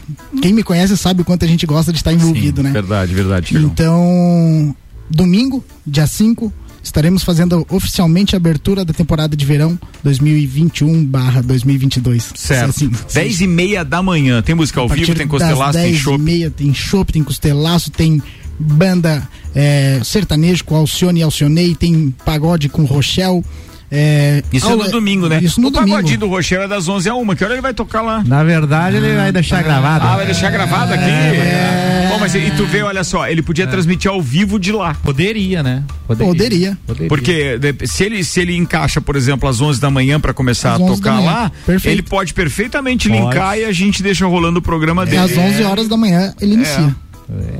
quem 0.41 0.53
me 0.53 0.61
conhece 0.61 0.95
sabe 0.95 1.23
o 1.23 1.25
quanto 1.25 1.43
a 1.43 1.47
gente 1.47 1.65
gosta 1.65 1.91
de 1.91 1.97
estar 1.97 2.13
envolvido, 2.13 2.61
né? 2.61 2.69
Verdade, 2.71 3.15
verdade, 3.15 3.47
Tiagão. 3.47 3.67
Então, 3.67 4.75
domingo, 5.09 5.65
dia 5.85 6.05
5, 6.05 6.53
estaremos 6.83 7.23
fazendo 7.23 7.65
oficialmente 7.69 8.35
a 8.35 8.37
abertura 8.37 8.85
da 8.85 8.93
temporada 8.93 9.35
de 9.35 9.43
verão 9.43 9.79
2021/2022. 10.05 12.21
Certo. 12.35 12.69
Assim, 12.69 12.91
10 13.11 13.41
e 13.41 13.47
meia 13.47 13.83
da 13.83 14.03
manhã. 14.03 14.43
Tem 14.43 14.53
música 14.53 14.79
ao 14.79 14.87
vivo, 14.87 15.15
tem 15.15 15.27
costelaço, 15.27 15.79
tem 15.79 15.93
10 15.93 16.05
e 16.05 16.17
meia, 16.19 16.51
tem 16.51 16.71
chopp, 16.73 17.11
tem 17.11 17.23
costelaço, 17.23 17.89
tem 17.89 18.21
banda 18.59 19.27
é, 19.53 19.99
sertanejo 20.03 20.63
com 20.63 20.75
Alcione 20.75 21.19
e 21.19 21.23
Alcionei, 21.23 21.75
tem 21.75 22.13
pagode 22.25 22.69
com 22.69 22.83
Rochelle. 22.85 23.43
É, 23.91 24.43
Isso 24.51 24.67
é 24.67 24.75
no 24.75 24.89
domingo, 24.89 25.29
né? 25.29 25.39
Isso 25.41 25.61
no 25.61 25.67
o 25.67 25.71
domingo. 25.71 25.95
pagodinho 25.95 26.19
do 26.19 26.27
Rochelle 26.27 26.63
é 26.63 26.67
das 26.67 26.87
11 26.89 27.07
a 27.07 27.15
1 27.15 27.35
Que 27.35 27.43
hora 27.43 27.53
ele 27.53 27.61
vai 27.61 27.73
tocar 27.73 28.01
lá? 28.01 28.23
Na 28.25 28.43
verdade, 28.43 28.97
ele 28.97 29.15
vai 29.15 29.31
deixar 29.31 29.61
gravado. 29.63 30.05
Ah, 30.05 30.15
vai 30.17 30.25
deixar 30.25 30.49
gravado 30.49 30.91
aqui? 30.91 31.03
É. 31.03 32.07
Bom, 32.11 32.19
mas 32.19 32.33
e 32.33 32.51
tu 32.57 32.65
vê, 32.65 32.81
olha 32.81 33.03
só, 33.03 33.27
ele 33.29 33.41
podia 33.43 33.67
transmitir 33.67 34.09
ao 34.09 34.21
vivo 34.21 34.59
de 34.59 34.71
lá. 34.71 34.95
Poderia, 34.95 35.61
né? 35.61 35.83
Poderia. 36.07 36.77
Porque 37.07 37.57
de- 37.59 37.87
se 37.87 38.03
ele, 38.03 38.23
se 38.23 38.39
ele 38.41 38.55
encaixa, 38.57 38.99
por 38.99 39.15
exemplo, 39.15 39.47
às 39.47 39.61
11 39.61 39.79
da 39.79 39.89
manhã 39.91 40.19
pra 40.19 40.33
começar 40.33 40.73
Às 40.73 40.81
a 40.81 40.83
11 40.83 41.01
da 41.01 41.11
tocar 41.11 41.23
lá, 41.23 41.51
Perfeito. 41.65 41.93
ele 41.93 42.01
pode 42.01 42.33
perfeitamente 42.33 43.07
Pode. 43.07 43.21
linkar 43.21 43.57
e 43.59 43.65
a 43.65 43.71
gente 43.71 44.01
deixa 44.01 44.25
rolando 44.25 44.59
o 44.59 44.61
programa 44.63 45.03
É, 45.03 45.05
dele. 45.05 45.17
às 45.19 45.37
11 45.37 45.63
horas 45.63 45.87
da 45.87 45.95
manhã 45.95 46.33
ele 46.41 46.55
inicia. 46.55 46.93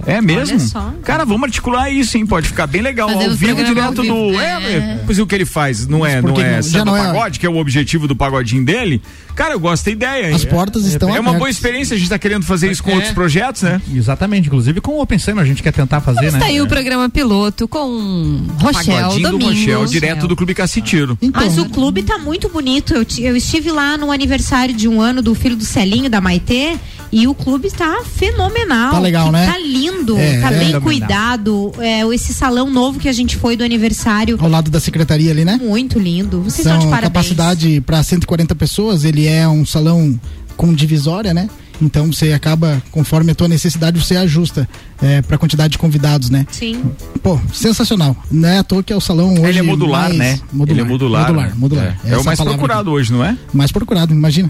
É 0.05 0.21
mesmo? 0.21 0.59
Cara, 1.03 1.25
vamos 1.25 1.43
articular 1.43 1.89
isso, 1.89 2.17
hein? 2.17 2.25
Pode 2.25 2.47
ficar 2.47 2.67
bem 2.67 2.81
legal. 2.81 3.09
Fazer 3.09 3.25
ao 3.25 3.31
vivo, 3.35 3.63
direto 3.63 3.97
ao 3.99 4.03
vivo. 4.03 4.31
do. 4.31 4.39
É. 4.39 4.45
É, 4.75 4.99
pois 5.05 5.17
o 5.17 5.25
que 5.25 5.33
ele 5.33 5.45
faz 5.45 5.87
não 5.87 6.05
é, 6.05 6.21
não 6.21 6.39
é 6.39 6.61
samba 6.61 6.85
não 6.85 6.97
é- 6.97 7.03
pagode, 7.05 7.39
que 7.39 7.45
é 7.45 7.49
o 7.49 7.57
objetivo 7.57 8.07
do 8.07 8.15
pagodinho 8.15 8.63
dele. 8.63 9.01
Cara, 9.35 9.53
eu 9.53 9.59
gosto 9.59 9.85
da 9.85 9.91
ideia. 9.91 10.35
As 10.35 10.43
É- 10.45 10.47
portas 10.47 10.85
estão 10.85 11.09
É 11.09 11.19
uma 11.19 11.31
boa 11.31 11.35
abertas. 11.37 11.55
experiência, 11.57 11.95
a 11.95 11.99
gente 11.99 12.09
tá 12.09 12.17
querendo 12.19 12.45
fazer 12.45 12.71
isso 12.71 12.83
com 12.83 12.91
É. 12.91 12.95
outros 12.95 13.11
projetos, 13.13 13.63
né? 13.63 13.81
Exatamente, 13.93 14.47
inclusive 14.47 14.79
com 14.79 14.91
o 14.93 15.01
Open 15.01 15.17
Summer 15.19 15.43
a 15.43 15.47
gente 15.47 15.61
quer 15.63 15.73
tentar 15.73 15.99
fazer, 15.99 16.31
né? 16.31 16.37
Está 16.37 16.45
aí 16.45 16.61
o 16.61 16.67
programa 16.67 17.09
piloto 17.09 17.67
com 17.67 18.41
Rochelle 18.59 19.01
Pagodinho 19.01 19.31
do 19.31 19.37
Domingos. 19.39 19.57
Rochelle, 19.59 19.89
direto 19.89 20.27
do 20.27 20.35
Clube 20.35 20.53
Cacitiro. 20.53 21.17
Então, 21.21 21.41
Mas 21.43 21.57
o 21.57 21.65
clube 21.69 22.03
tá 22.03 22.17
muito 22.17 22.47
bonito. 22.49 22.93
Eu, 22.93 23.05
eu 23.19 23.35
estive 23.35 23.71
lá 23.71 23.97
no 23.97 24.11
aniversário 24.11 24.73
de 24.75 24.87
um 24.87 25.01
ano 25.01 25.21
do 25.21 25.33
filho 25.35 25.55
do 25.55 25.65
Celinho, 25.65 26.09
da 26.09 26.21
Maitê, 26.21 26.77
e 27.17 27.27
o 27.27 27.33
clube 27.33 27.71
tá 27.71 28.03
fenomenal. 28.03 28.91
Tá 28.91 28.99
legal, 28.99 29.31
né? 29.31 29.45
Tá 29.45 29.57
lindo, 29.57 30.17
É, 30.17 30.41
tá 30.41 30.47
é. 30.51 30.59
bem 30.59 30.67
Fenomenal. 30.67 30.81
cuidado. 30.81 31.71
É, 31.79 32.01
esse 32.13 32.33
salão 32.33 32.69
novo 32.69 32.99
que 32.99 33.07
a 33.07 33.13
gente 33.13 33.37
foi 33.37 33.55
do 33.55 33.63
aniversário. 33.63 34.37
ao 34.41 34.49
lado 34.49 34.69
da 34.69 34.79
secretaria 34.81 35.31
ali, 35.31 35.45
né? 35.45 35.57
Muito 35.63 35.97
lindo. 35.97 36.41
Vocês 36.41 36.59
estão 36.65 36.77
de 36.77 36.81
São 36.83 36.91
parabéns. 36.91 37.13
capacidade 37.13 37.79
para 37.81 38.03
140 38.03 38.53
pessoas, 38.55 39.05
ele 39.05 39.25
é 39.27 39.47
um 39.47 39.65
salão 39.65 40.19
com 40.57 40.73
divisória, 40.73 41.33
né? 41.33 41.49
Então 41.81 42.11
você 42.11 42.31
acaba, 42.31 42.81
conforme 42.91 43.31
a 43.31 43.35
tua 43.35 43.49
necessidade, 43.49 43.99
você 44.01 44.15
ajusta 44.15 44.67
é, 45.01 45.21
para 45.21 45.35
a 45.35 45.37
quantidade 45.37 45.73
de 45.73 45.77
convidados, 45.77 46.29
né? 46.29 46.45
Sim. 46.49 46.81
Pô, 47.21 47.37
sensacional. 47.53 48.15
Não 48.31 48.47
é 48.47 48.59
à 48.59 48.63
toa 48.63 48.81
que 48.81 48.93
é 48.93 48.95
o 48.95 49.01
salão 49.01 49.33
hoje. 49.33 49.43
Ele 49.45 49.59
é 49.59 49.61
modular, 49.61 50.03
mais- 50.03 50.17
né? 50.17 50.39
Modular, 50.53 50.71
Ele 50.79 50.81
é 50.81 50.89
modular. 50.89 51.21
Modular, 51.27 51.47
né? 51.49 51.53
modular. 51.57 51.97
É, 52.05 52.11
É 52.11 52.15
o 52.15 52.19
Essa 52.21 52.23
mais 52.23 52.39
procurado 52.41 52.91
hoje, 52.91 53.11
não 53.11 53.23
é? 53.23 53.31
aqui. 53.31 53.39
Mais 53.53 53.71
procurado, 53.73 54.13
imagina. 54.13 54.49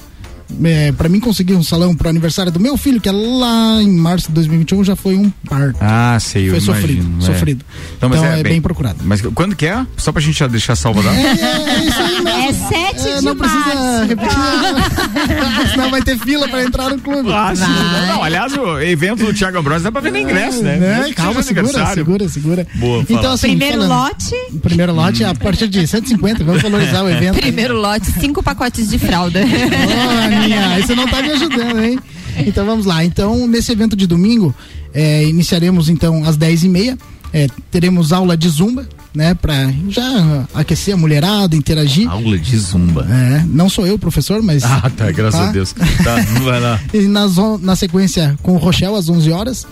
É, 0.64 0.92
para 0.92 1.10
mim 1.10 1.20
conseguir 1.20 1.54
um 1.56 1.64
salão 1.64 1.96
pro 1.96 2.08
aniversário 2.08 2.52
do 2.52 2.60
meu 2.60 2.78
filho, 2.78 3.02
que 3.02 3.10
é 3.10 3.12
lá 3.12 3.82
em 3.82 3.92
março 3.92 4.28
de 4.28 4.34
2021, 4.36 4.84
já 4.84 4.96
foi 4.96 5.16
um 5.16 5.30
parto. 5.50 5.78
Ah, 5.82 6.18
sei, 6.22 6.48
eu 6.48 6.52
Foi 6.52 6.62
sofrido, 6.62 7.04
imagino, 7.04 7.18
é. 7.24 7.26
sofrido. 7.26 7.66
Então, 7.98 8.10
mas 8.10 8.20
Então, 8.20 8.32
é, 8.32 8.40
é 8.40 8.44
bem, 8.44 8.54
bem 8.54 8.62
procurado. 8.62 8.98
Mas 9.04 9.22
quando 9.22 9.56
que 9.56 9.66
é? 9.66 9.86
Só 9.98 10.12
pra 10.12 10.22
gente 10.22 10.38
já 10.40 10.48
deixar 10.48 10.76
salva 10.76 11.02
da. 11.02 11.12
É 11.12 12.54
7 12.54 13.08
É, 13.10 13.18
de 13.18 13.26
não 13.26 13.36
precisa 13.36 13.76
março. 13.76 14.06
repetir, 14.08 14.38
senão 15.72 15.90
vai 15.90 16.02
ter 16.02 16.18
fila 16.20 16.48
para 16.48 16.64
entrar 16.64 16.90
no 16.90 17.00
clube. 17.00 17.30
Ah, 17.32 17.54
sim. 17.56 17.62
Não, 17.64 18.08
não, 18.16 18.24
aliás, 18.24 18.54
o 18.56 18.80
evento 18.80 19.26
do 19.26 19.34
Thiago 19.34 19.58
Ambrosio 19.58 19.84
dá 19.84 19.92
pra 19.92 20.02
vender 20.02 20.22
ingresso, 20.22 20.62
né? 20.64 20.78
Né? 20.78 21.00
Mesmo 21.00 21.16
Calma, 21.16 21.42
segura, 21.44 21.86
segura, 21.94 22.30
segura. 22.30 22.68
Boa, 22.76 23.04
Então, 23.10 23.34
assim, 23.34 23.50
Primeiro 23.50 23.82
falando- 23.82 23.90
lote. 24.10 24.36
Primeiro 24.62 24.94
lote 24.94 25.24
é 25.24 25.28
a 25.28 25.34
partir 25.36 25.68
de 25.68 25.88
150, 25.88 26.44
vamos 26.44 26.62
valorizar 26.62 27.04
o 27.04 27.10
evento. 27.10 27.40
Primeiro 27.40 27.76
lote, 27.78 28.12
cinco 28.20 28.44
pacotes 28.44 28.90
de 28.90 29.00
fralda. 29.00 29.40
Ô, 29.42 30.35
Aí 30.38 30.82
você 30.84 30.96
não 30.96 31.08
tá 31.08 31.22
me 31.22 31.32
ajudando, 31.32 31.84
hein? 31.84 32.00
Então 32.46 32.66
vamos 32.66 32.86
lá. 32.86 33.04
Então, 33.04 33.48
nesse 33.48 33.72
evento 33.72 33.96
de 33.96 34.06
domingo, 34.08 34.54
é, 34.94 35.24
iniciaremos 35.26 35.90
então 35.90 36.24
às 36.26 36.38
10h30. 36.38 36.98
É, 37.34 37.48
teremos 37.70 38.14
aula 38.14 38.38
de 38.38 38.48
zumba, 38.48 38.88
né? 39.14 39.34
Pra 39.34 39.70
já 39.90 40.46
aquecer 40.54 40.94
a 40.94 40.98
mulherada, 40.98 41.56
interagir. 41.56 42.10
Aula 42.10 42.38
de 42.38 42.58
zumba. 42.58 43.06
É, 43.10 43.44
não 43.48 43.68
sou 43.70 43.86
eu, 43.86 43.98
professor, 44.00 44.42
mas. 44.42 44.64
Ah, 44.64 44.90
tá, 44.96 45.12
graças 45.12 45.40
Tá? 45.40 45.50
a 45.50 45.52
Deus. 45.52 45.74
Tá, 45.74 46.16
vai 46.44 46.60
lá. 46.62 46.80
E 46.94 47.02
nas, 47.08 47.34
na 47.62 47.76
sequência 47.76 48.38
com 48.42 48.54
o 48.54 48.58
Rochelle 48.58 48.96
às 48.96 49.10
11 49.10 49.32
horas. 49.32 49.68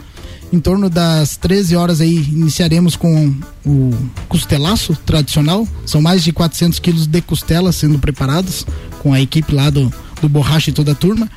Em 0.52 0.60
torno 0.60 0.88
das 0.88 1.36
13 1.38 1.76
horas 1.76 2.00
aí 2.00 2.16
iniciaremos 2.16 2.96
com 2.96 3.34
o 3.66 3.92
costelaço 4.30 4.96
tradicional. 5.06 5.68
São 5.86 6.00
mais 6.02 6.24
de 6.24 6.32
400 6.32 6.78
quilos 6.80 7.08
de 7.08 7.22
costelas 7.22 7.76
sendo 7.76 7.98
preparados 7.98 8.64
com 9.02 9.12
a 9.14 9.20
equipe 9.20 9.52
lá 9.56 9.72
do, 9.72 9.92
do 10.28 10.30
Borracha 10.30 10.70
e 10.70 10.74
toda 10.74 10.92
a 10.94 10.96
turma. 10.96 11.30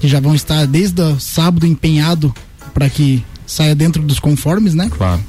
Que 0.00 0.08
já 0.08 0.18
vão 0.20 0.34
estar 0.34 0.66
desde 0.66 1.00
o 1.00 1.18
sábado 1.20 1.64
empenhado 1.66 2.34
para 2.74 2.88
que 2.90 3.24
saia 3.46 3.74
dentro 3.74 4.02
dos 4.02 4.18
conformes, 4.18 4.74
né? 4.74 4.90
Claro. 4.96 5.20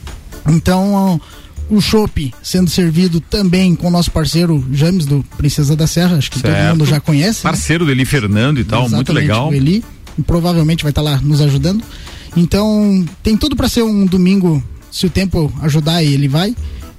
Então, 0.49 1.21
o 1.69 1.79
chopp 1.79 2.33
sendo 2.41 2.69
servido 2.69 3.19
também 3.21 3.75
com 3.75 3.87
o 3.87 3.91
nosso 3.91 4.09
parceiro 4.11 4.65
James 4.71 5.05
do 5.05 5.23
Princesa 5.37 5.75
da 5.75 5.85
Serra, 5.87 6.17
acho 6.17 6.31
que 6.31 6.39
todo 6.41 6.51
Certo. 6.51 6.71
mundo 6.71 6.85
já 6.85 6.99
conhece. 6.99 7.39
né? 7.45 7.51
Parceiro 7.51 7.85
do 7.85 7.91
Eli 7.91 8.03
Fernando 8.05 8.59
e 8.59 8.63
tal, 8.63 8.81
muito 8.89 8.95
Exatamente, 9.11 9.21
legal. 9.21 9.49
O 9.49 9.53
Eli 9.53 9.83
provavelmente 10.25 10.83
vai 10.83 10.91
estar 10.91 11.01
lá 11.01 11.19
nos 11.21 11.39
ajudando. 11.41 11.83
Então, 12.35 13.05
tem 13.21 13.37
tudo 13.37 13.55
para 13.55 13.69
ser 13.69 13.83
um 13.83 14.05
domingo, 14.05 14.63
se 14.91 15.05
o 15.05 15.09
tempo 15.09 15.53
ajudar, 15.61 16.03
ele 16.03 16.27
vai. 16.27 16.55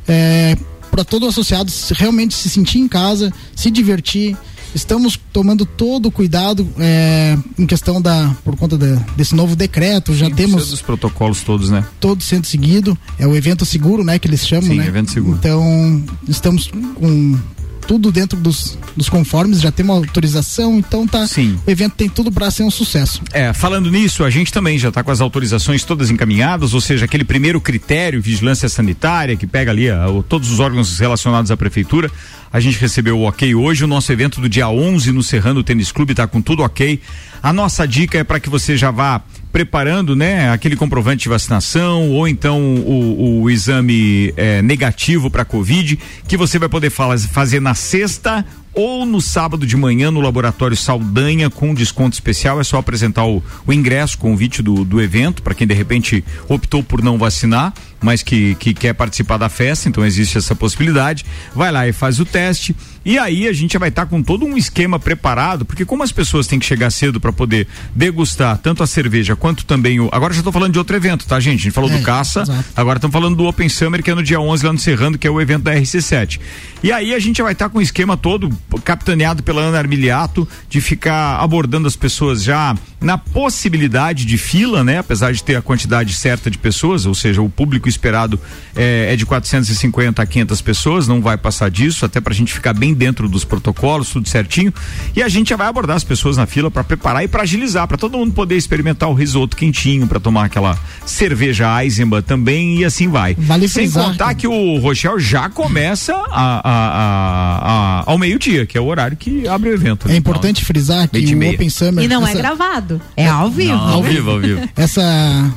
É, 0.07 0.57
para 0.91 1.05
todo 1.05 1.27
associado 1.27 1.73
realmente 1.97 2.35
se 2.35 2.49
sentir 2.49 2.79
em 2.79 2.87
casa, 2.87 3.33
se 3.57 3.69
divertir. 3.71 4.37
Estamos 4.75 5.18
tomando 5.33 5.64
todo 5.64 6.07
o 6.07 6.11
cuidado 6.11 6.66
é, 6.79 7.39
em 7.59 7.64
questão 7.64 8.03
da. 8.03 8.35
por 8.45 8.57
conta 8.57 8.77
da- 8.77 8.97
desse 9.16 9.35
novo 9.35 9.55
decreto. 9.55 10.12
Já 10.14 10.27
Precisa 10.27 10.49
temos 10.49 10.70
dos 10.70 10.83
protocolos 10.83 11.43
todos, 11.43 11.70
né? 11.70 11.85
todo 12.01 12.22
sendo 12.22 12.47
seguido. 12.47 12.99
É 13.18 13.27
o 13.27 13.37
evento 13.37 13.64
seguro, 13.64 14.03
né? 14.03 14.18
Que 14.18 14.27
eles 14.27 14.47
chamam, 14.47 14.70
Sim, 14.70 14.79
né? 14.79 14.87
evento 14.87 15.12
seguro. 15.12 15.37
Então, 15.39 16.03
estamos 16.29 16.70
com 16.97 17.39
tudo 17.87 18.11
dentro 18.11 18.39
dos, 18.39 18.78
dos 18.97 19.09
conformes, 19.09 19.61
já 19.61 19.70
temos 19.70 19.97
autorização, 19.97 20.78
então 20.78 21.07
tá. 21.07 21.26
Sim. 21.26 21.59
O 21.66 21.70
evento 21.70 21.95
tem 21.97 22.09
tudo 22.09 22.30
para 22.32 22.51
ser 22.51 22.62
um 22.62 22.70
sucesso. 22.70 23.20
É, 23.32 23.53
falando 23.53 23.91
nisso, 23.91 24.24
a 24.24 24.30
gente 24.30 24.53
também 24.53 24.78
já 24.78 24.89
está 24.89 25.03
com 25.03 25.11
as 25.11 25.20
autorizações 25.20 25.85
todas 25.85 26.11
encaminhadas, 26.11 26.74
ou 26.74 26.80
seja, 26.80 27.05
aquele 27.05 27.24
primeiro 27.24 27.61
critério, 27.61 28.20
vigilância 28.22 28.68
sanitária, 28.68 29.37
que 29.37 29.47
pega 29.47 29.70
ali 29.70 29.91
ah, 29.91 30.09
o- 30.09 30.22
todos 30.22 30.51
os 30.51 30.61
órgãos 30.61 30.99
relacionados 30.99 31.51
à 31.51 31.57
prefeitura. 31.57 32.11
A 32.53 32.61
gente 32.61 32.78
recebeu 32.78 33.18
o 33.18 33.22
ok 33.28 33.55
hoje. 33.55 33.85
O 33.85 33.87
nosso 33.89 34.12
evento 34.12 34.41
do 34.41 34.49
dia 34.49 34.68
11 34.68 35.11
no 35.12 35.22
Serrano 35.22 35.62
Tênis 35.64 35.91
Clube 35.91 36.12
está 36.12 36.26
com 36.26 36.41
tudo 36.41 36.62
ok. 36.62 37.01
A 37.43 37.53
nossa 37.53 37.87
dica 37.87 38.18
é 38.18 38.24
para 38.24 38.39
que 38.39 38.49
você 38.49 38.76
já 38.76 38.91
vá 38.91 39.20
preparando, 39.55 40.17
né, 40.17 40.51
aquele 40.51 40.75
comprovante 40.75 41.23
de 41.23 41.29
vacinação 41.29 42.11
ou 42.11 42.27
então 42.27 42.61
o, 42.61 43.43
o 43.43 43.49
exame 43.49 44.35
eh, 44.37 44.61
negativo 44.63 45.31
para 45.31 45.45
Covid, 45.45 45.97
que 46.27 46.37
você 46.37 46.59
vai 46.59 46.69
poder 46.69 46.91
fazer 46.91 47.61
na 47.61 47.73
sexta 47.73 48.45
ou 48.75 49.07
no 49.07 49.21
sábado 49.21 49.65
de 49.65 49.77
manhã 49.77 50.11
no 50.11 50.21
Laboratório 50.21 50.77
Saldanha 50.77 51.49
com 51.49 51.73
desconto 51.73 52.15
especial. 52.15 52.61
É 52.61 52.65
só 52.65 52.79
apresentar 52.79 53.27
o, 53.27 53.41
o 53.65 53.73
ingresso, 53.73 54.19
convite 54.19 54.61
do, 54.61 54.85
do 54.85 55.01
evento, 55.01 55.41
para 55.41 55.55
quem 55.55 55.69
de 55.69 55.75
repente 55.75 56.25
optou 56.49 56.83
por 56.83 57.01
não 57.01 57.17
vacinar, 57.17 57.73
mas 58.05 58.23
que, 58.23 58.55
que 58.57 58.75
quer 58.75 58.93
participar 58.93 59.39
da 59.39 59.49
festa, 59.49 59.89
então 59.89 60.05
existe 60.05 60.37
essa 60.39 60.55
possibilidade. 60.55 61.25
Vai 61.55 61.73
lá 61.73 61.89
e 61.89 61.93
faz 61.93 62.21
o 62.21 62.25
teste. 62.25 62.77
E 63.05 63.19
aí 63.19 63.47
a 63.49 63.53
gente 63.53 63.77
vai 63.77 63.89
estar 63.91 64.07
com 64.07 64.23
todo 64.23 64.47
um 64.47 64.57
esquema 64.57 64.99
preparado, 64.99 65.65
porque 65.65 65.85
como 65.85 66.03
as 66.03 66.13
pessoas 66.13 66.47
têm 66.47 66.59
que 66.59 66.65
chegar 66.65 66.91
cedo 66.91 67.21
para 67.21 67.33
poder 67.33 67.67
degustar 67.95 68.57
tanto 68.59 68.83
a 68.83 68.87
cerveja 68.87 69.35
quanto 69.37 69.65
também 69.67 70.01
o. 70.01 70.09
Agora 70.13 70.33
já 70.33 70.41
estou 70.41 70.53
falando 70.53 70.73
de 70.73 70.79
outro 70.79 70.95
evento, 70.97 71.27
tá, 71.27 71.39
gente? 71.41 71.61
A 71.61 71.63
gente 71.65 71.73
falou 71.73 71.91
É, 71.91 71.97
do 71.99 72.03
caça, 72.03 72.43
exato. 72.43 72.65
agora 72.77 72.99
estamos 72.99 73.13
falando 73.13 73.37
do 73.37 73.45
Open 73.45 73.69
Summer, 73.69 74.03
que 74.03 74.11
é 74.11 74.15
no 74.15 74.23
dia 74.23 74.41
11 74.41 74.65
lá 74.67 74.73
no 74.73 74.79
Serrano, 74.79 75.19
que 75.19 75.27
é 75.27 75.31
o 75.31 75.41
evento 75.41 75.65
da 75.65 75.75
RC7. 75.75 76.41
E 76.83 76.93
aí 76.93 77.15
a 77.15 77.19
gente 77.19 77.41
vai 77.43 77.53
estar 77.53 77.69
com 77.69 77.79
o 77.79 77.83
esquema 77.83 78.17
todo 78.17 78.49
capitaneado 78.85 79.43
pela 79.43 79.61
Ana 79.63 79.79
Armiliato, 79.79 80.47
de 80.69 80.81
ficar 80.81 81.39
abordando 81.41 81.87
as 81.87 81.97
pessoas 81.97 82.43
já 82.43 82.75
na 83.01 83.19
possibilidade 83.19 84.25
de 84.25 84.37
fila, 84.39 84.83
né? 84.83 84.99
Apesar 84.99 85.33
de 85.33 85.43
ter 85.43 85.57
a 85.57 85.63
quantidade 85.63 86.15
certa 86.15 86.51
de 86.51 86.57
pessoas, 86.59 87.05
ou 87.07 87.15
seja, 87.15 87.41
o 87.43 87.49
público 87.51 87.89
esperado 87.95 88.39
é, 88.77 89.13
é 89.13 89.17
de 89.17 89.25
450 89.27 90.23
a 90.23 90.27
500 90.27 90.61
pessoas, 90.61 91.09
não 91.09 91.21
vai 91.21 91.37
passar 91.37 91.71
disso, 91.71 92.05
até 92.05 92.21
pra 92.21 92.35
gente 92.35 92.53
ficar 92.53 92.73
bem 92.73 92.93
dentro 92.95 93.29
dos 93.29 93.45
protocolos, 93.45 94.09
tudo 94.11 94.29
certinho. 94.29 94.73
E 95.15 95.23
a 95.23 95.29
gente 95.29 95.49
já 95.51 95.57
vai 95.57 95.67
abordar 95.69 95.97
as 95.97 96.05
pessoas 96.05 96.37
na 96.37 96.47
fila 96.47 96.71
para 96.71 96.83
preparar 96.85 97.25
e 97.25 97.29
para 97.29 97.43
agilizar, 97.43 97.87
para 97.89 97.97
todo 97.97 98.19
mundo 98.19 98.33
poder 98.33 98.57
experimentar 98.57 99.09
o 99.09 99.15
risoto 99.15 99.57
quentinho, 99.57 100.07
para 100.07 100.19
tomar 100.21 100.45
aquela 100.45 100.79
cerveja 101.07 101.83
Eisenbahn 101.83 102.23
também 102.23 102.79
e 102.79 102.85
assim 102.85 103.09
vai. 103.09 103.35
Vale 103.39 103.69
Sem 103.69 103.85
frisar 103.85 104.05
contar 104.05 104.35
que 104.35 104.47
o 104.47 104.79
Rochelle 104.79 105.21
já 105.21 105.49
começa 105.49 106.15
a- 106.15 106.61
a- 106.65 106.65
a- 106.65 107.59
a- 108.01 108.03
ao 108.07 108.19
meio-dia, 108.19 108.67
que 108.67 108.77
é 108.77 108.81
o 108.81 108.87
horário 108.87 109.17
que 109.17 109.47
abre 109.47 109.71
o 109.71 109.73
evento. 109.75 110.09
né? 110.09 110.15
É 110.15 110.17
importante 110.17 110.65
frisar 110.65 111.09
que 111.09 111.35
o 111.35 111.37
meia. 111.39 111.53
Open 111.55 111.69
Summer. 111.71 112.05
E 112.05 112.09
não 112.09 112.27
é 112.27 112.31
essa- 112.31 112.39
gravado. 112.39 113.01
É 113.17 113.29
ao 113.29 113.51
vivo. 113.51 113.73
Não, 113.75 113.89
ao 113.95 114.03
vivo, 114.03 114.31
ao 114.31 114.41
vivo. 114.41 114.69
Essa 114.77 115.03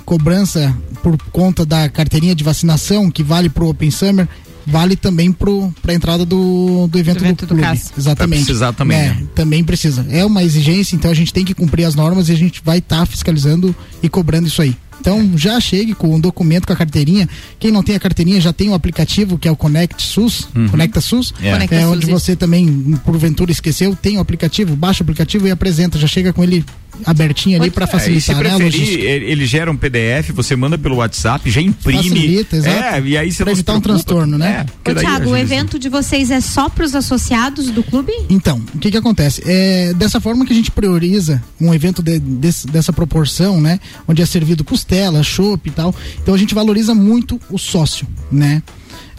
cobrança 0.06 0.76
por 1.02 1.18
conta 1.32 1.66
da 1.66 1.88
carteirinha 1.90 2.27
de 2.36 2.44
vacinação 2.44 3.10
que 3.12 3.24
vale 3.24 3.50
pro 3.50 3.68
Open 3.70 3.90
Summer, 3.92 4.28
vale 4.66 4.96
também 4.96 5.32
pro 5.32 5.74
pra 5.82 5.94
entrada 5.94 6.26
do, 6.26 6.88
do 6.88 6.98
evento 7.00 7.20
do, 7.20 7.26
evento 7.26 7.42
do 7.46 7.48
clube. 7.50 7.62
CAS. 7.64 7.92
Exatamente. 7.98 8.40
Vai 8.40 8.46
precisar 8.46 8.74
também, 8.74 8.98
É, 8.98 9.02
né? 9.10 9.24
também 9.34 9.64
precisa. 9.64 10.06
É 10.10 10.26
uma 10.26 10.44
exigência, 10.44 10.96
então 10.96 11.10
a 11.10 11.14
gente 11.14 11.34
tem 11.34 11.46
que 11.46 11.54
cumprir 11.54 11.86
as 11.86 11.96
normas 11.96 12.30
e 12.30 12.34
a 12.34 12.36
gente 12.36 12.62
vai 12.64 12.80
estar 12.80 13.06
fiscalizando 13.06 13.76
e 14.04 14.10
cobrando 14.10 14.48
isso 14.48 14.62
aí. 14.62 14.76
Então 15.00 15.38
já 15.38 15.60
chegue 15.62 15.94
com 15.94 16.14
o 16.16 16.20
documento 16.20 16.66
com 16.66 16.74
a 16.74 16.76
carteirinha. 16.76 17.30
Quem 17.60 17.72
não 17.72 17.84
tem 17.84 17.96
a 17.96 18.00
carteirinha 18.00 18.42
já 18.42 18.52
tem 18.52 18.68
o 18.70 18.74
aplicativo 18.74 19.38
que 19.38 19.48
é 19.48 19.52
o 19.52 19.56
Connect 19.56 20.02
SUS, 20.04 20.50
Uhum. 20.56 20.68
Conecta 20.70 21.00
SUS, 21.00 21.34
É. 21.42 21.52
Conecta 21.54 21.76
é 21.76 21.82
SUS, 21.84 21.92
onde 21.92 22.04
isso. 22.06 22.12
você 22.20 22.36
também 22.36 23.00
porventura 23.06 23.52
esqueceu, 23.52 23.96
tem 23.96 24.18
o 24.18 24.20
aplicativo, 24.20 24.76
baixa 24.76 25.02
o 25.02 25.06
aplicativo 25.06 25.48
e 25.48 25.52
apresenta, 25.52 25.98
já 26.00 26.08
chega 26.08 26.34
com 26.34 26.44
ele 26.44 26.66
abertinho 27.06 27.62
ali 27.62 27.70
para 27.72 27.86
É, 27.86 27.88
e 27.88 27.92
facilitar, 27.92 28.36
né, 28.36 28.42
a 28.42 28.56
preferir, 28.58 28.80
logística. 28.80 29.04
ele 29.04 29.26
ele 29.32 29.46
gera 29.46 29.72
um 29.72 29.78
PDF, 29.78 30.30
você 30.34 30.56
manda 30.56 30.78
pelo 30.78 30.96
WhatsApp, 30.96 31.50
já 31.50 31.62
imprime. 31.62 32.04
Facilita, 32.10 32.56
exato. 32.58 32.78
É, 32.78 33.02
e 33.02 33.18
aí 33.18 33.32
você 33.32 33.44
Pra 33.44 33.52
não 33.52 33.56
se 33.56 33.60
evitar 33.60 33.74
um 33.76 33.82
transtorno, 33.82 34.38
né? 34.38 34.66
É, 34.86 34.92
Ô, 34.92 34.96
Thiago, 34.96 35.30
o 35.30 35.34
agiliza. 35.34 35.40
evento 35.40 35.80
de 35.80 35.90
vocês 35.90 36.32
é 36.32 36.42
só 36.42 36.70
para 36.70 36.84
os 36.86 36.96
associados 36.96 37.70
do 37.72 37.84
clube? 37.84 38.12
Então, 38.30 38.62
o 38.74 38.80
que 38.80 38.92
que 38.92 38.98
acontece? 38.98 39.42
É 39.46 39.94
dessa 39.94 40.20
forma 40.20 40.46
que 40.46 40.54
a 40.54 40.56
gente 40.56 40.72
prioriza 40.72 41.42
um 41.60 41.74
evento 41.74 42.02
de- 42.02 42.20
desse- 42.20 42.68
dessa 42.68 42.92
proporção, 42.94 43.60
né? 43.62 43.80
Onde 44.08 44.22
é 44.22 44.26
servido 44.26 44.64
costela, 44.64 45.22
chopp 45.24 45.68
e 45.68 45.72
tal. 45.72 45.94
Então 46.22 46.34
a 46.34 46.38
gente 46.38 46.54
valoriza 46.56 46.94
muito 46.94 47.40
o 47.50 47.58
sócio, 47.58 48.08
né? 48.32 48.62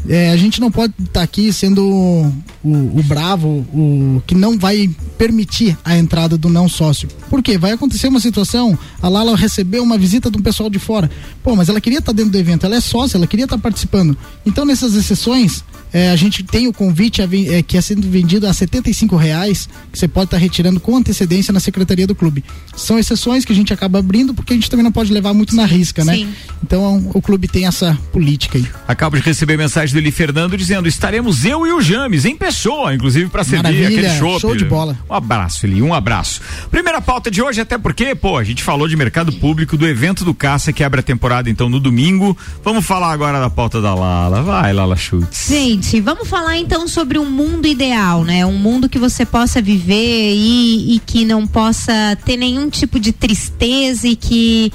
É, 0.07 0.31
a 0.31 0.37
gente 0.37 0.61
não 0.61 0.71
pode 0.71 0.93
estar 0.99 1.23
aqui 1.23 1.53
sendo 1.53 1.85
o, 1.85 2.99
o 2.99 3.03
bravo, 3.03 3.67
o 3.73 4.23
que 4.27 4.35
não 4.35 4.59
vai 4.59 4.89
permitir 5.17 5.77
a 5.85 5.97
entrada 5.97 6.37
do 6.37 6.49
não 6.49 6.69
sócio. 6.69 7.09
Por 7.29 7.43
quê? 7.43 7.59
Vai 7.59 7.73
acontecer 7.73 8.09
uma 8.09 8.21
situação, 8.21 8.79
a 9.03 9.09
Lala 9.09 9.37
recebeu 9.37 9.83
uma 9.83 9.99
visita 9.99 10.31
de 10.31 10.39
um 10.39 10.43
pessoal 10.43 10.71
de 10.71 10.79
fora. 10.79 11.11
Pô, 11.43 11.57
mas 11.57 11.69
ela 11.69 11.81
queria 11.81 11.99
estar 11.99 12.13
dentro 12.13 12.33
do 12.33 12.39
evento, 12.39 12.65
ela 12.65 12.77
é 12.77 12.81
sócia, 12.81 13.17
ela 13.17 13.27
queria 13.27 13.45
estar 13.45 13.59
participando. 13.59 14.17
Então, 14.47 14.65
nessas 14.65 14.95
exceções, 14.95 15.65
é, 15.93 16.11
a 16.11 16.17
gente 16.17 16.43
tem 16.43 16.67
o 16.67 16.73
convite 16.73 17.23
a 17.23 17.25
é, 17.25 17.63
que 17.63 17.77
é 17.77 17.81
sendo 17.81 18.09
vendido 18.09 18.47
a 18.47 18.53
75 18.53 19.17
reais, 19.17 19.69
que 19.93 19.99
você 19.99 20.09
pode 20.09 20.27
estar 20.27 20.37
retirando 20.37 20.81
com 20.81 20.97
antecedência 20.97 21.53
na 21.53 21.61
secretaria 21.61 22.07
do 22.07 22.15
clube. 22.15 22.45
São 22.77 22.99
exceções 22.99 23.45
que 23.45 23.53
a 23.53 23.57
gente 23.57 23.73
acaba 23.73 23.99
abrindo 23.99 24.35
porque 24.35 24.53
a 24.53 24.57
gente 24.57 24.71
também 24.71 24.85
não 24.85 24.93
pode 24.93 25.13
levar 25.13 25.33
muito 25.33 25.55
na 25.55 25.65
risca, 25.65 26.05
né? 26.05 26.15
sim. 26.15 26.29
Então 26.63 27.11
o 27.15 27.23
clube 27.23 27.49
tem 27.49 27.67
essa 27.67 27.97
política 28.13 28.59
aí. 28.59 28.67
Acabo 28.87 29.17
de 29.17 29.23
receber 29.23 29.57
mensagem 29.57 29.93
do 29.95 29.99
Eli 29.99 30.11
Fernando 30.11 30.57
dizendo: 30.57 30.89
estaremos 30.89 31.45
eu 31.45 31.67
e 31.67 31.73
o 31.73 31.81
James 31.81 32.25
em 32.25 32.37
pessoa, 32.37 32.95
inclusive 32.95 33.29
para 33.29 33.45
servir 33.45 33.63
Maravilha, 33.63 33.89
aquele 33.89 34.19
chopp. 34.19 34.41
show 34.41 34.57
de 34.57 34.65
bola. 34.65 34.99
Um 35.09 35.15
abraço, 35.15 35.67
Eli, 35.67 35.81
um 35.81 35.95
abraço. 35.95 36.41
Primeira 36.71 37.01
pauta 37.01 37.31
de 37.31 37.41
hoje, 37.41 37.61
até 37.61 37.79
porque, 37.79 38.15
pô, 38.15 38.37
a 38.37 38.45
gente 38.45 38.63
falou 38.63 38.89
de 38.89 38.97
mercado 38.97 39.33
público, 39.33 39.77
do 39.77 39.87
evento 39.87 40.25
do 40.25 40.35
Caça 40.35 40.73
que 40.73 40.85
abre 40.85 41.01
a 41.01 41.03
temporada 41.03 41.49
então 41.49 41.69
no 41.69 41.81
domingo. 41.81 42.37
Vamos 42.63 42.85
falar 42.85 43.13
agora 43.13 43.41
da 43.41 43.51
pauta 43.51 43.81
da 43.81 43.95
Lala. 43.95 44.43
Vai, 44.43 44.73
Lala 44.73 44.97
Schultz. 44.97 45.47
Gente, 45.49 45.78
vamos 46.01 46.29
falar 46.29 46.57
então 46.57 46.87
sobre 46.87 47.19
um 47.19 47.25
mundo 47.29 47.67
ideal, 47.67 48.25
né? 48.25 48.45
Um 48.45 48.59
mundo 48.59 48.89
que 48.89 48.99
você 48.99 49.25
possa 49.25 49.61
viver 49.61 50.35
e, 50.35 50.97
e 50.97 50.99
que 51.01 51.25
não 51.25 51.47
possa 51.47 52.17
ter 52.25 52.37
nenhum 52.37 52.69
tipo 52.69 52.99
de 53.01 53.13
tristeza 53.13 54.07
e 54.07 54.17
que 54.17 54.73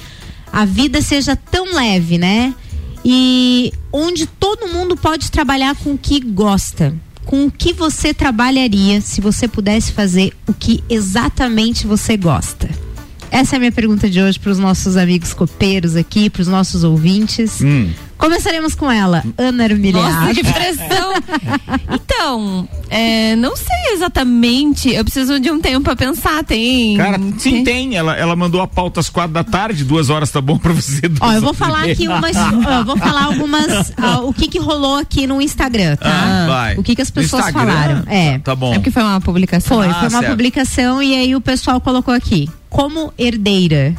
a 0.51 0.65
vida 0.65 1.01
seja 1.01 1.35
tão 1.35 1.73
leve, 1.73 2.17
né? 2.17 2.53
E 3.03 3.73
onde 3.91 4.25
todo 4.25 4.67
mundo 4.67 4.95
pode 4.95 5.29
trabalhar 5.31 5.75
com 5.75 5.93
o 5.93 5.97
que 5.97 6.19
gosta. 6.19 6.95
Com 7.25 7.45
o 7.45 7.51
que 7.51 7.73
você 7.73 8.13
trabalharia 8.13 9.01
se 9.01 9.21
você 9.21 9.47
pudesse 9.47 9.91
fazer 9.91 10.33
o 10.47 10.53
que 10.53 10.83
exatamente 10.89 11.87
você 11.87 12.17
gosta? 12.17 12.69
Essa 13.33 13.55
é 13.55 13.57
a 13.57 13.59
minha 13.59 13.71
pergunta 13.71 14.07
de 14.07 14.21
hoje 14.21 14.39
para 14.39 14.51
os 14.51 14.59
nossos 14.59 14.95
amigos 14.95 15.33
copeiros 15.33 15.95
aqui, 15.95 16.29
para 16.29 16.43
os 16.43 16.47
nossos 16.47 16.83
ouvintes. 16.83 17.61
Hum. 17.61 17.89
Começaremos 18.15 18.75
com 18.75 18.89
ela, 18.91 19.23
Ana 19.35 19.63
Armiliato. 19.63 20.07
Nossa, 20.07 20.33
que 20.35 20.43
pressão! 20.53 21.13
Então, 21.91 22.69
é, 22.89 23.35
não 23.35 23.55
sei 23.57 23.93
exatamente. 23.93 24.89
Eu 24.93 25.03
preciso 25.03 25.39
de 25.39 25.49
um 25.51 25.59
tempo 25.59 25.81
pra 25.81 25.95
pensar. 25.95 26.43
Tem. 26.43 26.95
Cara, 26.95 27.19
sim, 27.37 27.63
tem. 27.63 27.95
Ela, 27.95 28.15
ela 28.15 28.35
mandou 28.35 28.61
a 28.61 28.67
pauta 28.67 28.99
às 28.99 29.09
quatro 29.09 29.33
da 29.33 29.43
tarde, 29.43 29.83
duas 29.83 30.09
horas 30.09 30.29
tá 30.31 30.39
bom 30.39 30.57
pra 30.57 30.71
você. 30.71 31.01
Ó, 31.19 31.31
eu 31.33 31.41
vou 31.41 31.53
falar 31.53 31.83
aqui 31.89 32.07
umas. 32.07 32.35
eu 32.37 32.85
vou 32.85 32.97
falar 32.97 33.23
algumas. 33.25 33.91
ó, 34.01 34.27
o 34.27 34.33
que 34.33 34.47
que 34.47 34.59
rolou 34.59 34.97
aqui 34.97 35.25
no 35.27 35.41
Instagram, 35.41 35.95
tá? 35.97 36.09
Ah, 36.09 36.45
vai. 36.47 36.75
O 36.77 36.83
que 36.83 36.95
que 36.95 37.01
as 37.01 37.09
pessoas 37.11 37.47
Instagram? 37.47 37.71
falaram. 37.73 38.03
É. 38.07 38.37
Tá 38.39 38.55
bom. 38.55 38.71
É 38.73 38.75
porque 38.75 38.91
foi 38.91 39.03
uma 39.03 39.19
publicação. 39.19 39.77
Foi, 39.77 39.87
Ah, 39.87 39.93
foi 39.95 40.09
uma 40.09 40.19
certo. 40.19 40.29
publicação 40.31 41.01
e 41.03 41.15
aí 41.15 41.35
o 41.35 41.41
pessoal 41.41 41.81
colocou 41.81 42.13
aqui. 42.13 42.47
Como 42.73 43.13
herdeira. 43.17 43.93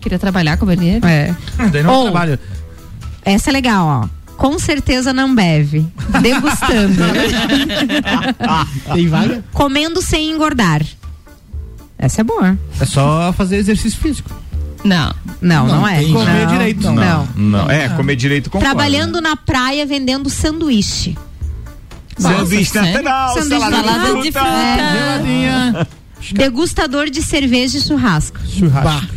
Queria 0.00 0.18
trabalhar 0.18 0.56
com 0.58 0.68
ele. 0.70 0.98
É. 1.02 1.34
Daí 1.70 1.82
não 1.84 1.94
Ou- 1.94 2.02
trabalho. 2.10 2.38
Essa 3.24 3.48
é 3.48 3.52
legal, 3.52 3.86
ó. 3.86 4.08
Com 4.36 4.58
certeza 4.58 5.12
não 5.14 5.32
bebe. 5.34 5.86
Degustando. 6.20 7.02
Tem 8.92 9.08
vaga? 9.08 9.44
Comendo 9.52 10.02
sem 10.02 10.32
engordar. 10.32 10.82
Essa 11.96 12.20
é 12.22 12.24
boa. 12.24 12.58
É 12.80 12.84
só 12.84 13.32
fazer 13.32 13.56
exercício 13.56 13.98
físico. 14.00 14.28
Não. 14.82 15.14
Não, 15.40 15.66
não, 15.66 15.76
Não 15.76 15.88
é. 15.88 16.02
Comer 16.04 16.46
Não, 16.46 16.52
direito. 16.52 16.82
Não. 16.82 16.94
Não, 16.94 17.28
não. 17.36 17.70
É, 17.70 17.88
comer 17.90 18.16
direito 18.16 18.50
com 18.50 18.58
Trabalhando 18.58 19.20
na 19.20 19.36
praia 19.36 19.86
vendendo 19.86 20.28
sanduíche. 20.28 21.16
Sanduíche 22.18 22.74
natural, 22.74 23.34
Sanduíche 23.34 23.60
salada, 23.60 23.76
salada 23.76 24.14
de 24.14 24.22
de 24.22 24.32
fruta. 24.32 24.46
fruta. 24.50 24.92
Geladinha. 24.92 25.86
Degustador 26.32 27.10
de 27.10 27.22
cerveja 27.22 27.78
e 27.78 27.80
churrasco. 27.80 28.38
Churrasco. 28.46 29.14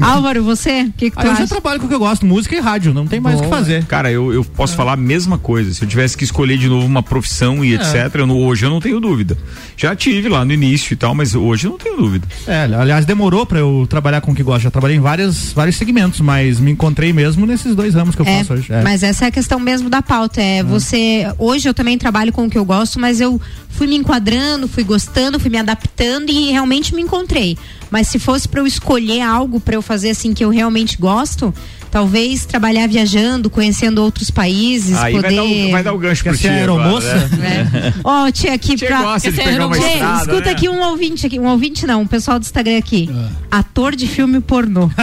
Álvaro, 0.00 0.42
você? 0.42 0.82
O 0.82 0.92
que, 0.92 1.10
que 1.10 1.16
tu 1.16 1.20
Aí 1.20 1.26
eu 1.26 1.32
já 1.36 1.44
acha? 1.44 1.46
trabalho 1.48 1.80
com 1.80 1.86
o 1.86 1.88
que 1.88 1.94
eu 1.94 1.98
gosto, 1.98 2.24
música 2.26 2.54
e 2.56 2.60
rádio, 2.60 2.92
não 2.94 3.06
tem 3.06 3.20
mais 3.20 3.38
o 3.40 3.42
que 3.44 3.48
fazer. 3.48 3.84
Cara, 3.86 4.10
eu, 4.10 4.32
eu 4.32 4.44
posso 4.44 4.74
falar 4.76 4.92
a 4.92 4.96
mesma 4.96 5.38
coisa. 5.38 5.72
Se 5.72 5.82
eu 5.82 5.88
tivesse 5.88 6.16
que 6.16 6.24
escolher 6.24 6.58
de 6.58 6.68
novo 6.68 6.86
uma 6.86 7.02
profissão 7.02 7.64
e 7.64 7.74
etc., 7.74 8.14
eu 8.14 8.26
não- 8.26 8.38
hoje 8.42 8.64
eu 8.66 8.70
não 8.70 8.80
tenho 8.80 9.00
dúvida. 9.00 9.36
Já 9.76 9.94
tive 9.94 10.28
lá 10.28 10.44
no 10.44 10.52
início 10.52 10.92
e 10.92 10.96
tal, 10.96 11.14
mas 11.14 11.34
hoje 11.34 11.66
eu 11.66 11.72
não 11.72 11.78
tenho 11.78 11.96
dúvida. 11.96 12.26
É, 12.46 12.64
aliás, 12.64 13.04
demorou 13.06 13.44
pra 13.46 13.58
eu 13.58 13.86
trabalhar 13.88 14.20
com 14.20 14.32
o 14.32 14.34
que 14.34 14.42
gosto. 14.42 14.62
Já 14.62 14.70
trabalhei 14.70 14.96
em 14.96 15.00
várias, 15.00 15.52
vários 15.52 15.76
segmentos, 15.76 16.20
mas 16.20 16.58
me 16.60 16.70
encontrei 16.70 17.12
mesmo 17.12 17.46
nesses 17.46 17.74
dois 17.74 17.94
ramos 17.94 18.14
que 18.14 18.22
eu 18.22 18.26
É, 18.26 18.38
faço 18.38 18.54
hoje. 18.54 18.72
É. 18.72 18.82
mas 18.82 19.02
essa 19.02 19.24
é 19.24 19.28
a 19.28 19.30
questão 19.30 19.58
mesmo 19.60 19.88
da 19.90 20.02
pauta. 20.02 20.40
É 20.40 20.62
você. 20.62 21.26
Hoje 21.38 21.68
eu 21.68 21.74
também 21.74 21.96
trabalho 21.98 22.32
com 22.32 22.46
o 22.46 22.50
que 22.50 22.58
eu 22.58 22.64
gosto, 22.64 22.98
mas 23.00 23.20
eu 23.20 23.40
fui 23.70 23.86
me 23.86 23.96
enquadrando, 23.96 24.68
fui 24.68 24.84
gostando, 24.84 25.38
fui 25.40 25.50
me 25.50 25.58
adaptando 25.58 26.30
e 26.30 26.50
realmente 26.52 26.94
me 26.94 27.02
encontrei. 27.02 27.56
Mas 27.90 28.08
se 28.08 28.18
fosse 28.18 28.48
pra 28.48 28.60
eu 28.60 28.66
escolher 28.66 29.20
algo 29.20 29.43
pra 29.60 29.74
eu 29.74 29.82
fazer 29.82 30.10
assim 30.10 30.32
que 30.34 30.44
eu 30.44 30.50
realmente 30.50 30.96
gosto, 30.98 31.52
talvez 31.90 32.44
trabalhar 32.44 32.86
viajando, 32.88 33.48
conhecendo 33.48 34.02
outros 34.02 34.30
países, 34.30 34.96
Aí 34.98 35.14
poder. 35.14 35.28
vai, 35.28 35.36
dar 35.36 35.44
o, 35.44 35.70
vai 35.70 35.82
dar 35.84 35.92
o 35.92 35.98
gancho 35.98 36.22
ser 36.24 36.36
tia 36.36 36.52
aeromoça? 36.52 37.28
né? 37.36 37.94
Ó, 38.02 38.30
tia, 38.30 38.52
aqui 38.54 38.74
Tia 38.76 38.88
pra. 38.88 39.02
gosta 39.02 39.30
de 39.30 39.36
Tia, 39.36 39.44
pegar 39.44 39.66
uma 39.66 39.76
Tia, 39.78 39.92
estrada, 39.92 40.18
escuta 40.22 40.44
né? 40.46 40.50
aqui 40.50 40.68
um 40.68 40.80
ouvinte 40.82 41.26
aqui. 41.26 41.38
Um 41.38 41.46
ouvinte 41.46 41.86
não, 41.86 42.02
um 42.02 42.06
pessoal 42.06 42.38
do 42.38 42.42
Instagram 42.42 42.78
aqui. 42.78 43.08
Ah. 43.50 43.58
Ator 43.58 43.94
de 43.94 44.06
filme 44.06 44.40
pornô. 44.40 44.90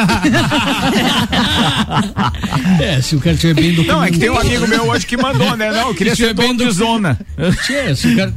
É, 2.80 3.02
se 3.02 3.16
o 3.16 3.20
cara 3.20 3.36
tiver 3.36 3.54
bem 3.54 3.70
documentado. 3.74 4.00
Não, 4.00 4.04
é 4.06 4.12
que 4.12 4.20
tem 4.20 4.30
um 4.30 4.38
amigo 4.38 4.68
meu 4.68 4.86
hoje 4.90 5.06
que 5.06 5.18
mandou, 5.18 5.56
né? 5.56 5.72
Não, 5.72 5.90
eu 5.90 5.96
queria 5.96 6.16
Se 6.16 6.24
ser 6.24 6.34
dono 6.34 6.48
bem 6.56 6.58
de 6.58 6.72
zona. 6.72 7.20
Tchê, 7.66 7.96
se 7.96 8.08
o 8.08 8.16
cara. 8.16 8.34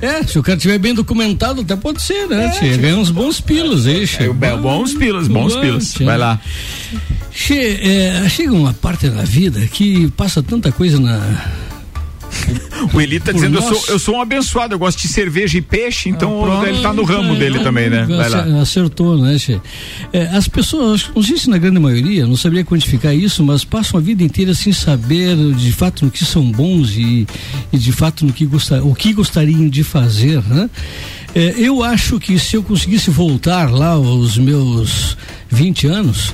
É, 0.00 0.22
se 0.22 0.38
o 0.38 0.42
cara 0.42 0.56
tiver 0.56 0.78
bem 0.78 0.94
documentado, 0.94 1.62
até 1.62 1.74
pode 1.74 2.00
ser, 2.00 2.28
né? 2.28 2.50
tchê? 2.50 2.76
Ganha 2.76 2.96
uns 2.96 3.10
bons 3.10 3.40
pilos 3.40 3.86
aí, 3.86 4.06
tchê. 4.06 4.24
É, 4.24 4.56
bons 4.56 4.94
pilas, 4.94 5.26
bons 5.26 5.54
Bom, 5.54 5.60
pilas. 5.60 5.92
tchê. 5.92 6.04
Vai 6.04 6.16
lá. 6.18 6.40
Tchê, 7.32 7.80
é, 7.82 8.28
chega 8.28 8.52
uma 8.52 8.72
parte 8.72 9.08
da 9.08 9.22
vida 9.22 9.60
que 9.66 10.08
passa 10.12 10.42
tanta 10.42 10.70
coisa 10.70 11.00
na. 11.00 11.20
O 12.92 13.00
Eli 13.00 13.18
tá 13.20 13.32
dizendo, 13.32 13.58
eu 13.58 13.62
sou, 13.62 13.84
eu 13.88 13.98
sou 13.98 14.14
um 14.16 14.20
abençoado, 14.20 14.74
eu 14.74 14.78
gosto 14.78 15.00
de 15.02 15.08
cerveja 15.08 15.58
e 15.58 15.60
peixe, 15.60 16.08
então 16.08 16.40
pronto. 16.42 16.66
ele 16.66 16.80
tá 16.80 16.92
no 16.92 17.02
ramo 17.02 17.34
dele 17.34 17.58
também, 17.58 17.90
né? 17.90 18.06
Vai 18.06 18.28
lá. 18.28 18.40
Acer- 18.42 18.54
Acertou, 18.56 19.18
né, 19.18 19.36
Tchê? 19.36 19.60
É, 20.12 20.22
as 20.28 20.46
pessoas, 20.48 21.10
não 21.14 21.22
sei 21.22 21.36
se 21.36 21.50
na 21.50 21.58
grande 21.58 21.78
maioria, 21.80 22.26
não 22.26 22.36
saberia 22.36 22.64
quantificar 22.64 23.14
isso, 23.14 23.42
mas 23.44 23.64
passam 23.64 23.98
a 23.98 24.02
vida 24.02 24.22
inteira 24.22 24.54
sem 24.54 24.72
saber 24.72 25.36
de 25.54 25.72
fato 25.72 26.04
no 26.04 26.10
que 26.10 26.24
são 26.24 26.50
bons 26.50 26.96
e, 26.96 27.26
e 27.72 27.78
de 27.78 27.92
fato 27.92 28.24
no 28.24 28.32
que 28.32 28.46
gostar, 28.46 28.80
o 28.82 28.94
que 28.94 29.12
gostariam 29.12 29.68
de 29.68 29.82
fazer, 29.82 30.40
né? 30.44 30.70
É, 31.34 31.54
eu 31.58 31.82
acho 31.82 32.18
que 32.18 32.38
se 32.38 32.56
eu 32.56 32.62
conseguisse 32.62 33.10
voltar 33.10 33.70
lá 33.70 33.90
aos 33.90 34.38
meus 34.38 35.16
20 35.50 35.86
anos 35.88 36.32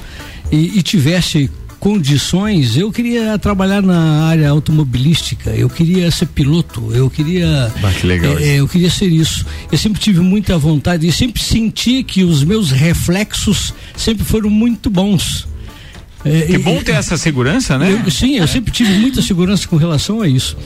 e, 0.52 0.78
e 0.78 0.82
tivesse 0.82 1.50
condições, 1.84 2.78
eu 2.78 2.90
queria 2.90 3.38
trabalhar 3.38 3.82
na 3.82 4.24
área 4.24 4.48
automobilística, 4.48 5.50
eu 5.50 5.68
queria 5.68 6.10
ser 6.10 6.24
piloto, 6.24 6.90
eu 6.94 7.10
queria 7.10 7.70
Ah, 7.82 7.92
que 7.92 8.06
legal 8.06 8.38
é, 8.38 8.54
eu 8.56 8.66
queria 8.66 8.88
ser 8.88 9.08
isso. 9.12 9.44
Eu 9.70 9.76
sempre 9.76 10.00
tive 10.00 10.20
muita 10.20 10.56
vontade 10.56 11.06
e 11.06 11.12
sempre 11.12 11.42
senti 11.42 12.02
que 12.02 12.24
os 12.24 12.42
meus 12.42 12.70
reflexos 12.70 13.74
sempre 13.94 14.24
foram 14.24 14.48
muito 14.48 14.88
bons. 14.88 15.46
É, 16.24 16.40
Que 16.46 16.54
e- 16.54 16.58
bom 16.58 16.80
ter 16.82 16.92
essa 16.92 17.18
segurança, 17.18 17.76
né? 17.78 17.92
eu- 18.02 18.10
sim, 18.10 18.36
eu 18.38 18.48
sempre 18.48 18.72
tive 18.72 18.94
muita 18.98 19.20
segurança 19.20 19.68
com 19.68 19.76
relação 19.76 20.22
a 20.22 20.26
isso. 20.26 20.56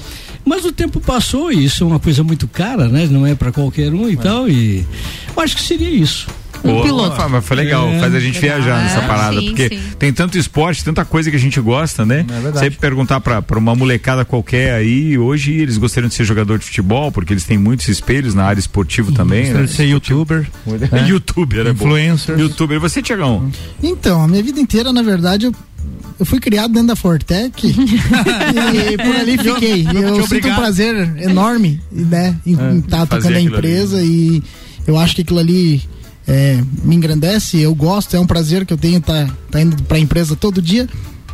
Mas 0.45 0.65
o 0.65 0.71
tempo 0.71 1.01
passou 1.01 1.53
e 1.53 1.65
isso 1.65 1.83
é 1.83 1.87
uma 1.89 1.99
coisa 1.99 2.23
muito 2.23 2.47
cara, 2.47 2.87
né? 2.89 3.09
Não 3.11 3.27
é 3.27 3.35
para 3.35 3.51
qualquer 3.51 3.93
um 3.93 4.09
e 4.09 4.17
tal. 4.17 4.49
E 4.49 4.87
eu 5.37 5.43
acho 5.43 5.57
que 5.57 5.63
seria 5.65 5.91
isso. 5.91 6.29
Boa, 6.63 6.83
piloto. 6.83 7.31
Mas 7.31 7.45
foi 7.45 7.57
legal, 7.57 7.89
É, 7.89 7.99
faz 7.99 8.15
a 8.15 8.21
gente 8.21 8.39
viajar 8.39 8.83
nessa 8.83 8.99
É, 9.01 9.07
parada, 9.07 9.41
sim, 9.41 9.47
porque 9.49 9.69
sim. 9.69 9.81
tem 9.99 10.13
tanto 10.13 10.37
esporte, 10.39 10.85
tanta 10.85 11.05
coisa 11.05 11.31
que 11.31 11.37
a 11.37 11.41
gente 11.41 11.61
gosta, 11.61 12.05
né? 12.05 12.25
É. 12.55 12.59
Sempre 12.59 12.79
perguntar 12.79 13.21
pra, 13.21 13.41
pra 13.43 13.59
uma 13.59 13.75
molecada 13.75 14.25
qualquer 14.25 14.75
aí, 14.75 15.17
hoje 15.19 15.53
eles 15.53 15.77
gostariam 15.79 16.09
de 16.09 16.15
ser 16.15 16.25
jogador 16.25 16.59
de 16.59 16.65
futebol, 16.65 17.11
porque 17.13 17.33
eles 17.33 17.45
têm 17.45 17.59
muitos 17.59 17.89
espelhos 17.89 18.35
na 18.35 18.45
área 18.45 18.61
esportiva 18.61 19.11
também, 19.13 19.53
né? 19.53 19.63
de 19.65 19.71
ser 19.73 19.85
youtuber, 19.85 20.49
Youtuber, 21.09 21.67
é 21.67 21.71
influencer. 21.71 22.39
Youtuber. 22.39 22.77
E 22.77 22.81
você, 22.81 23.01
Tiagão? 23.03 23.51
Então, 23.83 24.23
a 24.23 24.29
minha 24.29 24.43
vida 24.43 24.61
inteira, 24.61 24.93
na 24.93 25.03
verdade, 25.03 25.47
eu, 25.47 25.53
eu 26.19 26.27
fui 26.27 26.41
criado 26.41 26.73
dentro 26.73 26.89
da 26.89 26.97
Fortec 26.97 27.67
e 27.69 28.97
por 28.97 29.17
ali 29.17 29.39
fiquei. 29.39 29.85
Te 29.85 29.97
Eu 29.97 30.27
sinto 30.27 30.49
um 30.49 30.55
prazer 30.55 30.95
enorme, 31.23 31.81
né, 31.91 32.37
em 32.47 32.55
É, 32.59 32.75
estar 32.77 33.07
fazer 33.07 33.23
tocando 33.23 33.35
a 33.35 33.39
aquilo 33.39 33.39
ali. 33.39 33.45
empresa 33.47 34.03
e 34.03 34.43
eu 34.87 34.99
acho 34.99 35.15
que 35.15 35.23
aquilo 35.23 35.39
ali 35.39 35.83
é, 36.29 36.63
me 36.85 36.95
engrandece, 36.95 37.59
eu 37.59 37.75
gosto, 37.75 38.15
é 38.15 38.21
um 38.21 38.27
prazer 38.27 38.67
que 38.67 38.73
eu 38.73 38.77
tenho 38.77 39.01
tá, 39.01 39.27
tá 39.51 39.63
indo 39.63 39.83
pra 39.85 39.99
empresa 39.99 40.37
todo 40.37 40.61
dia. 40.61 40.87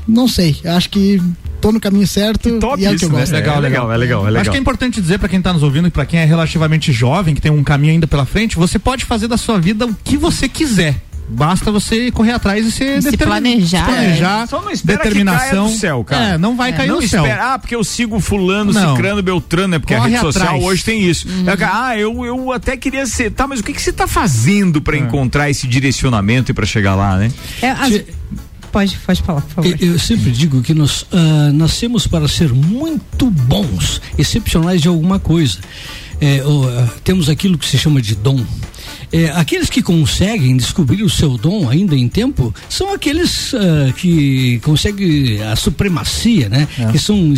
Não 0.07 0.29
sei, 0.29 0.57
acho 0.65 0.89
que 0.89 1.21
tô 1.61 1.73
no 1.73 1.81
caminho 1.81 2.07
certo 2.07 2.61
top 2.61 2.81
e 2.81 2.85
é 2.85 2.89
o 2.89 2.91
que 2.91 2.97
isso, 2.97 3.07
eu 3.07 3.09
né? 3.09 3.19
gosto. 3.21 3.33
É 3.33 3.39
legal, 3.39 3.59
legal, 3.59 3.93
é 3.93 3.97
legal, 3.97 4.21
é 4.23 4.27
legal. 4.27 4.41
Acho 4.43 4.51
que 4.51 4.57
é 4.57 4.61
importante 4.61 5.01
dizer 5.01 5.19
pra 5.19 5.29
quem 5.29 5.43
tá 5.43 5.53
nos 5.53 5.65
ouvindo 5.65 5.89
e 5.89 5.91
pra 5.91 6.07
quem 6.07 6.21
é 6.21 6.25
relativamente 6.25 6.93
jovem, 6.93 7.35
que 7.35 7.41
tem 7.41 7.51
um 7.51 7.65
caminho 7.65 7.95
ainda 7.95 8.07
pela 8.07 8.25
frente, 8.25 8.57
você 8.57 8.79
pode 8.79 9.05
fazer 9.05 9.27
da 9.27 9.37
sua 9.37 9.59
vida 9.59 9.85
o 9.85 9.97
que 10.05 10.17
você 10.17 10.49
quiser. 10.49 10.95
Basta 11.27 11.73
você 11.73 12.11
correr 12.11 12.33
atrás 12.33 12.67
e 12.67 12.71
ser 12.71 13.03
Se 13.03 13.11
determin- 13.11 13.33
planejar, 13.33 13.87
se 13.87 13.93
planejar 13.93 14.43
É. 14.43 14.47
Só 14.47 14.61
não 14.63 14.71
espera 14.71 14.99
determinação. 14.99 15.41
que 15.49 15.51
caia 15.51 15.63
do 15.63 15.79
céu, 15.79 16.05
cara. 16.05 16.25
É, 16.35 16.39
não 16.39 16.55
vai 16.57 16.73
cair 16.73 16.89
não 16.89 17.01
do 17.01 17.09
céu. 17.09 17.25
espera, 17.25 17.55
ah, 17.55 17.59
porque 17.59 17.75
eu 17.75 17.83
sigo 17.83 18.21
fulano, 18.21 18.73
Não. 18.73 18.95
cicrano, 18.95 19.23
beltrano, 19.23 19.69
né? 19.69 19.79
Porque 19.79 19.95
a 19.95 19.99
Corre 19.99 20.11
rede 20.11 20.21
social 20.23 20.45
atrás. 20.49 20.65
hoje 20.65 20.85
tem 20.85 21.03
isso. 21.03 21.27
Uhum. 21.29 21.49
É, 21.49 21.57
Ah, 21.65 21.99
eu, 21.99 22.25
eu 22.27 22.53
até 22.53 22.77
queria 22.77 23.07
ser, 23.07 23.31
tá, 23.31 23.47
mas 23.49 23.61
o 23.61 23.65
que 23.65 23.73
que 23.73 23.81
você 23.81 23.93
tá 23.93 24.07
fazendo 24.07 24.83
pra 24.83 24.97
encontrar 24.99 25.49
esse 25.49 25.67
direcionamento 25.67 26.51
e 26.51 26.55
pra 26.55 26.67
chegar 26.67 26.95
lá, 26.95 27.17
né? 27.17 27.33
É, 27.63 27.71
as- 27.71 28.03
Pode, 28.71 28.99
pode 29.07 29.23
falar, 29.23 29.41
por 29.41 29.51
favor. 29.51 29.77
Eu, 29.81 29.93
eu 29.93 29.99
sempre 30.01 30.33
digo 30.33 30.61
que 30.61 30.75
nós 30.75 31.07
ah, 31.13 31.51
nascemos 31.55 32.07
para 32.09 32.27
ser 32.27 32.53
muito 32.53 33.31
bons, 33.31 34.03
excepcionais 34.19 34.83
de 34.83 34.89
alguma 34.89 35.19
coisa. 35.21 35.59
É, 36.21 36.41
ah, 36.45 36.89
temos 37.05 37.29
aquilo 37.29 37.57
que 37.57 37.67
se 37.67 37.79
chama 37.79 38.03
de 38.03 38.15
dom. 38.17 38.45
É, 39.15 39.31
aqueles 39.31 39.71
que 39.71 39.81
conseguem 39.81 40.57
descobrir 40.57 41.05
o 41.05 41.09
seu 41.09 41.39
dom 41.39 41.69
ainda 41.69 41.95
em 41.95 42.09
tempo 42.09 42.53
são 42.69 42.93
aqueles 42.93 43.55
ah, 43.55 43.93
que 43.93 44.59
conseguem 44.59 45.41
a 45.41 45.55
supremacia, 45.55 46.49
né? 46.49 46.67
Que 46.91 46.99
são 46.99 47.33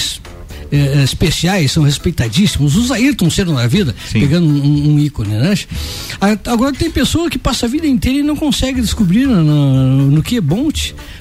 es- 0.73 0.97
é, 0.97 1.03
especiais, 1.03 1.73
são 1.73 1.83
respeitadíssimos. 1.83 2.77
Os 2.77 2.91
Ayrton 2.91 3.31
Senna 3.31 3.53
na 3.53 3.67
vida, 3.67 3.95
pegando 4.13 4.47
um, 4.47 4.95
um 4.95 4.99
ícone, 4.99 5.35
né? 5.35 5.55
Agora 6.47 6.73
tem 6.73 6.91
pessoa 6.91 7.29
que 7.31 7.39
passa 7.39 7.67
a 7.67 7.69
vida 7.69 7.87
inteira 7.87 8.19
e 8.19 8.23
não 8.23 8.37
consegue 8.37 8.81
descobrir 8.81 9.27
no, 9.27 9.43
no- 9.43 10.11
no 10.11 10.23
que 10.23 10.37
é 10.37 10.41
bom, 10.41 10.67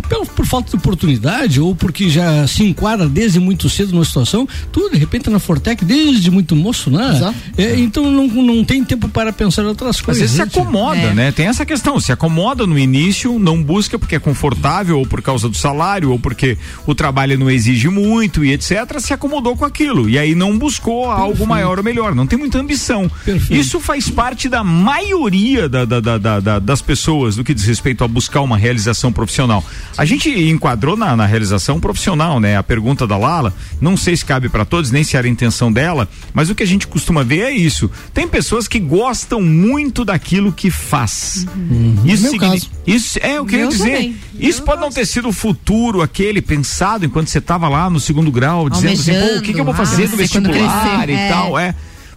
pelo, 0.09 0.25
por 0.25 0.45
falta 0.45 0.69
de 0.71 0.75
oportunidade 0.75 1.59
ou 1.61 1.75
porque 1.75 2.09
já 2.09 2.47
se 2.47 2.63
enquadra 2.63 3.07
desde 3.07 3.39
muito 3.39 3.69
cedo 3.69 3.91
numa 3.91 4.05
situação, 4.05 4.47
tudo 4.71 4.91
de 4.93 4.97
repente 4.97 5.29
na 5.29 5.39
Fortec 5.39 5.83
desde 5.85 6.31
muito 6.31 6.55
moço, 6.55 6.89
né? 6.89 7.33
É, 7.57 7.75
então 7.79 8.09
não, 8.11 8.27
não 8.27 8.63
tem 8.63 8.83
tempo 8.83 9.07
para 9.09 9.31
pensar 9.33 9.61
em 9.63 9.65
outras 9.67 9.97
Às 9.97 10.01
coisas. 10.01 10.21
vezes 10.21 10.35
se 10.35 10.41
né, 10.41 10.47
acomoda, 10.47 11.13
né? 11.13 11.31
Tem 11.31 11.47
essa 11.47 11.65
questão, 11.65 11.99
se 11.99 12.11
acomoda 12.11 12.65
no 12.65 12.77
início, 12.77 13.37
não 13.39 13.61
busca 13.61 13.99
porque 13.99 14.15
é 14.15 14.19
confortável, 14.19 14.97
ou 14.99 15.05
por 15.05 15.21
causa 15.21 15.47
do 15.49 15.55
salário, 15.55 16.11
ou 16.11 16.19
porque 16.19 16.57
o 16.87 16.95
trabalho 16.95 17.37
não 17.37 17.49
exige 17.49 17.87
muito 17.89 18.43
e 18.43 18.51
etc. 18.51 18.99
Se 18.99 19.13
acomodou 19.25 19.55
com 19.57 19.65
aquilo. 19.65 20.07
E 20.09 20.17
aí 20.19 20.35
não 20.35 20.57
buscou 20.57 21.09
algo 21.09 21.45
maior 21.47 21.77
ou 21.79 21.83
melhor. 21.83 22.13
Não 22.13 22.27
tem 22.27 22.37
muita 22.37 22.59
ambição. 22.59 23.09
Isso 23.49 23.79
faz 23.79 24.09
parte 24.09 24.47
da 24.47 24.63
maioria 24.63 25.67
da- 25.67 25.85
da- 25.85 25.99
da- 25.99 26.17
da- 26.17 26.39
da- 26.39 26.59
das 26.59 26.81
pessoas 26.81 27.35
no 27.37 27.43
que 27.43 27.53
diz 27.53 27.63
respeito 27.65 28.03
a 28.03 28.07
buscar 28.07 28.41
uma 28.41 28.57
realização 28.57 29.11
profissional. 29.11 29.63
A 29.97 30.05
gente 30.05 30.29
enquadrou 30.29 30.95
na, 30.95 31.15
na 31.15 31.25
realização 31.25 31.79
profissional, 31.79 32.39
né? 32.39 32.55
A 32.57 32.63
pergunta 32.63 33.07
da 33.07 33.17
Lala, 33.17 33.53
não 33.81 33.97
sei 33.97 34.15
se 34.15 34.23
cabe 34.23 34.47
para 34.49 34.63
todos, 34.65 34.91
nem 34.91 35.03
se 35.03 35.17
era 35.17 35.27
a 35.27 35.29
intenção 35.29 35.71
dela, 35.71 36.07
mas 36.33 36.49
o 36.49 36.55
que 36.55 36.63
a 36.63 36.67
gente 36.67 36.87
costuma 36.87 37.23
ver 37.23 37.41
é 37.41 37.51
isso. 37.51 37.89
Tem 38.13 38.27
pessoas 38.27 38.67
que 38.67 38.79
gostam 38.79 39.41
muito 39.41 40.05
daquilo 40.05 40.51
que 40.53 40.69
faz. 40.69 41.45
Isso, 42.05 42.23
Meu 42.23 42.31
signi- 42.31 42.39
caso. 42.39 42.69
Isso 42.85 43.17
é 43.21 43.39
o 43.41 43.45
que 43.45 43.55
eu 43.55 43.59
ia 43.61 43.67
dizer. 43.67 43.83
também. 43.91 44.15
Isso 44.39 44.61
pode 44.63 44.81
não 44.81 44.89
ter 44.89 45.05
sido 45.05 45.29
o 45.29 45.33
futuro 45.33 46.01
aquele 46.01 46.41
pensado 46.41 47.05
enquanto 47.05 47.27
você 47.29 47.39
estava 47.39 47.67
lá 47.67 47.89
no 47.89 47.99
segundo 47.99 48.31
grau, 48.31 48.69
dizendo 48.69 48.93
assim, 48.93 49.13
pô, 49.13 49.37
o 49.37 49.41
que, 49.41 49.53
que 49.53 49.59
eu 49.59 49.65
vou 49.65 49.73
Almejando, 49.73 49.75
fazer 49.89 50.03
ah, 50.03 50.05
no 50.05 50.11
quando 50.29 50.47
vestibular 50.51 51.09
e 51.09 51.13
É. 51.13 51.29
tal, 51.29 51.57
é. 51.59 51.73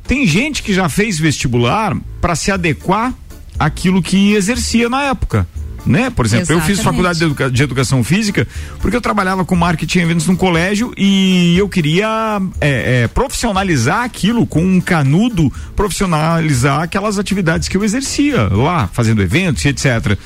Tem 0.07 0.27
gente 0.27 0.63
que 0.63 0.73
já 0.73 0.89
fez 0.89 1.19
vestibular 1.19 1.97
para 2.21 2.35
se 2.35 2.51
adequar 2.51 3.13
àquilo 3.59 4.03
que 4.03 4.33
exercia 4.35 4.89
na 4.89 5.03
época. 5.05 5.47
Né? 5.87 6.11
Por 6.11 6.27
exemplo, 6.27 6.53
eu 6.53 6.61
fiz 6.61 6.71
Exatamente. 6.81 6.85
faculdade 6.85 7.19
de, 7.21 7.25
educa- 7.25 7.51
de 7.51 7.63
educação 7.63 8.05
física 8.05 8.47
porque 8.81 8.95
eu 8.97 9.01
trabalhava 9.01 9.43
com 9.45 9.57
marketing 9.57 9.99
e 10.01 10.03
eventos 10.03 10.27
num 10.27 10.37
colégio 10.37 10.93
e 10.99 11.57
eu 11.57 11.67
queria 11.67 12.41
é, 12.61 13.05
é, 13.05 13.09
profissionalizar 13.09 14.03
aquilo 14.03 14.47
com 14.47 14.63
um 14.63 14.81
canudo, 14.83 15.51
profissionalizar 15.75 16.83
aquelas 16.83 17.19
atividades 17.19 17.69
que 17.69 17.77
eu 17.77 17.85
exercia 17.85 18.49
lá, 18.49 18.89
fazendo 18.93 19.23
eventos 19.23 19.65
e 19.65 19.69
etc. 19.69 20.19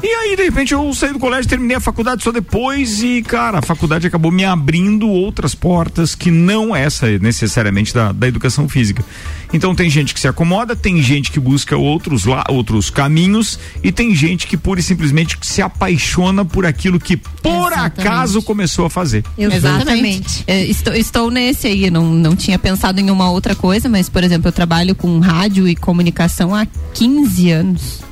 E 0.00 0.06
aí, 0.06 0.36
de 0.36 0.44
repente, 0.44 0.72
eu 0.72 0.94
saí 0.94 1.12
do 1.12 1.18
colégio, 1.18 1.48
terminei 1.48 1.76
a 1.76 1.80
faculdade 1.80 2.22
só 2.22 2.30
depois 2.30 3.02
e, 3.02 3.20
cara, 3.22 3.58
a 3.58 3.62
faculdade 3.62 4.06
acabou 4.06 4.30
me 4.30 4.44
abrindo 4.44 5.08
outras 5.08 5.56
portas 5.56 6.14
que 6.14 6.30
não 6.30 6.74
essa 6.74 7.18
necessariamente 7.18 7.92
da, 7.92 8.12
da 8.12 8.28
educação 8.28 8.68
física. 8.68 9.04
Então 9.52 9.74
tem 9.74 9.90
gente 9.90 10.14
que 10.14 10.20
se 10.20 10.28
acomoda, 10.28 10.76
tem 10.76 11.02
gente 11.02 11.32
que 11.32 11.40
busca 11.40 11.76
outros, 11.76 12.24
lá, 12.26 12.44
outros 12.48 12.90
caminhos 12.90 13.58
e 13.82 13.90
tem 13.90 14.14
gente 14.14 14.46
que 14.46 14.56
pura 14.56 14.78
e 14.78 14.82
simplesmente 14.82 15.36
se 15.42 15.62
apaixona 15.62 16.44
por 16.44 16.64
aquilo 16.64 17.00
que 17.00 17.16
por 17.16 17.72
acaso 17.72 18.40
começou 18.42 18.86
a 18.86 18.90
fazer. 18.90 19.24
Exatamente. 19.36 20.44
É, 20.46 20.64
estou, 20.64 20.94
estou 20.94 21.30
nesse 21.30 21.66
aí, 21.66 21.90
não, 21.90 22.04
não 22.12 22.36
tinha 22.36 22.58
pensado 22.58 23.00
em 23.00 23.10
uma 23.10 23.30
outra 23.30 23.54
coisa, 23.54 23.88
mas, 23.88 24.08
por 24.08 24.22
exemplo, 24.22 24.48
eu 24.48 24.52
trabalho 24.52 24.94
com 24.94 25.18
rádio 25.18 25.66
e 25.66 25.74
comunicação 25.74 26.54
há 26.54 26.66
15 26.94 27.50
anos. 27.50 28.07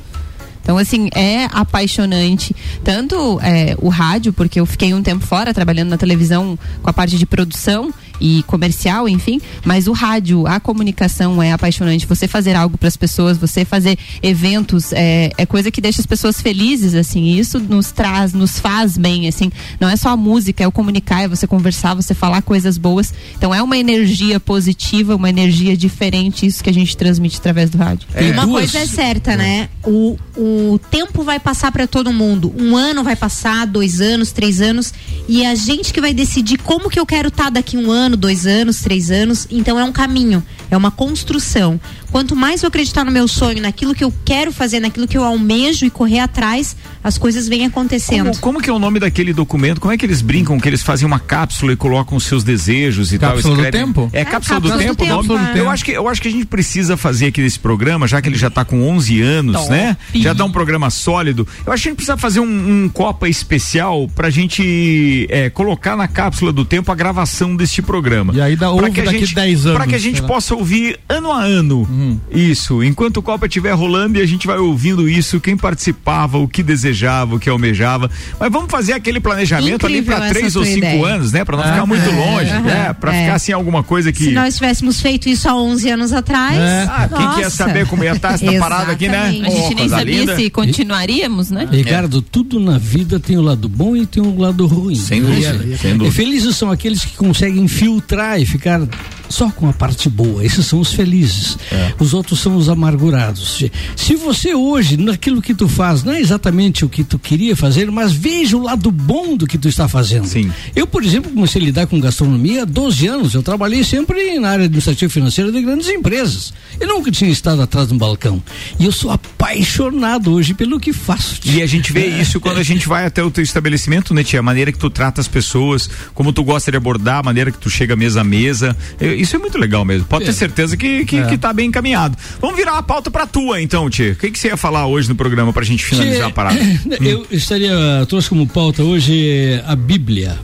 Então, 0.67 0.77
assim, 0.77 1.07
é 1.15 1.45
apaixonante. 1.45 2.53
Tanto 2.83 3.39
é, 3.41 3.73
o 3.79 3.87
rádio, 3.87 4.33
porque 4.33 4.59
eu 4.59 4.65
fiquei 4.65 4.93
um 4.93 5.01
tempo 5.01 5.25
fora 5.25 5.53
trabalhando 5.53 5.87
na 5.87 5.97
televisão 5.97 6.59
com 6.83 6.89
a 6.89 6.91
parte 6.91 7.17
de 7.17 7.25
produção 7.25 7.93
e 8.19 8.43
comercial, 8.43 9.07
enfim, 9.07 9.41
mas 9.63 9.87
o 9.87 9.91
rádio, 9.91 10.47
a 10.47 10.59
comunicação 10.59 11.41
é 11.41 11.51
apaixonante. 11.51 12.05
Você 12.05 12.27
fazer 12.27 12.55
algo 12.55 12.77
para 12.77 12.87
as 12.87 12.97
pessoas, 12.97 13.37
você 13.37 13.65
fazer 13.65 13.97
eventos, 14.21 14.91
é, 14.93 15.31
é 15.37 15.45
coisa 15.45 15.69
que 15.71 15.81
deixa 15.81 16.01
as 16.01 16.07
pessoas 16.07 16.41
felizes, 16.41 16.93
assim. 16.93 17.23
E 17.23 17.39
isso 17.39 17.59
nos 17.59 17.91
traz, 17.91 18.33
nos 18.33 18.59
faz 18.59 18.97
bem, 18.97 19.27
assim. 19.27 19.51
Não 19.79 19.89
é 19.89 19.95
só 19.95 20.09
a 20.09 20.17
música, 20.17 20.63
é 20.63 20.67
o 20.67 20.71
comunicar, 20.71 21.23
é 21.23 21.27
você 21.27 21.45
conversar, 21.47 21.93
você 21.93 22.13
falar 22.13 22.41
coisas 22.41 22.77
boas. 22.77 23.13
Então, 23.37 23.53
é 23.53 23.61
uma 23.61 23.77
energia 23.77 24.39
positiva, 24.39 25.15
uma 25.15 25.29
energia 25.29 25.75
diferente, 25.75 26.45
isso 26.45 26.63
que 26.63 26.69
a 26.69 26.73
gente 26.73 26.95
transmite 26.95 27.37
através 27.37 27.69
do 27.69 27.77
rádio. 27.77 28.07
E 28.19 28.31
uma 28.31 28.47
coisa 28.47 28.79
é 28.79 28.85
certa, 28.85 29.35
né? 29.35 29.69
O, 29.85 30.17
o 30.35 30.79
tempo 30.91 31.23
vai 31.23 31.39
passar 31.39 31.71
para 31.71 31.87
todo 31.87 32.13
mundo. 32.13 32.53
Um 32.57 32.75
ano 32.75 33.03
vai 33.03 33.15
passar, 33.15 33.65
dois 33.65 33.99
anos, 33.99 34.31
três 34.31 34.61
anos. 34.61 34.93
E 35.27 35.45
a 35.45 35.55
gente 35.55 35.93
que 35.93 35.99
vai 35.99 36.13
decidir 36.13 36.57
como 36.59 36.89
que 36.89 36.99
eu 36.99 37.05
quero 37.05 37.27
estar 37.27 37.49
daqui 37.49 37.77
um 37.77 37.91
ano, 37.91 38.06
dois 38.15 38.45
anos, 38.45 38.79
três 38.81 39.11
anos. 39.11 39.47
Então 39.51 39.77
é 39.79 39.83
um 39.83 39.91
caminho, 39.91 40.41
é 40.71 40.77
uma 40.77 40.91
construção. 40.91 41.79
Quanto 42.11 42.35
mais 42.35 42.63
eu 42.63 42.67
acreditar 42.69 43.03
no 43.03 43.11
meu 43.11 43.27
sonho, 43.27 43.61
naquilo 43.61 43.93
que 43.93 44.03
eu 44.03 44.13
quero 44.23 44.51
fazer, 44.51 44.79
naquilo 44.79 45.07
que 45.07 45.17
eu 45.17 45.23
almejo 45.25 45.85
e 45.85 45.89
correr 45.89 46.19
atrás, 46.19 46.75
as 47.03 47.17
coisas 47.17 47.47
vêm 47.49 47.65
acontecendo. 47.65 48.27
Como, 48.29 48.39
como 48.39 48.61
que 48.61 48.69
é 48.69 48.73
o 48.73 48.79
nome 48.79 48.99
daquele 48.99 49.33
documento? 49.33 49.81
Como 49.81 49.91
é 49.93 49.97
que 49.97 50.05
eles 50.05 50.21
brincam 50.21 50.57
que 50.59 50.69
eles 50.69 50.81
fazem 50.81 51.05
uma 51.05 51.19
cápsula 51.19 51.73
e 51.73 51.75
colocam 51.75 52.17
os 52.17 52.23
seus 52.23 52.43
desejos 52.43 53.11
e 53.11 53.19
Cápsula 53.19 53.41
tal? 53.41 53.51
do 53.55 53.61
escrevem- 53.61 53.87
tempo? 53.87 54.09
É, 54.13 54.21
É, 54.21 54.25
cápsula, 54.25 54.59
do, 54.61 54.69
cápsula 54.69 54.93
do 54.93 54.95
tempo, 54.97 55.03
o 55.03 55.21
tempo, 55.21 55.33
nome? 55.33 55.57
é. 55.57 55.59
Eu 55.59 55.69
acho 55.69 55.83
que 55.83 55.91
eu 55.91 56.07
acho 56.07 56.21
que 56.21 56.27
a 56.27 56.31
gente 56.31 56.45
precisa 56.45 56.95
fazer 56.95 57.27
aqui 57.27 57.41
nesse 57.41 57.59
programa, 57.59 58.07
já 58.07 58.21
que 58.21 58.29
ele 58.29 58.37
já 58.37 58.47
está 58.47 58.63
com 58.63 58.81
11 58.89 59.21
anos, 59.21 59.55
Top. 59.57 59.69
né? 59.69 59.97
Já 60.15 60.31
dá 60.33 60.45
um 60.45 60.51
programa 60.51 60.89
sólido. 60.89 61.45
Eu 61.65 61.73
acho 61.73 61.83
que 61.83 61.89
a 61.89 61.91
gente 61.91 61.97
precisa 61.97 62.17
fazer 62.17 62.39
um, 62.39 62.83
um 62.85 62.89
Copa 62.89 63.27
especial 63.27 64.09
pra 64.15 64.29
gente 64.29 65.27
é, 65.29 65.49
colocar 65.49 65.95
na 65.97 66.07
cápsula 66.07 66.51
do 66.53 66.63
tempo 66.63 66.91
a 66.91 66.95
gravação 66.95 67.55
deste 67.55 67.81
programa. 67.81 67.96
E 68.33 68.41
aí 68.41 68.55
dá- 68.55 68.69
ouve 68.71 68.89
daqui 69.01 69.33
10 69.33 69.65
anos, 69.65 69.77
Para 69.77 69.87
que 69.87 69.95
a 69.95 69.99
gente 69.99 70.21
possa 70.23 70.55
ouvir 70.55 70.99
ano 71.09 71.31
a 71.31 71.41
ano. 71.43 71.87
Isso. 72.31 72.83
Enquanto 72.83 73.17
o 73.17 73.21
Copa 73.21 73.45
estiver 73.47 73.71
rolando 73.73 74.17
e 74.17 74.21
a 74.21 74.25
gente 74.25 74.45
vai 74.47 74.57
ouvindo 74.57 75.07
isso, 75.07 75.39
quem 75.39 75.55
participava, 75.57 76.37
o 76.37 76.47
que 76.47 76.61
desejava, 76.63 77.35
o 77.35 77.39
que 77.39 77.49
almejava. 77.49 78.09
Mas 78.39 78.51
vamos 78.51 78.69
fazer 78.71 78.93
aquele 78.93 79.19
planejamento 79.19 79.85
Incrível 79.85 80.15
ali 80.15 80.21
para 80.25 80.29
três 80.33 80.55
ou 80.55 80.63
cinco 80.65 80.77
ideia. 80.79 81.05
anos, 81.05 81.31
né? 81.31 81.43
Para 81.45 81.57
não 81.57 81.63
Ah, 81.63 81.67
ficar 81.73 81.85
muito 81.85 82.09
é. 82.09 82.13
longe, 82.15 82.51
Aham. 82.51 82.61
né? 82.61 82.93
Para 82.93 83.15
É. 83.15 83.21
ficar 83.21 83.35
assim 83.35 83.51
alguma 83.51 83.83
coisa 83.83 84.11
que. 84.11 84.23
Se 84.25 84.31
nós 84.31 84.55
tivéssemos 84.55 85.01
feito 85.01 85.29
isso 85.29 85.47
há 85.49 85.55
11 85.55 85.89
anos 85.89 86.11
atrás. 86.13 86.57
Ah, 86.89 87.09
quem 87.15 87.43
quer 87.43 87.49
saber 87.51 87.87
como 87.87 88.03
ia 88.03 88.11
estar 88.13 88.33
essa 88.33 88.51
parada 88.59 88.91
aqui, 88.91 89.07
né? 89.07 89.17
A 89.27 89.31
gente 89.31 89.71
Oh, 89.71 89.73
nem 89.75 89.89
sabia 89.89 90.19
linda. 90.19 90.35
se 90.35 90.49
continuaríamos, 90.49 91.49
né? 91.51 91.67
Ricardo, 91.71 92.21
tudo 92.21 92.59
na 92.59 92.77
vida 92.77 93.19
tem 93.19 93.37
o 93.37 93.41
lado 93.41 93.67
bom 93.69 93.95
e 93.95 94.05
tem 94.05 94.21
o 94.23 94.37
lado 94.39 94.65
ruim. 94.67 94.95
Sem 94.95 95.21
dúvida, 95.21 95.53
sem 95.77 95.91
dúvida. 95.97 96.07
E 96.07 96.11
felizes 96.11 96.55
são 96.55 96.71
aqueles 96.71 97.03
que 97.03 97.15
conseguem 97.17 97.67
filtrar 97.87 98.41
e 98.41 98.45
ficar 98.45 98.81
só 99.29 99.49
com 99.49 99.67
a 99.67 99.73
parte 99.73 100.09
boa. 100.09 100.43
Esses 100.45 100.65
são 100.65 100.79
os 100.79 100.93
felizes. 100.93 101.57
É. 101.71 101.93
Os 101.99 102.13
outros 102.13 102.39
são 102.39 102.55
os 102.55 102.69
amargurados. 102.69 103.63
Se 103.95 104.15
você 104.15 104.53
hoje, 104.53 104.97
naquilo 104.97 105.41
que 105.41 105.53
tu 105.53 105.67
faz, 105.67 106.03
não 106.03 106.13
é 106.13 106.19
exatamente 106.19 106.85
o 106.85 106.89
que 106.89 107.03
tu 107.03 107.19
queria 107.19 107.55
fazer, 107.55 107.91
mas 107.91 108.13
veja 108.13 108.57
o 108.57 108.63
lado 108.63 108.91
bom 108.91 109.35
do 109.35 109.47
que 109.47 109.57
tu 109.57 109.67
está 109.67 109.87
fazendo. 109.87 110.25
Sim. 110.25 110.51
Eu, 110.75 110.87
por 110.87 111.03
exemplo, 111.03 111.31
comecei 111.31 111.61
a 111.61 111.65
lidar 111.65 111.87
com 111.87 111.99
gastronomia 111.99 112.63
há 112.63 112.65
12 112.65 113.07
anos. 113.07 113.33
Eu 113.33 113.43
trabalhei 113.43 113.83
sempre 113.83 114.39
na 114.39 114.49
área 114.49 114.65
administrativa 114.65 115.09
e 115.09 115.13
financeira 115.13 115.51
de 115.51 115.61
grandes 115.61 115.87
empresas. 115.89 116.53
Eu 116.79 116.87
nunca 116.87 117.11
tinha 117.11 117.29
estado 117.29 117.61
atrás 117.61 117.87
de 117.87 117.93
um 117.93 117.97
balcão. 117.97 118.41
E 118.79 118.85
eu 118.85 118.91
sou 118.91 119.11
apaixonado 119.11 120.33
hoje 120.33 120.53
pelo 120.53 120.79
que 120.79 120.93
faço. 120.93 121.39
E 121.45 121.61
a 121.61 121.65
gente 121.65 121.91
vê 121.91 122.07
isso 122.07 122.39
quando 122.39 122.57
a 122.57 122.63
gente 122.63 122.87
vai 122.87 123.05
até 123.05 123.23
o 123.23 123.31
teu 123.31 123.43
estabelecimento, 123.43 124.13
né, 124.13 124.23
tia? 124.23 124.39
A 124.39 124.43
maneira 124.43 124.71
que 124.71 124.79
tu 124.79 124.89
trata 124.89 125.19
as 125.19 125.27
pessoas, 125.27 125.89
como 126.13 126.31
tu 126.31 126.43
gosta 126.43 126.71
de 126.71 126.77
abordar, 126.77 127.19
a 127.19 127.23
maneira 127.23 127.51
que 127.51 127.57
tu 127.57 127.69
chega 127.77 127.95
mesa 127.95 128.21
a 128.21 128.23
mesa. 128.23 128.75
É, 128.99 129.13
Isso 129.13 129.35
é 129.35 129.39
muito 129.39 129.57
legal 129.57 129.85
mesmo. 129.85 130.05
Pode 130.07 130.25
ter 130.25 130.33
certeza 130.33 130.75
que, 130.75 131.05
que, 131.05 131.23
que 131.25 131.37
tá 131.37 131.53
bem 131.53 131.67
encaminhado. 131.67 132.17
Vamos 132.41 132.55
virar 132.57 132.77
a 132.77 132.83
pauta 132.83 133.11
pra 133.11 133.25
tua, 133.27 133.61
então, 133.61 133.89
tia. 133.89 134.13
O 134.13 134.15
que, 134.15 134.31
que 134.31 134.39
você 134.39 134.47
ia 134.49 134.57
falar 134.57 134.87
hoje 134.87 135.07
no 135.09 135.15
programa 135.15 135.53
pra 135.53 135.63
gente 135.63 135.83
finalizar 135.85 136.27
a 136.27 136.31
parada? 136.31 136.59
Eu 137.01 137.25
estaria, 137.31 137.73
trouxe 138.07 138.29
como 138.29 138.47
pauta 138.47 138.83
hoje 138.83 139.61
a 139.65 139.75
Bíblia. 139.75 140.37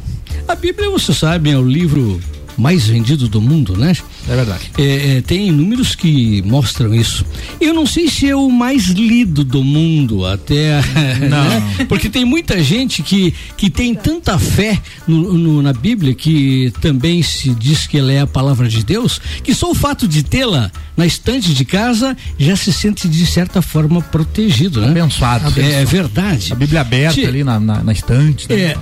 A 0.47 0.55
Bíblia, 0.55 0.89
você 0.89 1.13
sabe, 1.13 1.49
é 1.49 1.57
o 1.57 1.65
livro 1.65 2.19
mais 2.57 2.87
vendido 2.87 3.27
do 3.27 3.41
mundo, 3.41 3.75
né? 3.77 3.93
É 4.29 4.35
verdade. 4.35 4.71
É, 4.77 5.17
é, 5.17 5.21
tem 5.21 5.51
números 5.51 5.95
que 5.95 6.41
mostram 6.43 6.93
isso. 6.93 7.25
Eu 7.59 7.73
não 7.73 7.85
sei 7.85 8.07
se 8.07 8.29
é 8.29 8.35
o 8.35 8.49
mais 8.49 8.85
lido 8.87 9.43
do 9.43 9.63
mundo, 9.63 10.25
até. 10.25 10.79
né? 11.19 11.85
Porque 11.89 12.09
tem 12.09 12.23
muita 12.25 12.61
gente 12.63 13.01
que, 13.01 13.33
que 13.57 13.69
tem 13.69 13.93
tanta 13.95 14.37
fé 14.37 14.79
no- 15.07 15.33
no- 15.33 15.61
na 15.61 15.73
Bíblia, 15.73 16.13
que 16.13 16.71
também 16.81 17.21
se 17.23 17.49
diz 17.55 17.87
que 17.87 17.97
ela 17.97 18.11
é 18.11 18.21
a 18.21 18.27
palavra 18.27 18.67
de 18.69 18.83
Deus, 18.83 19.19
que 19.43 19.53
só 19.53 19.71
o 19.71 19.75
fato 19.75 20.07
de 20.07 20.23
tê-la 20.23 20.71
na 20.95 21.05
estante 21.05 21.53
de 21.53 21.65
casa 21.65 22.15
já 22.37 22.55
se 22.55 22.71
sente 22.71 23.07
de 23.07 23.25
certa 23.25 23.61
forma 23.61 24.01
protegido, 24.01 24.79
né? 24.81 24.87
Abençoado. 24.89 25.59
É, 25.59 25.83
verdade. 25.85 26.53
A 26.53 26.55
Bíblia 26.55 26.81
aberta 26.81 27.19
ali 27.27 27.43
na, 27.43 27.59
na, 27.59 27.83
na 27.83 27.91
estante. 27.91 28.47
né? 28.49 28.55
é. 28.59 28.77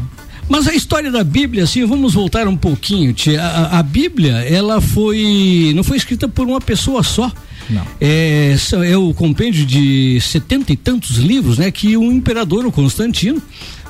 Mas 0.51 0.67
a 0.67 0.73
história 0.73 1.09
da 1.09 1.23
Bíblia, 1.23 1.63
assim, 1.63 1.85
vamos 1.85 2.13
voltar 2.13 2.45
um 2.45 2.57
pouquinho. 2.57 3.13
tia. 3.13 3.41
A, 3.41 3.79
a 3.79 3.83
Bíblia, 3.83 4.33
ela 4.39 4.81
foi. 4.81 5.71
não 5.73 5.81
foi 5.81 5.95
escrita 5.95 6.27
por 6.27 6.45
uma 6.45 6.59
pessoa 6.59 7.01
só. 7.03 7.31
Não. 7.69 7.87
É, 8.01 8.53
é 8.85 8.97
o 8.97 9.13
compêndio 9.13 9.65
de 9.65 10.19
setenta 10.19 10.73
e 10.73 10.75
tantos 10.75 11.15
livros, 11.15 11.57
né? 11.57 11.71
Que 11.71 11.95
o 11.95 12.11
imperador, 12.11 12.65
o 12.65 12.71
Constantino, 12.71 13.41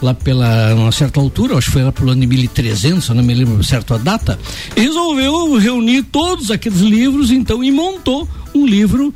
lá 0.04 0.14
pela 0.14 0.76
uma 0.76 0.92
certa 0.92 1.20
altura, 1.20 1.58
acho 1.58 1.66
que 1.66 1.74
foi 1.74 1.84
lá 1.84 1.92
pelo 1.92 2.12
ano 2.12 2.22
de 2.22 2.28
1300, 2.28 3.10
eu 3.10 3.16
não 3.16 3.24
me 3.24 3.34
lembro 3.34 3.64
certo 3.64 3.96
a 3.96 3.98
data, 3.98 4.40
resolveu 4.78 5.58
reunir 5.58 6.04
todos 6.04 6.52
aqueles 6.52 6.82
livros, 6.82 7.32
então, 7.32 7.64
e 7.64 7.72
montou 7.72 8.30
um 8.54 8.68
livro 8.68 9.12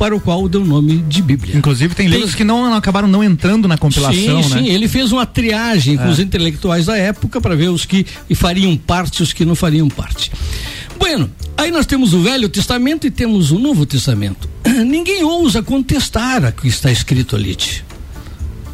para 0.00 0.16
o 0.16 0.20
qual 0.20 0.48
deu 0.48 0.62
o 0.62 0.64
nome 0.64 0.96
de 0.96 1.20
Bíblia. 1.20 1.54
Inclusive 1.58 1.94
tem 1.94 2.06
livros 2.08 2.34
que 2.34 2.42
não 2.42 2.72
acabaram 2.72 3.06
não 3.06 3.22
entrando 3.22 3.68
na 3.68 3.76
compilação, 3.76 4.42
sim, 4.42 4.54
né? 4.54 4.62
Sim, 4.62 4.68
ele 4.70 4.88
fez 4.88 5.12
uma 5.12 5.26
triagem 5.26 5.98
com 5.98 6.04
É. 6.04 6.08
os 6.08 6.18
intelectuais 6.18 6.86
da 6.86 6.96
época 6.96 7.38
para 7.38 7.54
ver 7.54 7.68
os 7.68 7.84
que 7.84 8.06
fariam 8.34 8.74
parte 8.78 9.18
e 9.18 9.22
os 9.22 9.34
que 9.34 9.44
não 9.44 9.54
fariam 9.54 9.90
parte. 9.90 10.32
Bueno, 10.98 11.30
aí 11.54 11.70
nós 11.70 11.84
temos 11.84 12.14
o 12.14 12.22
Velho 12.22 12.48
Testamento 12.48 13.06
e 13.06 13.10
temos 13.10 13.50
o 13.50 13.58
Novo 13.58 13.84
Testamento. 13.84 14.48
Ninguém 14.86 15.22
ousa 15.22 15.62
contestar 15.62 16.46
o 16.46 16.52
que 16.52 16.68
está 16.68 16.90
escrito 16.90 17.36
ali. 17.36 17.54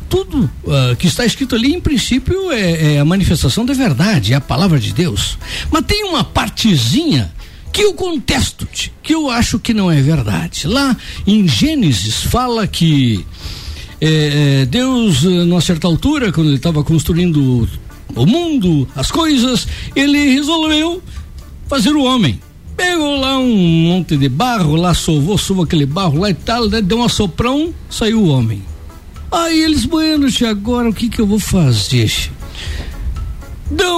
Tudo 0.08 0.48
ah, 0.68 0.94
que 0.96 1.08
está 1.08 1.26
escrito 1.26 1.56
ali, 1.56 1.74
em 1.74 1.80
princípio, 1.80 2.52
é, 2.52 2.94
é 2.94 3.00
a 3.00 3.04
manifestação 3.04 3.66
da 3.66 3.74
verdade, 3.74 4.32
é 4.32 4.36
a 4.36 4.40
palavra 4.40 4.78
de 4.78 4.92
Deus. 4.92 5.36
Mas 5.72 5.84
tem 5.86 6.04
uma 6.04 6.22
partezinha 6.22 7.32
que 7.76 7.82
eu 7.82 7.92
contesto, 7.92 8.66
que 9.02 9.14
eu 9.14 9.28
acho 9.28 9.58
que 9.58 9.74
não 9.74 9.92
é 9.92 10.00
verdade. 10.00 10.66
Lá 10.66 10.96
em 11.26 11.46
Gênesis 11.46 12.22
fala 12.22 12.66
que 12.66 13.22
é, 14.00 14.64
Deus, 14.64 15.22
eh, 15.26 15.44
numa 15.44 15.60
certa 15.60 15.86
altura, 15.86 16.32
quando 16.32 16.46
ele 16.46 16.56
estava 16.56 16.82
construindo 16.82 17.68
o 18.14 18.24
mundo, 18.24 18.88
as 18.96 19.10
coisas, 19.10 19.68
ele 19.94 20.32
resolveu 20.32 21.02
fazer 21.68 21.90
o 21.90 22.02
homem. 22.02 22.40
Pegou 22.78 23.20
lá 23.20 23.38
um 23.38 23.54
monte 23.54 24.16
de 24.16 24.30
barro, 24.30 24.74
lá 24.74 24.94
sovou, 24.94 25.36
sovou 25.36 25.64
aquele 25.64 25.84
barro 25.84 26.18
lá 26.18 26.30
e 26.30 26.34
tal, 26.34 26.70
deu 26.70 26.96
um 26.96 27.04
assoprão, 27.04 27.74
saiu 27.90 28.22
o 28.22 28.28
homem. 28.28 28.62
Aí 29.30 29.60
eles, 29.60 29.84
bueno, 29.84 30.26
agora 30.48 30.88
o 30.88 30.94
que 30.94 31.10
que 31.10 31.20
eu 31.20 31.26
vou 31.26 31.38
fazer? 31.38 32.10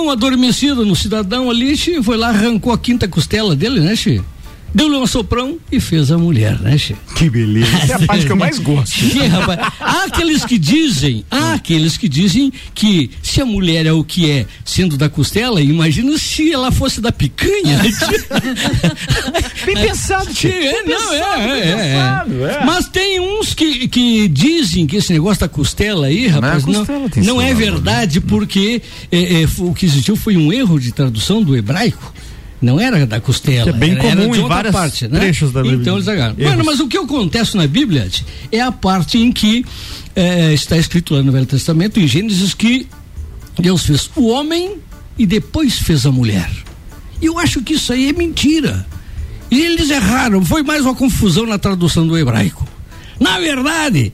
Uma 0.03 0.13
adormecida 0.13 0.85
no 0.85 0.97
cidadão 0.97 1.51
ali, 1.51 1.77
tia, 1.77 2.03
foi 2.03 2.17
lá, 2.17 2.29
arrancou 2.29 2.73
a 2.73 2.79
quinta 2.79 3.07
costela 3.07 3.55
dele, 3.55 3.81
né, 3.81 3.95
tia? 3.95 4.25
Deu-lhe 4.75 4.97
um 4.97 5.03
assoprão 5.03 5.59
e 5.73 5.81
fez 5.81 6.11
a 6.11 6.19
mulher, 6.19 6.59
né, 6.61 6.77
tia? 6.77 6.97
Que 7.17 7.31
beleza. 7.31 7.75
Essa 7.77 7.93
é 7.93 7.97
a 7.97 7.99
parte 8.07 8.27
que 8.27 8.33
eu 8.33 8.37
mais 8.37 8.59
gosto. 8.59 9.01
Sim, 9.01 9.27
rapaz. 9.27 9.59
Há 9.81 10.05
aqueles 10.05 10.45
que 10.45 10.59
dizem, 10.59 11.25
há 11.31 11.55
aqueles 11.55 11.97
que 11.97 12.09
dizem 12.09 12.53
que 12.75 13.11
se 13.23 13.41
a 13.41 13.47
mulher 13.47 13.87
é 13.87 13.93
o 13.93 14.05
que 14.05 14.31
é, 14.31 14.47
sendo 14.65 14.97
da 14.97 15.09
costela, 15.09 15.61
imagina 15.61 16.17
se 16.19 16.53
ela 16.53 16.71
fosse 16.71 17.01
da 17.01 17.11
picanha. 17.11 17.81
Bem 19.65 19.75
pensado. 19.75 20.29
É, 20.45 20.83
Bem 20.83 20.87
não, 20.87 21.13
é, 21.13 21.19
é, 21.19 21.47
bem 21.47 21.61
é, 21.61 21.77
pensado, 21.77 22.47
é. 22.47 22.65
Mas 22.65 22.89
tem 22.89 23.21
uns 23.21 23.55
que, 23.55 23.89
que 23.89 24.29
dizem 24.29 24.87
que 24.87 24.97
esse 24.97 25.13
negócio 25.13 25.41
da 25.41 25.49
costela 25.49 26.07
aí, 26.07 26.27
rapaz, 26.27 26.65
não, 26.65 26.85
não 26.85 27.07
esse 27.07 27.21
é 27.21 27.23
valor, 27.23 27.57
verdade, 27.57 28.21
porque 28.21 28.83
é, 29.11 29.43
é, 29.43 29.49
o 29.59 29.75
que 29.75 29.87
existiu 29.87 30.17
foi 30.17 30.37
um 30.37 30.53
erro 30.53 30.79
de 30.79 30.93
tradução 30.93 31.43
do 31.43 31.57
hebraico. 31.57 32.13
Não 32.61 32.81
era 32.81 33.07
da 33.07 33.21
costela. 33.21 33.65
Que 33.65 33.71
é 33.71 33.73
bem 33.73 33.93
era, 33.93 34.05
era 34.05 34.17
comum 34.17 34.31
de 34.33 34.41
em 34.41 34.49
várias 34.49 34.75
parte, 34.75 35.09
né? 35.09 35.21
trechos 35.21 35.53
da 35.53 35.63
Bíblia. 35.63 35.81
Então 35.81 35.95
eles 35.95 36.09
agarram. 36.09 36.37
Mano, 36.39 36.65
mas 36.65 36.81
o 36.81 36.89
que 36.89 36.99
acontece 36.99 37.57
na 37.57 37.67
Bíblia 37.67 38.09
é 38.51 38.61
a 38.61 38.73
parte 38.73 39.19
em 39.19 39.31
que 39.33 39.65
eh, 40.17 40.53
está 40.53 40.77
escrito 40.77 41.15
lá 41.15 41.23
no 41.23 41.31
Velho 41.31 41.47
Testamento, 41.47 42.01
em 42.01 42.07
Gênesis, 42.07 42.55
que 42.55 42.89
Deus 43.59 43.87
fez 43.87 44.11
o 44.17 44.27
homem 44.27 44.77
e 45.17 45.27
depois 45.27 45.79
fez 45.79 46.05
a 46.05 46.13
mulher. 46.13 46.51
E 47.21 47.27
eu 47.27 47.39
acho 47.39 47.63
que 47.63 47.75
isso 47.75 47.93
aí 47.93 48.09
é 48.09 48.13
mentira. 48.13 48.87
E 49.51 49.61
eles 49.61 49.91
erraram, 49.91 50.45
foi 50.45 50.63
mais 50.63 50.83
uma 50.83 50.95
confusão 50.95 51.47
na 51.47 51.59
tradução 51.59 52.07
do 52.07 52.19
hebraico. 52.19 52.67
Na 53.19 53.39
verdade, 53.39 54.13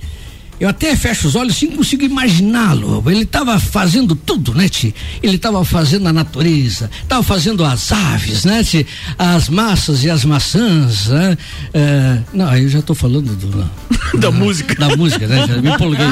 eu 0.61 0.69
até 0.69 0.95
fecho 0.97 1.29
os 1.29 1.35
olhos 1.37 1.61
e 1.63 1.67
consigo 1.69 2.05
imaginá-lo. 2.05 3.03
Ele 3.11 3.23
estava 3.23 3.59
fazendo 3.59 4.15
tudo, 4.15 4.55
né, 4.55 4.69
Ti? 4.69 4.95
Ele 5.23 5.37
estava 5.37 5.65
fazendo 5.65 6.07
a 6.09 6.13
natureza, 6.13 6.91
estava 7.03 7.23
fazendo 7.23 7.65
as 7.65 7.91
aves, 7.93 8.45
né, 8.45 8.63
Ti? 8.63 8.87
As 9.19 9.49
massas 9.49 10.05
e 10.05 10.11
as 10.11 10.25
maçãs, 10.25 11.09
né? 11.09 11.37
É, 11.73 12.19
não, 12.33 12.49
aí 12.49 12.63
eu 12.63 12.69
já 12.69 12.79
estou 12.81 12.95
falando 12.97 13.35
do, 13.37 13.71
da 14.19 14.31
música. 14.31 14.75
Da 14.75 14.97
música, 14.97 15.27
né? 15.27 15.47
Já 15.47 15.57
me 15.61 15.71
empolguei. 15.71 16.05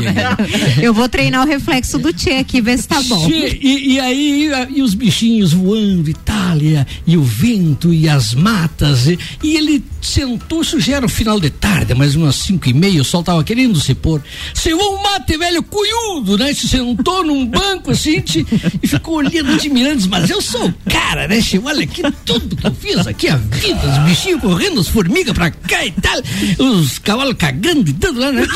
Eu 0.83 0.93
vou 0.95 1.09
treinar 1.09 1.45
o 1.45 1.49
reflexo 1.49 1.99
do 1.99 2.13
Tchê 2.13 2.33
aqui, 2.35 2.61
ver 2.61 2.79
se 2.79 2.89
tá 2.89 3.01
bom. 3.03 3.29
Che- 3.29 3.59
E, 3.63 3.95
e 3.95 4.01
aí, 4.01 4.47
e, 4.49 4.81
a- 4.81 4.85
os 4.85 4.95
bichinhos 4.95 5.53
voando 5.53 6.13
tal, 6.25 6.59
e, 7.07 7.17
o 7.17 7.23
vento 7.23 7.93
e 7.95 8.09
as 8.09 8.35
matas. 8.35 9.07
E, 9.07 9.19
e 9.43 9.57
ele 9.57 9.85
sentou, 10.01 10.63
isso 10.63 10.81
já 10.81 10.97
era 10.97 11.07
o 11.07 11.09
final 11.09 11.39
de 11.39 11.51
tarde, 11.51 11.95
mais 11.95 12.15
umas 12.17 12.35
cinco 12.37 12.69
e 12.69 12.73
meia, 12.73 13.01
o 13.01 13.05
sol 13.05 13.23
tava 13.23 13.43
querendo 13.45 13.79
se 13.81 13.95
pôr. 13.95 14.21
Cevou 14.55 14.97
um 14.99 15.03
mate 15.03 15.37
velho 15.37 15.63
cunhudo, 15.63 16.39
né? 16.39 16.53
Se 16.53 16.69
sentou 16.69 17.25
num 17.25 17.47
banco 17.47 17.91
assim 17.91 18.21
tch, 18.21 18.37
e 18.83 18.87
ficou 18.87 19.17
olhando, 19.17 19.53
admirando, 19.53 19.97
disse, 19.97 20.09
mas 20.09 20.31
eu 20.31 20.41
sou 20.41 20.67
o 20.69 20.75
cara, 20.91 21.27
né? 21.29 21.41
che? 21.41 21.59
Olha 21.59 21.85
aqui 21.85 22.03
tudo 22.25 22.57
que 22.57 22.67
eu 22.67 22.75
fiz 22.75 23.07
aqui, 23.07 23.29
a 23.29 23.37
vida, 23.37 23.81
os 23.87 23.99
bichinhos 24.09 24.41
correndo, 24.41 24.81
as 24.81 24.89
formigas 24.89 25.35
pra 25.35 25.51
cá 25.51 25.85
e 25.85 25.93
tal, 25.93 26.21
os 26.59 26.99
cavalos 26.99 27.35
cagando 27.37 27.89
e 27.89 27.93
tudo 27.93 28.21
lá, 28.21 28.33
né? 28.33 28.47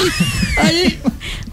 Aí. 0.59 0.99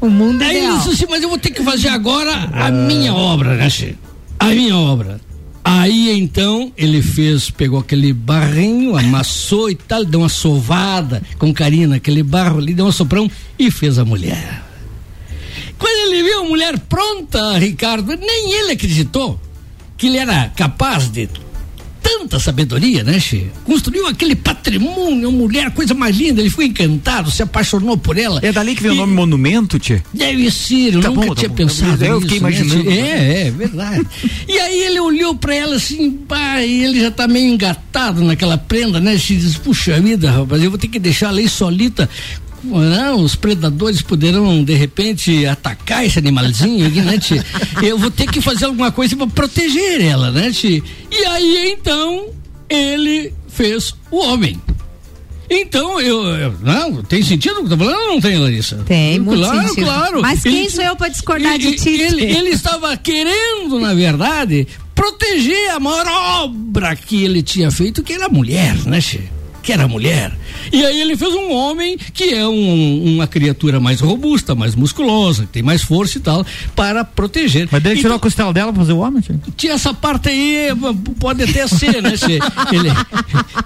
O 0.01 0.09
mundo 0.09 0.41
Aí 0.41 0.49
ele 0.49 0.65
ideal. 0.65 0.77
disse 0.77 0.89
assim, 0.89 1.05
mas 1.09 1.23
eu 1.23 1.29
vou 1.29 1.37
ter 1.37 1.51
que 1.51 1.63
fazer 1.63 1.87
agora 1.89 2.49
a 2.53 2.69
minha 2.69 3.13
obra, 3.13 3.55
né, 3.55 3.69
Che? 3.69 3.95
A 4.39 4.47
minha 4.47 4.75
obra. 4.75 5.19
Aí 5.63 6.11
então 6.11 6.73
ele 6.77 7.01
fez, 7.01 7.49
pegou 7.49 7.79
aquele 7.79 8.11
barrinho, 8.11 8.97
amassou 8.97 9.69
e 9.69 9.75
tal, 9.75 10.03
deu 10.03 10.19
uma 10.19 10.29
sovada 10.29 11.23
com 11.39 11.53
carinho 11.53 11.87
naquele 11.87 12.21
barro 12.21 12.59
ali, 12.59 12.73
deu 12.73 12.85
um 12.85 12.91
soprão 12.91 13.31
e 13.57 13.71
fez 13.71 13.97
a 13.97 14.03
mulher. 14.03 14.61
Quando 15.77 16.11
ele 16.11 16.23
viu 16.23 16.41
a 16.41 16.43
mulher 16.43 16.77
pronta, 16.79 17.57
Ricardo, 17.57 18.15
nem 18.15 18.53
ele 18.53 18.73
acreditou 18.73 19.39
que 19.97 20.07
ele 20.07 20.17
era 20.17 20.49
capaz 20.49 21.09
de 21.09 21.29
tanta 22.03 22.37
sabedoria, 22.39 23.03
né, 23.03 23.19
Che? 23.19 23.47
Construiu 23.63 24.05
aquele 24.07 24.35
patrimônio, 24.35 25.31
mulher, 25.31 25.71
coisa 25.71 25.93
mais 25.93 26.15
linda, 26.15 26.41
ele 26.41 26.49
ficou 26.49 26.65
encantado, 26.65 27.31
se 27.31 27.41
apaixonou 27.41 27.97
por 27.97 28.17
ela. 28.17 28.39
É 28.43 28.51
dali 28.51 28.75
que 28.75 28.83
vem 28.83 28.91
o 28.91 28.95
nome 28.95 29.13
monumento, 29.13 29.79
tia? 29.79 30.03
Deve 30.13 30.51
ser, 30.51 30.95
eu 30.95 31.01
Tá 31.01 31.09
nunca 31.09 31.21
bom, 31.21 31.27
tá 31.33 31.35
tinha 31.35 31.49
bom, 31.49 31.55
pensado 31.55 31.97
tá 31.97 32.05
bom. 32.05 32.11
Eu 32.11 32.21
fiquei 32.21 32.39
nisso, 32.39 32.65
né? 32.65 32.65
imaginando. 32.75 32.91
É, 32.91 33.47
é, 33.47 33.51
verdade. 33.51 34.07
e 34.47 34.59
aí 34.59 34.81
ele 34.83 34.99
olhou 34.99 35.35
pra 35.35 35.55
ela 35.55 35.75
assim, 35.77 36.11
pá, 36.11 36.61
e 36.61 36.83
ele 36.83 36.99
já 36.99 37.09
tá 37.11 37.27
meio 37.27 37.47
engatado 37.53 38.21
naquela 38.23 38.57
prenda, 38.57 38.99
né? 38.99 39.17
Se 39.17 39.35
diz, 39.35 39.55
puxa 39.57 39.99
vida, 39.99 40.29
rapaz, 40.29 40.61
eu 40.61 40.69
vou 40.69 40.77
ter 40.77 40.87
que 40.89 40.99
deixar 40.99 41.27
ela 41.29 41.39
aí 41.39 41.47
solita. 41.49 42.09
Não, 42.63 43.19
os 43.21 43.35
predadores 43.35 44.01
poderão 44.01 44.63
de 44.63 44.73
repente 44.73 45.45
atacar 45.45 46.05
esse 46.05 46.17
animalzinho 46.19 46.87
aqui, 46.87 47.01
né, 47.01 47.17
tia? 47.17 47.45
Eu 47.83 47.97
vou 47.97 48.09
ter 48.09 48.27
que 48.27 48.39
fazer 48.41 48.65
alguma 48.65 48.91
coisa 48.91 49.15
pra 49.15 49.27
proteger 49.27 50.01
ela, 50.01 50.31
né, 50.31 50.51
tia? 50.51 50.81
E 51.11 51.25
aí 51.25 51.71
então 51.77 52.27
ele 52.69 53.33
fez 53.49 53.93
o 54.09 54.17
homem. 54.17 54.59
Então, 55.49 55.99
eu, 56.01 56.23
eu- 56.35 56.55
Não, 56.63 57.03
tem 57.03 57.21
sentido 57.21 57.57
o 57.59 57.67
que 57.67 57.73
eu 57.73 57.77
tô 57.77 57.83
falando 57.85 57.99
ou 57.99 58.07
não 58.13 58.21
tem, 58.21 58.37
Larissa? 58.39 58.77
Tem, 58.87 59.19
muito 59.19 59.39
claro, 59.43 59.67
sentido. 59.67 59.85
Claro, 59.85 60.21
Mas 60.21 60.41
quem 60.41 60.61
Ele- 60.61 60.69
sou 60.69 60.83
eu 60.83 60.95
pra 60.95 61.09
discordar 61.09 61.59
de 61.59 61.67
ele- 61.67 61.75
ti, 61.75 61.89
Ele, 61.89 62.23
ele 62.23 62.49
estava 62.49 62.95
querendo, 62.97 63.79
na 63.79 63.93
verdade, 63.93 64.65
proteger 64.95 65.69
a 65.71 65.79
maior 65.79 66.07
obra 66.45 66.95
que 66.95 67.23
ele 67.23 67.43
tinha 67.43 67.69
feito, 67.69 68.01
que 68.01 68.13
era 68.13 68.25
a 68.25 68.29
mulher, 68.29 68.75
né, 68.85 68.99
Che? 69.01 69.21
Que 69.61 69.73
era 69.73 69.83
a 69.83 69.87
mulher. 69.87 70.31
E 70.71 70.85
aí 70.85 71.01
ele 71.01 71.15
fez 71.15 71.33
um 71.33 71.51
homem 71.51 71.97
que 72.13 72.25
é 72.33 72.47
um- 72.47 73.13
uma 73.15 73.27
criatura 73.27 73.79
mais 73.79 73.99
robusta, 73.99 74.55
mais 74.55 74.75
musculosa, 74.75 75.43
que 75.43 75.49
tem 75.53 75.63
mais 75.63 75.81
força 75.81 76.17
e 76.17 76.21
tal, 76.21 76.45
para 76.75 77.03
proteger. 77.03 77.67
Mas 77.71 77.81
daí 77.83 77.93
ele 77.93 77.99
tirou 78.01 78.13
a 78.13 78.17
Então, 78.17 78.23
costela 78.23 78.53
dela 78.53 78.71
pra 78.71 78.81
fazer 78.81 78.93
o 78.93 78.99
homem, 78.99 79.21
tio? 79.21 79.39
tinha 79.57 79.73
essa 79.73 79.93
parte 79.93 80.29
aí, 80.29 80.67
pode 81.19 81.43
até 81.43 81.67
ser, 81.67 82.01
né, 82.01 82.11
Tchê? 82.17 82.39
Ele, 82.71 82.89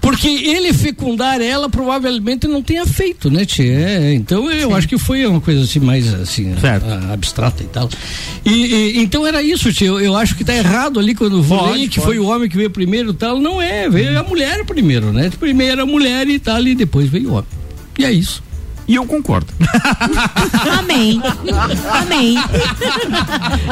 porque 0.01 0.27
ele 0.27 0.73
fecundar 0.73 1.41
ela 1.41 1.69
provavelmente 1.69 2.47
não 2.47 2.61
tenha 2.61 2.85
feito, 2.85 3.29
né, 3.29 3.45
Tchê? 3.45 3.67
É, 3.69 4.13
então 4.13 4.49
eu 4.51 4.73
acho 4.75 4.87
que 4.87 4.97
foi 4.97 5.25
uma 5.25 5.41
coisa 5.41 5.63
assim 5.63 5.79
mais 5.79 6.13
assim, 6.13 6.53
a- 6.53 7.13
abstrata 7.13 7.63
e 7.63 7.67
tal. 7.67 7.89
E, 8.45 8.51
e- 8.51 8.99
então 8.99 9.25
era 9.25 9.41
isso, 9.41 9.71
Tchê. 9.73 9.85
Eu, 9.85 9.99
eu 9.99 10.15
acho 10.15 10.35
que 10.35 10.43
tá 10.43 10.55
errado 10.55 10.99
ali 10.99 11.13
quando 11.15 11.41
falei 11.43 11.87
que 11.87 11.99
foi 11.99 12.19
o 12.19 12.25
homem 12.27 12.49
que 12.49 12.55
veio 12.57 12.69
primeiro 12.69 13.11
e 13.11 13.13
tal. 13.13 13.39
Não 13.39 13.61
é, 13.61 13.89
veio 13.89 14.17
a 14.19 14.23
mulher 14.23 14.65
primeiro, 14.65 15.11
né? 15.11 15.29
Primeiro 15.39 15.81
a 15.81 15.85
mulher 15.85 16.27
e 16.27 16.39
tal, 16.39 16.61
e 16.65 16.75
depois 16.75 16.86
veio 17.09 17.29
o 17.29 17.33
homem. 17.33 17.49
E 17.97 18.05
é 18.05 18.11
isso. 18.11 18.43
E 18.87 18.95
eu 18.95 19.05
concordo. 19.05 19.53
Amém. 20.79 21.21
Amém. 21.91 22.35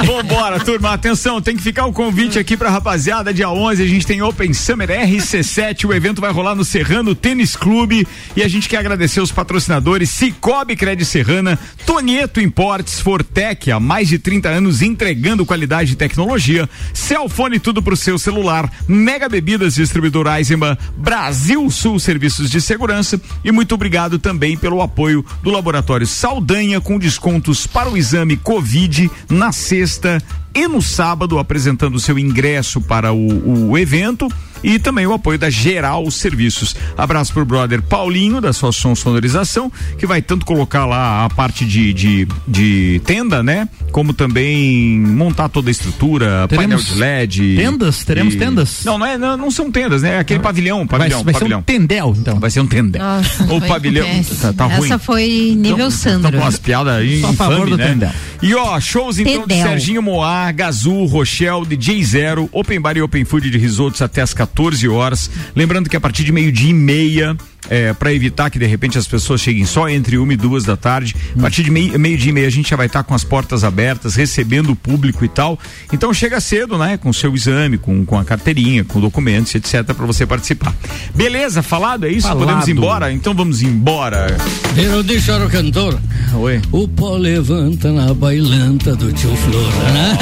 Vambora, 0.05 0.59
turma. 0.59 0.91
Atenção, 0.91 1.41
tem 1.41 1.55
que 1.55 1.63
ficar 1.63 1.85
o 1.85 1.93
convite 1.93 2.37
aqui 2.37 2.57
pra 2.57 2.69
rapaziada. 2.69 3.33
Dia 3.33 3.49
11 3.49 3.81
a 3.81 3.87
gente 3.87 4.05
tem 4.05 4.21
Open 4.21 4.53
Summer 4.53 4.89
RC7. 4.89 5.85
O 5.85 5.93
evento 5.93 6.19
vai 6.19 6.31
rolar 6.31 6.53
no 6.53 6.65
Serrano 6.65 7.15
Tênis 7.15 7.55
Clube. 7.55 8.05
E 8.35 8.43
a 8.43 8.47
gente 8.49 8.67
quer 8.67 8.77
agradecer 8.77 9.21
os 9.21 9.31
patrocinadores 9.31 10.09
Cicobi 10.09 10.75
Cred 10.75 11.05
Serrana, 11.05 11.57
Tonieto 11.85 12.41
Importes, 12.41 12.99
Fortec, 12.99 13.71
há 13.71 13.79
mais 13.79 14.09
de 14.09 14.19
30 14.19 14.49
anos 14.49 14.81
entregando 14.81 15.45
qualidade 15.45 15.93
e 15.93 15.95
tecnologia. 15.95 16.69
Celfone 16.93 17.57
tudo 17.57 17.81
pro 17.81 17.95
seu 17.95 18.17
celular. 18.17 18.69
Mega 18.85 19.29
Bebidas 19.29 19.75
Distribuidor 19.75 20.27
Eisenbahn, 20.27 20.77
Brasil 20.97 21.69
Sul 21.71 21.99
Serviços 21.99 22.49
de 22.49 22.59
Segurança. 22.59 23.19
E 23.45 23.51
muito 23.51 23.75
obrigado 23.75 24.19
também 24.19 24.57
pelo 24.57 24.81
apoio 24.81 25.04
do 25.43 25.51
Laboratório 25.51 26.07
Saldanha 26.07 26.81
com 26.81 26.97
descontos 26.97 27.67
para 27.67 27.89
o 27.89 27.97
exame 27.97 28.37
Covid 28.37 29.09
na 29.29 29.51
sexta 29.51 30.21
e 30.55 30.67
no 30.67 30.81
sábado, 30.81 31.37
apresentando 31.37 31.99
seu 31.99 32.17
ingresso 32.17 32.79
para 32.81 33.11
o, 33.11 33.69
o 33.71 33.77
evento 33.77 34.27
e 34.63 34.79
também 34.79 35.05
o 35.05 35.13
apoio 35.13 35.37
da 35.37 35.49
Geral 35.49 36.09
Serviços. 36.09 36.75
Abraço 36.97 37.31
pro 37.33 37.45
brother 37.45 37.81
Paulinho, 37.83 38.41
da 38.41 38.51
sua 38.51 38.71
som 38.71 38.95
sonorização, 38.95 39.71
que 39.97 40.07
vai 40.07 40.21
tanto 40.23 40.43
colocar 40.45 40.85
lá 40.85 41.25
a 41.25 41.29
parte 41.29 41.63
de, 41.65 41.93
de, 41.93 42.27
de 42.47 43.01
tenda, 43.05 43.43
né? 43.43 43.69
Como 43.91 44.11
também 44.11 44.99
montar 44.99 45.49
toda 45.49 45.69
a 45.69 45.71
estrutura, 45.71 46.47
painel 46.47 46.79
Teremos 46.79 46.85
de 46.85 46.95
LED. 46.95 47.55
tendas? 47.57 48.03
Teremos 48.03 48.33
e- 48.33 48.37
tendas? 48.37 48.83
Não, 48.83 48.97
não, 48.97 49.05
é, 49.05 49.17
não, 49.17 49.37
não 49.37 49.51
são 49.51 49.71
tendas, 49.71 50.01
né? 50.01 50.15
É 50.15 50.19
aquele 50.19 50.39
pavilhão, 50.39 50.87
pavilhão, 50.87 51.23
vai 51.23 51.33
ser 51.33 51.39
pavilhão. 51.41 51.59
um 51.59 51.63
tendel, 51.63 52.15
então. 52.17 52.39
Vai 52.39 52.49
ser 52.49 52.61
um 52.61 52.67
tendel. 52.67 53.03
Nossa, 53.03 53.43
o 53.53 53.61
pavilhão. 53.61 54.07
Tá, 54.41 54.53
tá 54.53 54.65
ruim. 54.65 54.85
Essa 54.87 54.97
foi 54.97 55.53
nível 55.55 55.91
Sandro. 55.91 56.29
Estão 56.29 56.31
com 56.31 56.45
umas 56.45 56.57
piadas 56.57 56.93
aí 56.93 57.21
Só 57.21 57.27
a 57.29 57.33
favor 57.33 57.53
infame, 57.67 57.71
do 57.71 57.77
né? 57.77 57.87
Tendel. 57.89 58.11
E 58.41 58.55
ó, 58.55 58.79
shows 58.79 59.19
então 59.19 59.41
de 59.43 59.47
Tendel. 59.47 59.67
Serginho 59.67 60.01
Moá, 60.01 60.44
Gazul, 60.51 61.07
Rochelle, 61.07 61.65
DJ 61.65 62.03
Zero, 62.03 62.49
Open 62.51 62.79
Bar 62.79 62.97
e 62.97 63.01
Open 63.01 63.25
Food 63.25 63.49
de 63.49 63.57
risotos 63.57 64.01
até 64.01 64.21
as 64.21 64.33
14 64.33 64.87
horas. 64.87 65.29
Lembrando 65.55 65.89
que 65.89 65.95
a 65.95 66.01
partir 66.01 66.23
de 66.23 66.31
meio-dia 66.31 66.71
e 66.71 66.73
meia, 66.73 67.37
é, 67.69 67.93
para 67.93 68.13
evitar 68.13 68.49
que 68.49 68.59
de 68.59 68.65
repente 68.65 68.97
as 68.97 69.07
pessoas 69.07 69.41
cheguem 69.41 69.65
só 69.65 69.87
entre 69.89 70.17
uma 70.17 70.33
e 70.33 70.37
duas 70.37 70.63
da 70.63 70.75
tarde, 70.77 71.15
a 71.37 71.41
partir 71.41 71.63
de 71.63 71.71
meio- 71.71 71.99
meio-dia 71.99 72.29
e 72.29 72.33
meia 72.33 72.47
a 72.47 72.51
gente 72.51 72.69
já 72.69 72.75
vai 72.75 72.85
estar 72.87 73.03
com 73.03 73.13
as 73.13 73.23
portas 73.23 73.63
abertas, 73.63 74.15
recebendo 74.15 74.71
o 74.71 74.75
público 74.75 75.23
e 75.25 75.27
tal. 75.29 75.57
Então 75.91 76.13
chega 76.13 76.39
cedo, 76.39 76.77
né? 76.77 76.97
Com 76.97 77.09
o 77.09 77.13
seu 77.13 77.33
exame, 77.33 77.77
com, 77.77 78.05
com 78.05 78.17
a 78.19 78.23
carteirinha, 78.25 78.83
com 78.83 78.99
documentos, 78.99 79.53
etc, 79.55 79.83
para 79.93 80.05
você 80.05 80.25
participar. 80.25 80.73
Beleza? 81.13 81.61
Falado? 81.63 82.05
É 82.05 82.09
isso? 82.09 82.27
Falado. 82.27 82.39
Podemos 82.45 82.67
ir 82.67 82.71
embora? 82.71 83.11
Então 83.11 83.33
vamos 83.33 83.61
embora. 83.61 84.35
Eu 84.75 85.01
deixar 85.03 85.41
o 85.41 85.49
cantor. 85.49 85.99
Oi. 86.33 86.61
O 86.71 86.87
pó 86.87 87.15
levanta 87.17 87.91
na 87.91 88.13
bailanta 88.13 88.95
do 88.95 89.11
tio 89.13 89.35
Flor. 89.35 89.71
Né? 89.93 90.17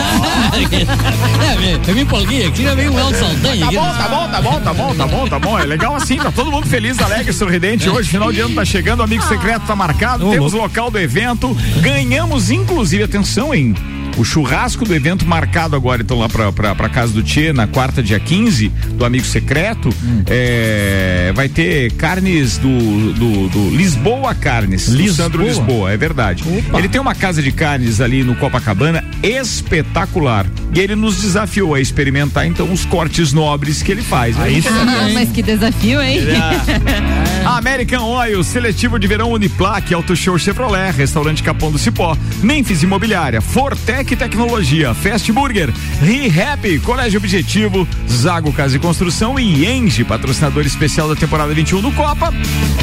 é, 1.88 1.90
eu 1.90 1.96
me 1.96 2.02
empolguei 2.02 2.46
aqui, 2.46 2.64
já 2.64 2.76
veio 2.76 2.92
um 2.92 3.00
Elton 3.00 3.14
Saldanha. 3.20 3.66
Tá 3.66 3.72
bom, 3.72 3.82
tá 3.94 4.08
bom, 4.10 4.30
tá 4.30 4.42
bom, 4.42 4.60
tá 4.62 4.74
bom, 4.74 4.96
tá 4.96 5.08
bom, 5.08 5.28
tá 5.28 5.40
bom. 5.40 5.60
É 5.60 5.66
legal 5.66 5.96
assim, 5.96 6.18
tá 6.18 6.32
todo 6.32 6.52
mundo 6.52 6.68
feliz, 6.68 7.00
alegre, 7.00 7.33
sorridente. 7.34 7.90
Hoje, 7.90 8.10
final 8.10 8.32
de 8.32 8.40
ano 8.40 8.56
tá 8.56 8.64
chegando, 8.66 9.00
o 9.00 9.04
amigo 9.04 9.24
secreto 9.24 9.66
tá 9.66 9.76
marcado, 9.76 10.30
temos 10.32 10.54
o 10.54 10.58
local 10.58 10.90
do 10.92 11.00
evento. 11.00 11.56
Ganhamos, 11.82 12.52
inclusive, 12.52 13.04
atenção, 13.04 13.54
hein? 13.54 13.76
O 14.16 14.24
churrasco 14.24 14.86
do 14.86 14.94
evento 14.94 15.26
marcado 15.26 15.76
agora, 15.76 16.04
então, 16.04 16.20
lá 16.20 16.30
pra, 16.30 16.52
pra, 16.52 16.76
pra 16.76 16.88
casa 16.88 17.12
do 17.12 17.24
Tchê, 17.24 17.52
na 17.52 17.66
quarta, 17.66 18.04
dia 18.04 18.20
15, 18.20 18.70
do 18.92 19.04
amigo 19.04 19.26
secreto. 19.26 19.90
é, 20.30 21.32
vai 21.36 21.50
ter 21.50 21.92
carnes 21.94 22.60
do, 22.60 23.12
do, 23.14 23.50
do 23.50 23.70
Lisboa 23.76 24.36
Carnes. 24.36 24.88
do 24.88 24.98
Lisboa? 24.98 25.16
Sandro 25.26 25.44
Lisboa, 25.44 25.92
é 25.92 25.98
verdade. 25.98 26.44
Ele 26.78 26.88
tem 26.88 27.02
uma 27.02 27.16
casa 27.16 27.42
de 27.42 27.52
carnes 27.52 28.00
ali 28.00 28.24
no 28.24 28.36
Copacabana 28.36 29.04
espetacular. 29.24 30.46
E 30.76 30.80
ele 30.80 30.96
nos 30.96 31.22
desafiou 31.22 31.74
a 31.74 31.82
experimentar, 31.82 32.46
então, 32.46 32.72
os 32.72 32.86
cortes 32.86 33.34
nobres 33.34 33.82
que 33.82 33.92
ele 33.92 34.04
faz. 34.04 34.40
Aí 34.40 34.64
Ah, 34.68 35.10
mas 35.12 35.30
que 35.30 35.42
desafio, 35.42 36.00
hein? 36.00 36.20
American 37.46 38.06
Oil, 38.06 38.44
seletivo 38.44 38.98
de 38.98 39.06
verão 39.06 39.32
Uniplaque, 39.32 39.94
Auto 39.94 40.16
Show 40.16 40.38
Chevrolet, 40.38 40.92
Restaurante 40.92 41.44
Capão 41.44 41.72
do 41.72 41.78
Cipó, 41.78 42.18
Memphis 42.42 42.84
Imobiliária, 42.84 43.42
Fortec 43.42 44.16
Tecnologia, 44.16 44.94
Fast 44.94 45.32
Burger, 45.32 45.70
ReHap, 46.02 46.80
Colégio 46.80 47.20
Objetivo, 47.20 47.88
Zago 48.10 48.54
Casa 48.54 48.78
e 48.78 48.80
Construção 48.80 49.38
e 49.38 49.66
Enge, 49.66 50.04
patrocinador 50.04 50.66
especial 50.66 51.10
da 51.10 51.16
temporada 51.16 51.54
21 51.54 51.82
do 51.82 51.92
Copa. 51.92 52.34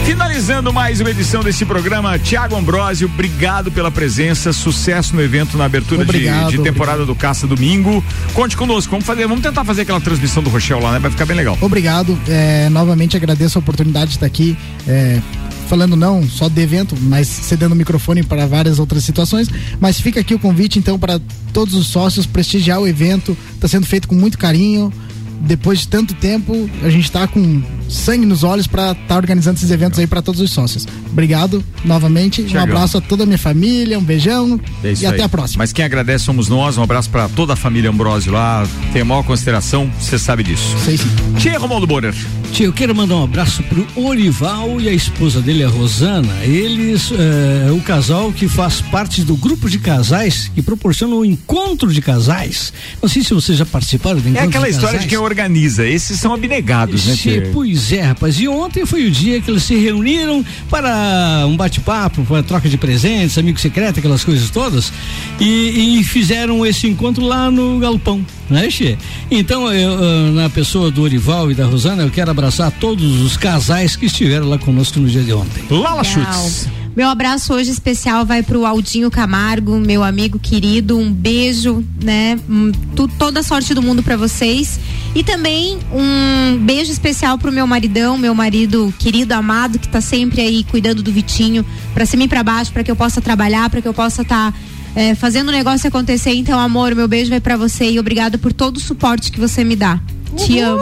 Finalizando 0.05 0.73
mais 0.73 1.01
uma 1.01 1.11
edição 1.11 1.43
desse 1.43 1.65
programa, 1.65 2.19
Tiago 2.19 2.55
Ambrosio, 2.57 3.09
obrigado 3.13 3.71
pela 3.73 3.91
presença, 3.91 4.53
sucesso 4.53 5.15
no 5.17 5.23
evento 5.23 5.57
na 5.57 5.65
abertura 5.65 6.05
de, 6.05 6.11
Obrigado, 6.11 6.51
de 6.51 6.59
temporada 6.59 7.07
do 7.07 7.15
Caça 7.15 7.47
domingo. 7.47 8.05
Conte 8.35 8.57
conosco, 8.57 8.91
vamos 8.91 9.07
fazer, 9.07 9.27
vamos 9.27 9.43
tentar 9.43 9.65
fazer 9.65 9.83
aquela 9.83 10.01
transmissão 10.01 10.43
do 10.43 10.51
Rochelle 10.51 10.83
lá, 10.83 10.93
né? 10.93 10.99
Vai 10.99 11.11
ficar 11.11 11.25
bem 11.25 11.37
legal. 11.37 11.57
Obrigado. 11.61 12.19
é, 12.29 12.69
novamente 12.69 13.17
agradeço 13.17 13.59
a 13.59 13.61
oportunidade 13.61 14.11
de 14.11 14.17
estar 14.17 14.27
aqui. 14.27 14.50
É, 14.87 15.21
falando 15.69 15.95
não 15.97 16.23
só 16.29 16.49
de 16.49 16.61
evento, 16.61 16.97
mas 17.03 17.27
cedendo 17.29 17.73
o 17.73 17.77
microfone 17.77 18.23
para 18.23 18.47
várias 18.47 18.79
outras 18.79 19.05
situações. 19.05 19.49
Mas 19.81 20.01
fica 20.01 20.21
aqui 20.21 20.35
o 20.35 20.39
convite, 20.39 20.79
então, 20.79 20.99
para 20.99 21.21
todos 21.53 21.75
os 21.75 21.87
sócios 21.87 22.27
prestigiar 22.27 22.81
o 22.81 22.87
evento. 22.89 23.37
Está 23.55 23.69
sendo 23.69 23.87
feito 23.87 24.09
com 24.09 24.15
muito 24.15 24.39
carinho. 24.39 24.93
Depois 25.43 25.79
de 25.79 25.89
tanto 25.89 26.13
tempo, 26.17 26.69
a 26.83 26.91
gente 26.91 27.05
está 27.05 27.27
com 27.27 27.63
sangue 27.89 28.27
nos 28.27 28.45
olhos 28.45 28.67
para 28.67 28.93
estar 28.93 29.17
organizando 29.17 29.57
esses 29.57 29.71
eventos 29.71 29.99
aí 29.99 30.07
para 30.07 30.21
todos 30.21 30.39
os 30.39 30.51
sócios. 30.51 30.87
Obrigado 31.11 31.65
novamente. 31.83 32.43
Um 32.43 32.45
Tiagão. 32.45 32.75
abraço 32.77 32.99
a 32.99 33.01
toda 33.01 33.23
a 33.23 33.27
minha 33.27 33.39
família, 33.39 33.99
um 33.99 34.03
beijão 34.05 34.61
É 34.85 34.93
e 34.93 35.07
até 35.07 35.17
aí. 35.17 35.23
a 35.23 35.29
próxima. 35.31 35.63
Mas 35.63 35.73
quem 35.73 35.83
agradece 35.83 36.27
somos 36.27 36.47
nós. 36.51 36.77
Um 36.77 36.83
abraço 36.83 37.09
pra 37.09 37.27
toda 37.31 37.55
a 37.55 37.57
família 37.57 37.89
Ambrosio 37.89 38.31
lá. 38.33 38.69
Tem 38.93 39.01
a 39.01 39.05
maior 39.05 39.23
consideração, 39.23 39.91
você 39.99 40.19
sabe 40.19 40.43
disso. 40.43 40.77
Sei 40.85 40.99
sim. 40.99 41.09
Tia 41.39 41.59
Romualdo 41.59 41.87
Borer. 41.87 42.15
Tia, 42.53 42.67
eu 42.67 42.73
quero 42.73 42.95
mandar 42.95 43.15
um 43.17 43.25
abraço 43.25 43.63
pro 43.63 43.87
Orival 43.95 44.81
e 44.81 44.89
a 44.89 44.93
esposa 44.93 45.41
dele, 45.41 45.63
a 45.63 45.69
Rosana. 45.69 46.35
Eles, 46.43 47.11
é, 47.13 47.71
o 47.71 47.81
casal 47.81 48.33
que 48.33 48.49
faz 48.49 48.81
parte 48.81 49.23
do 49.23 49.37
grupo 49.37 49.71
de 49.71 49.79
casais 49.79 50.51
que 50.53 50.61
proporciona 50.61 51.15
o 51.15 51.25
encontro 51.25 51.93
de 51.93 52.03
casais. 52.03 52.73
Não 53.01 53.09
sei 53.09 53.23
se 53.23 53.33
vocês 53.33 53.57
já 53.57 53.65
participaram 53.65 54.17
do 54.17 54.29
encontro 54.29 54.45
É 54.45 54.49
aquela 54.49 54.67
de 54.67 54.73
história 54.73 54.99
de 54.99 55.07
quem 55.07 55.17
organiza. 55.17 55.87
Esses 55.87 56.19
são 56.19 56.35
abnegados, 56.35 57.07
né, 57.07 57.15
tia? 57.17 57.51
pois 57.53 57.93
é, 57.93 58.03
rapaz. 58.03 58.39
E 58.39 58.49
ontem 58.49 58.85
foi 58.85 59.07
o 59.07 59.11
dia 59.11 59.41
que 59.41 59.51
eles 59.51 59.63
se 59.63 59.77
reuniram 59.77 60.45
para 60.69 61.47
um 61.47 61.57
bate-papo, 61.57 62.25
para 62.25 62.43
troca 62.43 62.69
de 62.69 62.77
presentes, 62.77 63.39
amigo 63.39 63.59
secreto, 63.61 64.01
aquelas 64.01 64.25
coisas 64.25 64.51
todas, 64.51 64.93
e, 65.39 66.01
e 66.01 66.05
fizeram 66.05 66.67
esse 66.67 66.87
encontro 66.89 67.25
lá 67.25 67.51
no 67.51 67.79
Galpão, 67.79 68.25
né, 68.51 68.69
Xê? 68.69 68.99
Então, 69.31 69.73
eu, 69.73 69.93
ah, 69.93 70.31
na 70.33 70.51
pessoa 70.51 70.91
do 70.91 71.03
Orival 71.03 71.51
e 71.51 71.55
da 71.55 71.65
Rosana, 71.65 72.03
eu 72.03 72.11
quero 72.11 72.31
abraçar 72.31 72.40
todos 72.81 73.21
os 73.21 73.37
casais 73.37 73.97
que 73.97 74.07
estiveram 74.07 74.49
lá 74.49 74.59
conosco 74.59 74.99
no 74.99 75.09
dia 75.09 75.23
de 75.23 75.33
ontem. 75.33 75.65
Lala 75.71 76.03
Legal. 76.03 76.51
Meu 76.97 77.09
abraço 77.09 77.55
hoje 77.55 77.71
especial 77.71 78.27
vai 78.27 78.43
pro 78.43 78.67
Aldinho 78.67 79.11
Camargo, 79.11 79.79
meu 79.79 80.03
amigo 80.03 80.39
querido. 80.41 80.99
Um 80.99 81.11
beijo, 81.13 81.85
né? 82.03 82.39
Tu- 82.97 83.09
toda 83.17 83.41
a 83.41 83.43
sorte 83.43 83.73
do 83.75 83.81
mundo 83.81 84.03
pra 84.03 84.17
vocês. 84.17 84.81
E 85.15 85.23
também 85.23 85.79
um 85.93 86.59
beijo 86.59 86.91
especial 86.91 87.39
pro 87.39 87.53
meu 87.53 87.67
maridão, 87.67 88.19
meu 88.19 88.35
marido 88.35 88.93
querido, 88.99 89.33
amado, 89.35 89.79
que 89.79 89.89
tá 89.89 90.01
sempre 90.01 90.41
aí 90.41 90.65
cuidando 90.65 91.03
do 91.03 91.13
Vitinho, 91.13 91.65
pra 91.95 92.05
cima 92.05 92.25
e 92.25 92.29
pra 92.29 92.43
baixo, 92.43 92.73
pra 92.73 92.83
que 92.83 92.91
eu 92.91 92.97
possa 92.97 93.21
trabalhar, 93.21 93.71
pra 93.71 93.81
que 93.81 93.89
eu 93.89 93.95
possa 93.95 94.23
estar 94.23 94.53
fazendo 95.17 95.49
o 95.51 95.53
negócio 95.53 95.87
acontecer. 95.87 96.35
Então, 96.35 96.59
amor, 96.59 96.95
meu 96.97 97.07
beijo 97.07 97.31
vai 97.31 97.41
pra 97.41 97.57
você 97.57 97.89
e 97.89 98.01
obrigado 98.01 98.37
por 98.37 98.53
todo 98.53 98.79
o 98.79 98.81
suporte 98.81 99.31
que 99.31 99.39
você 99.39 99.63
me 99.63 99.77
dá. 99.77 100.01
Te 100.37 100.59
amo. 100.59 100.81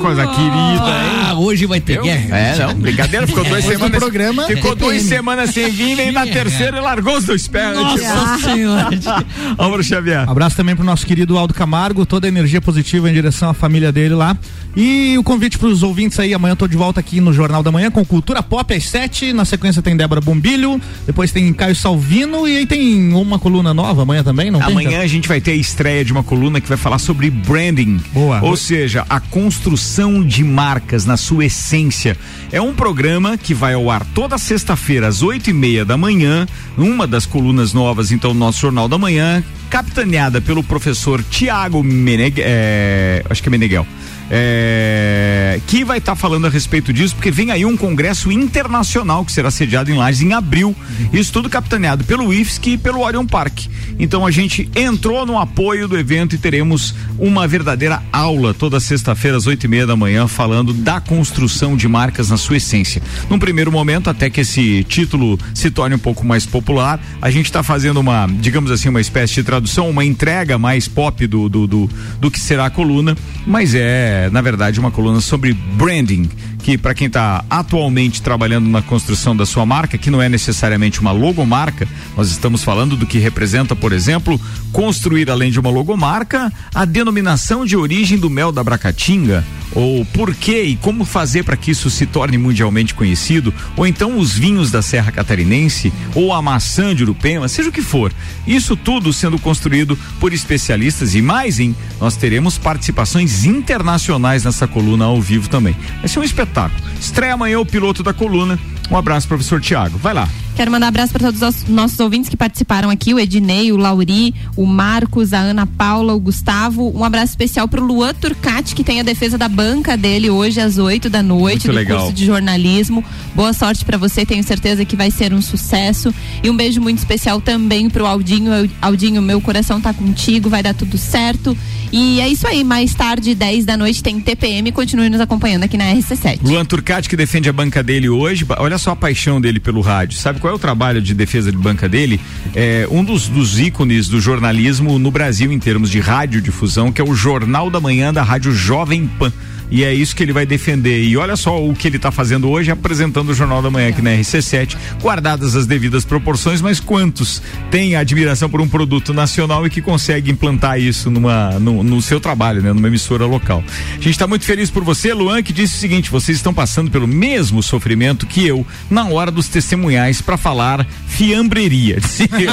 Coisa 0.00 0.26
querida, 0.26 0.52
hein? 0.52 1.18
Ah, 1.28 1.34
hoje 1.34 1.66
vai 1.66 1.80
ter 1.80 1.96
Eu- 1.98 2.02
guerra. 2.02 2.36
É, 2.38 2.58
não, 2.58 2.74
brincadeira, 2.74 3.26
ficou 3.26 3.44
duas 3.44 3.56
Depois 3.64 3.78
do 3.78 3.84
semanas. 3.84 3.98
programa, 4.02 4.46
ficou 4.46 4.74
duas 4.74 5.02
semanas 5.02 5.50
sem 5.50 5.70
vir, 5.70 5.96
vem 5.96 6.12
na 6.12 6.26
terceira 6.26 6.78
e 6.78 6.80
largou 6.80 7.16
os 7.16 7.24
dois 7.24 7.46
pés. 7.48 7.74
Nossa 7.76 8.38
senhora. 8.38 8.88
Álvaro 9.58 9.82
Xavier. 9.82 10.28
Abraço 10.28 10.56
também 10.56 10.74
pro 10.76 10.84
nosso 10.84 11.06
querido 11.06 11.36
Aldo 11.36 11.52
Camargo, 11.54 12.06
toda 12.06 12.26
a 12.26 12.28
energia 12.28 12.60
positiva 12.60 13.10
em 13.10 13.12
direção 13.12 13.50
à 13.50 13.54
família 13.54 13.90
dele 13.92 14.14
lá. 14.14 14.36
E 14.76 15.16
o 15.18 15.22
convite 15.24 15.58
pros 15.58 15.82
ouvintes 15.82 16.18
aí, 16.20 16.32
amanhã 16.32 16.52
eu 16.52 16.56
tô 16.56 16.68
de 16.68 16.76
volta 16.76 17.00
aqui 17.00 17.20
no 17.20 17.32
Jornal 17.32 17.62
da 17.62 17.72
Manhã 17.72 17.90
com 17.90 18.04
Cultura 18.04 18.42
Pop 18.42 18.72
às 18.72 18.84
7. 18.84 19.32
Na 19.32 19.44
sequência 19.44 19.82
tem 19.82 19.96
Débora 19.96 20.20
Bombilho, 20.20 20.80
depois 21.06 21.32
tem 21.32 21.52
Caio 21.52 21.74
Salvino 21.74 22.46
e 22.46 22.58
aí 22.58 22.66
tem 22.66 23.12
uma 23.12 23.38
coluna 23.38 23.74
nova 23.74 24.02
amanhã 24.02 24.22
também, 24.22 24.50
não 24.50 24.60
tem? 24.60 24.70
Amanhã 24.70 25.00
a 25.00 25.06
gente 25.06 25.26
vai 25.26 25.40
ter 25.40 25.52
a 25.52 25.56
estreia 25.56 26.04
de 26.04 26.12
uma 26.12 26.22
coluna 26.22 26.60
que 26.60 26.68
vai 26.68 26.76
falar 26.78 26.98
sobre 26.98 27.28
branding. 27.30 27.98
Boa. 28.12 28.40
Ou 28.42 28.56
seja, 28.56 29.04
a 29.08 29.18
construção 29.18 29.87
de 30.22 30.44
marcas 30.44 31.06
na 31.06 31.16
sua 31.16 31.46
essência. 31.46 32.16
É 32.52 32.60
um 32.60 32.74
programa 32.74 33.38
que 33.38 33.54
vai 33.54 33.72
ao 33.72 33.90
ar 33.90 34.04
toda 34.14 34.36
sexta-feira, 34.36 35.08
às 35.08 35.22
oito 35.22 35.48
e 35.48 35.52
meia 35.52 35.84
da 35.84 35.96
manhã, 35.96 36.46
uma 36.76 37.06
das 37.06 37.24
colunas 37.24 37.72
novas, 37.72 38.12
então, 38.12 38.32
do 38.32 38.38
nosso 38.38 38.60
Jornal 38.60 38.86
da 38.86 38.98
Manhã, 38.98 39.42
capitaneada 39.70 40.40
pelo 40.40 40.62
professor 40.62 41.22
Tiago 41.22 41.82
Meneghel. 41.82 42.44
É, 42.46 43.24
acho 43.30 43.42
que 43.42 43.48
é 43.48 43.50
Meneghel. 43.50 43.86
É, 44.30 45.60
que 45.66 45.84
vai 45.84 45.98
estar 45.98 46.14
falando 46.14 46.46
a 46.46 46.50
respeito 46.50 46.92
disso, 46.92 47.14
porque 47.14 47.30
vem 47.30 47.50
aí 47.50 47.64
um 47.64 47.76
congresso 47.76 48.30
internacional 48.30 49.24
que 49.24 49.32
será 49.32 49.50
sediado 49.50 49.90
em 49.90 49.96
Lages 49.96 50.22
em 50.22 50.32
abril. 50.32 50.74
Isso 51.12 51.32
tudo 51.32 51.48
capitaneado 51.48 52.04
pelo 52.04 52.32
IFSC 52.32 52.70
e 52.70 52.78
pelo 52.78 53.00
Orion 53.00 53.26
Park. 53.26 53.66
Então 53.98 54.26
a 54.26 54.30
gente 54.30 54.68
entrou 54.76 55.26
no 55.26 55.38
apoio 55.38 55.88
do 55.88 55.98
evento 55.98 56.34
e 56.34 56.38
teremos 56.38 56.94
uma 57.18 57.48
verdadeira 57.48 58.02
aula 58.12 58.54
toda 58.54 58.78
sexta-feira 58.78 59.36
às 59.36 59.46
oito 59.46 59.64
e 59.64 59.68
meia 59.68 59.86
da 59.86 59.96
manhã 59.96 60.28
falando 60.28 60.72
da 60.72 61.00
construção 61.00 61.76
de 61.76 61.88
marcas 61.88 62.30
na 62.30 62.36
sua 62.36 62.58
essência. 62.58 63.02
Num 63.28 63.38
primeiro 63.38 63.72
momento, 63.72 64.08
até 64.10 64.30
que 64.30 64.40
esse 64.42 64.84
título 64.84 65.38
se 65.54 65.70
torne 65.70 65.96
um 65.96 65.98
pouco 65.98 66.24
mais 66.24 66.46
popular, 66.46 67.00
a 67.20 67.30
gente 67.30 67.46
está 67.46 67.62
fazendo 67.62 67.98
uma, 67.98 68.26
digamos 68.26 68.70
assim, 68.70 68.88
uma 68.88 69.00
espécie 69.00 69.34
de 69.34 69.42
tradução, 69.42 69.90
uma 69.90 70.04
entrega 70.04 70.58
mais 70.58 70.86
pop 70.86 71.26
do, 71.26 71.48
do, 71.48 71.66
do, 71.66 71.90
do 72.20 72.30
que 72.30 72.38
será 72.38 72.66
a 72.66 72.70
coluna, 72.70 73.16
mas 73.46 73.74
é, 73.74 74.17
na 74.30 74.40
verdade, 74.40 74.80
uma 74.80 74.90
coluna 74.90 75.20
sobre 75.20 75.52
branding, 75.52 76.28
que 76.68 76.76
para 76.76 76.92
quem 76.92 77.06
está 77.06 77.42
atualmente 77.48 78.20
trabalhando 78.20 78.68
na 78.68 78.82
construção 78.82 79.34
da 79.34 79.46
sua 79.46 79.64
marca, 79.64 79.96
que 79.96 80.10
não 80.10 80.20
é 80.20 80.28
necessariamente 80.28 81.00
uma 81.00 81.12
logomarca, 81.12 81.88
nós 82.14 82.30
estamos 82.30 82.62
falando 82.62 82.94
do 82.94 83.06
que 83.06 83.18
representa, 83.18 83.74
por 83.74 83.90
exemplo, 83.90 84.38
construir 84.70 85.30
além 85.30 85.50
de 85.50 85.58
uma 85.58 85.70
logomarca, 85.70 86.52
a 86.74 86.84
denominação 86.84 87.64
de 87.64 87.74
origem 87.74 88.18
do 88.18 88.28
mel 88.28 88.52
da 88.52 88.62
Bracatinga, 88.62 89.42
ou 89.72 90.04
por 90.04 90.34
que 90.34 90.62
e 90.62 90.76
como 90.76 91.06
fazer 91.06 91.42
para 91.42 91.56
que 91.56 91.70
isso 91.70 91.88
se 91.88 92.04
torne 92.04 92.36
mundialmente 92.36 92.92
conhecido, 92.92 93.54
ou 93.74 93.86
então 93.86 94.18
os 94.18 94.34
vinhos 94.34 94.70
da 94.70 94.82
Serra 94.82 95.10
Catarinense, 95.10 95.90
ou 96.14 96.34
a 96.34 96.42
maçã 96.42 96.94
de 96.94 97.02
Urupema, 97.02 97.48
seja 97.48 97.70
o 97.70 97.72
que 97.72 97.80
for. 97.80 98.12
Isso 98.46 98.76
tudo 98.76 99.10
sendo 99.10 99.38
construído 99.38 99.98
por 100.20 100.34
especialistas 100.34 101.14
e 101.14 101.22
mais, 101.22 101.60
hein? 101.60 101.74
Nós 101.98 102.14
teremos 102.14 102.58
participações 102.58 103.46
internacionais 103.46 104.44
nessa 104.44 104.68
coluna 104.68 105.06
ao 105.06 105.18
vivo 105.18 105.48
também. 105.48 105.74
Vai 106.00 106.08
ser 106.08 106.18
um 106.18 106.24
espetáculo. 106.24 106.57
Estreia 106.98 107.34
amanhã 107.34 107.60
o 107.60 107.66
piloto 107.66 108.02
da 108.02 108.12
coluna. 108.12 108.58
Um 108.90 108.96
abraço, 108.96 109.28
professor 109.28 109.60
Tiago. 109.60 109.98
Vai 109.98 110.14
lá. 110.14 110.28
Quero 110.58 110.72
mandar 110.72 110.88
abraço 110.88 111.12
para 111.12 111.30
todos 111.30 111.40
os 111.40 111.68
nossos 111.68 112.00
ouvintes 112.00 112.28
que 112.28 112.36
participaram 112.36 112.90
aqui, 112.90 113.14
o 113.14 113.20
Ednei, 113.20 113.70
o 113.70 113.76
Lauri, 113.76 114.34
o 114.56 114.66
Marcos, 114.66 115.32
a 115.32 115.38
Ana 115.38 115.64
Paula, 115.66 116.12
o 116.14 116.18
Gustavo. 116.18 116.90
Um 116.98 117.04
abraço 117.04 117.30
especial 117.30 117.68
para 117.68 117.80
o 117.80 117.86
Luan 117.86 118.12
Turcati, 118.12 118.74
que 118.74 118.82
tem 118.82 118.98
a 118.98 119.04
defesa 119.04 119.38
da 119.38 119.48
banca 119.48 119.96
dele 119.96 120.28
hoje 120.28 120.60
às 120.60 120.76
8 120.76 121.08
da 121.08 121.22
noite 121.22 121.68
Muito 121.68 121.68
do 121.68 121.74
legal. 121.74 121.98
curso 122.00 122.12
de 122.12 122.26
jornalismo. 122.26 123.04
Boa 123.36 123.52
sorte 123.52 123.84
para 123.84 123.96
você, 123.96 124.26
tenho 124.26 124.42
certeza 124.42 124.84
que 124.84 124.96
vai 124.96 125.12
ser 125.12 125.32
um 125.32 125.40
sucesso. 125.40 126.12
E 126.42 126.50
um 126.50 126.56
beijo 126.56 126.80
muito 126.80 126.98
especial 126.98 127.40
também 127.40 127.88
pro 127.88 128.04
Aldinho. 128.04 128.52
Eu- 128.52 128.68
Aldinho, 128.82 129.22
meu 129.22 129.40
coração 129.40 129.80
tá 129.80 129.94
contigo, 129.94 130.50
vai 130.50 130.60
dar 130.64 130.74
tudo 130.74 130.98
certo. 130.98 131.56
E 131.92 132.20
é 132.20 132.28
isso 132.28 132.46
aí, 132.48 132.64
mais 132.64 132.92
tarde, 132.94 133.32
10 133.34 133.64
da 133.64 133.76
noite, 133.76 134.02
tem 134.02 134.18
TPM. 134.20 134.72
Continue 134.72 135.08
nos 135.08 135.20
acompanhando 135.20 135.62
aqui 135.62 135.76
na 135.76 135.84
RC7. 135.94 136.40
Luan 136.42 136.64
Turcati, 136.64 137.08
que 137.08 137.16
defende 137.16 137.48
a 137.48 137.52
banca 137.52 137.80
dele 137.82 138.08
hoje, 138.08 138.44
olha 138.58 138.76
só 138.76 138.90
a 138.90 138.96
paixão 138.96 139.40
dele 139.40 139.60
pelo 139.60 139.80
rádio. 139.80 140.18
Sabe 140.18 140.40
qual 140.40 140.47
é 140.48 140.52
o 140.52 140.58
trabalho 140.58 141.00
de 141.00 141.14
defesa 141.14 141.50
de 141.50 141.58
banca 141.58 141.88
dele? 141.88 142.20
É 142.54 142.86
um 142.90 143.04
dos, 143.04 143.28
dos 143.28 143.58
ícones 143.58 144.08
do 144.08 144.20
jornalismo 144.20 144.98
no 144.98 145.10
Brasil 145.10 145.52
em 145.52 145.58
termos 145.58 145.90
de 145.90 146.00
radiodifusão, 146.00 146.90
que 146.90 147.00
é 147.00 147.04
o 147.04 147.14
Jornal 147.14 147.70
da 147.70 147.80
Manhã 147.80 148.12
da 148.12 148.22
Rádio 148.22 148.52
Jovem 148.52 149.06
Pan. 149.18 149.32
E 149.70 149.84
é 149.84 149.92
isso 149.92 150.16
que 150.16 150.22
ele 150.22 150.32
vai 150.32 150.46
defender. 150.46 151.02
E 151.04 151.16
olha 151.16 151.36
só 151.36 151.62
o 151.62 151.74
que 151.74 151.86
ele 151.86 151.96
está 151.96 152.10
fazendo 152.10 152.48
hoje, 152.48 152.70
apresentando 152.70 153.28
o 153.30 153.34
Jornal 153.34 153.60
da 153.60 153.70
Manhã 153.70 153.88
aqui 153.90 154.00
na 154.00 154.10
RC7, 154.10 154.76
guardadas 155.02 155.54
as 155.54 155.66
devidas 155.66 156.04
proporções, 156.04 156.62
mas 156.62 156.80
quantos 156.80 157.42
têm 157.70 157.94
admiração 157.96 158.48
por 158.48 158.60
um 158.60 158.68
produto 158.68 159.12
nacional 159.12 159.66
e 159.66 159.70
que 159.70 159.82
consegue 159.82 160.30
implantar 160.30 160.80
isso 160.80 161.10
numa, 161.10 161.58
no, 161.58 161.82
no 161.82 162.00
seu 162.00 162.18
trabalho, 162.18 162.62
né? 162.62 162.72
Numa 162.72 162.88
emissora 162.88 163.26
local. 163.26 163.62
A 163.90 163.94
gente 163.96 164.10
está 164.10 164.26
muito 164.26 164.44
feliz 164.44 164.70
por 164.70 164.82
você, 164.84 165.12
Luan, 165.12 165.42
que 165.42 165.52
disse 165.52 165.74
o 165.76 165.78
seguinte: 165.78 166.10
vocês 166.10 166.36
estão 166.38 166.54
passando 166.54 166.90
pelo 166.90 167.06
mesmo 167.06 167.62
sofrimento 167.62 168.26
que 168.26 168.46
eu 168.46 168.66
na 168.90 169.04
hora 169.08 169.30
dos 169.30 169.48
testemunhais 169.48 170.20
para 170.22 170.36
falar 170.36 170.86
fiambreria. 171.06 171.98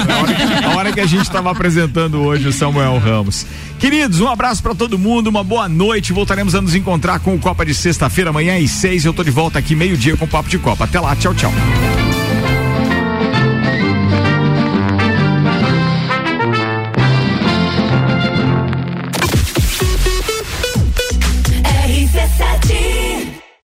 a, 0.09 0.17
hora, 0.21 0.33
que- 0.33 0.65
a 0.65 0.69
hora 0.75 0.91
que 0.91 0.99
a 0.99 1.05
gente 1.05 1.21
estava 1.23 1.51
apresentando 1.51 2.19
hoje 2.21 2.47
o 2.47 2.51
Samuel 2.53 2.97
Ramos. 2.97 3.45
Queridos, 3.79 4.19
um 4.21 4.27
abraço 4.27 4.63
para 4.63 4.73
todo 4.73 4.97
mundo, 4.97 5.27
uma 5.27 5.43
boa 5.43 5.67
noite. 5.69 6.11
Voltaremos 6.13 6.55
a 6.55 6.61
nos 6.61 6.75
encontrar 7.05 7.19
com 7.19 7.35
o 7.35 7.39
Copa 7.39 7.63
de 7.63 7.73
sexta-feira, 7.73 8.31
amanhã 8.31 8.57
às 8.57 8.71
seis. 8.71 9.05
Eu 9.05 9.13
tô 9.13 9.23
de 9.23 9.29
volta 9.29 9.59
aqui 9.59 9.75
meio-dia 9.75 10.17
com 10.17 10.25
o 10.25 10.27
Papo 10.27 10.49
de 10.49 10.57
Copa. 10.57 10.85
Até 10.85 10.99
lá, 10.99 11.15
tchau, 11.15 11.33
tchau. 11.35 11.53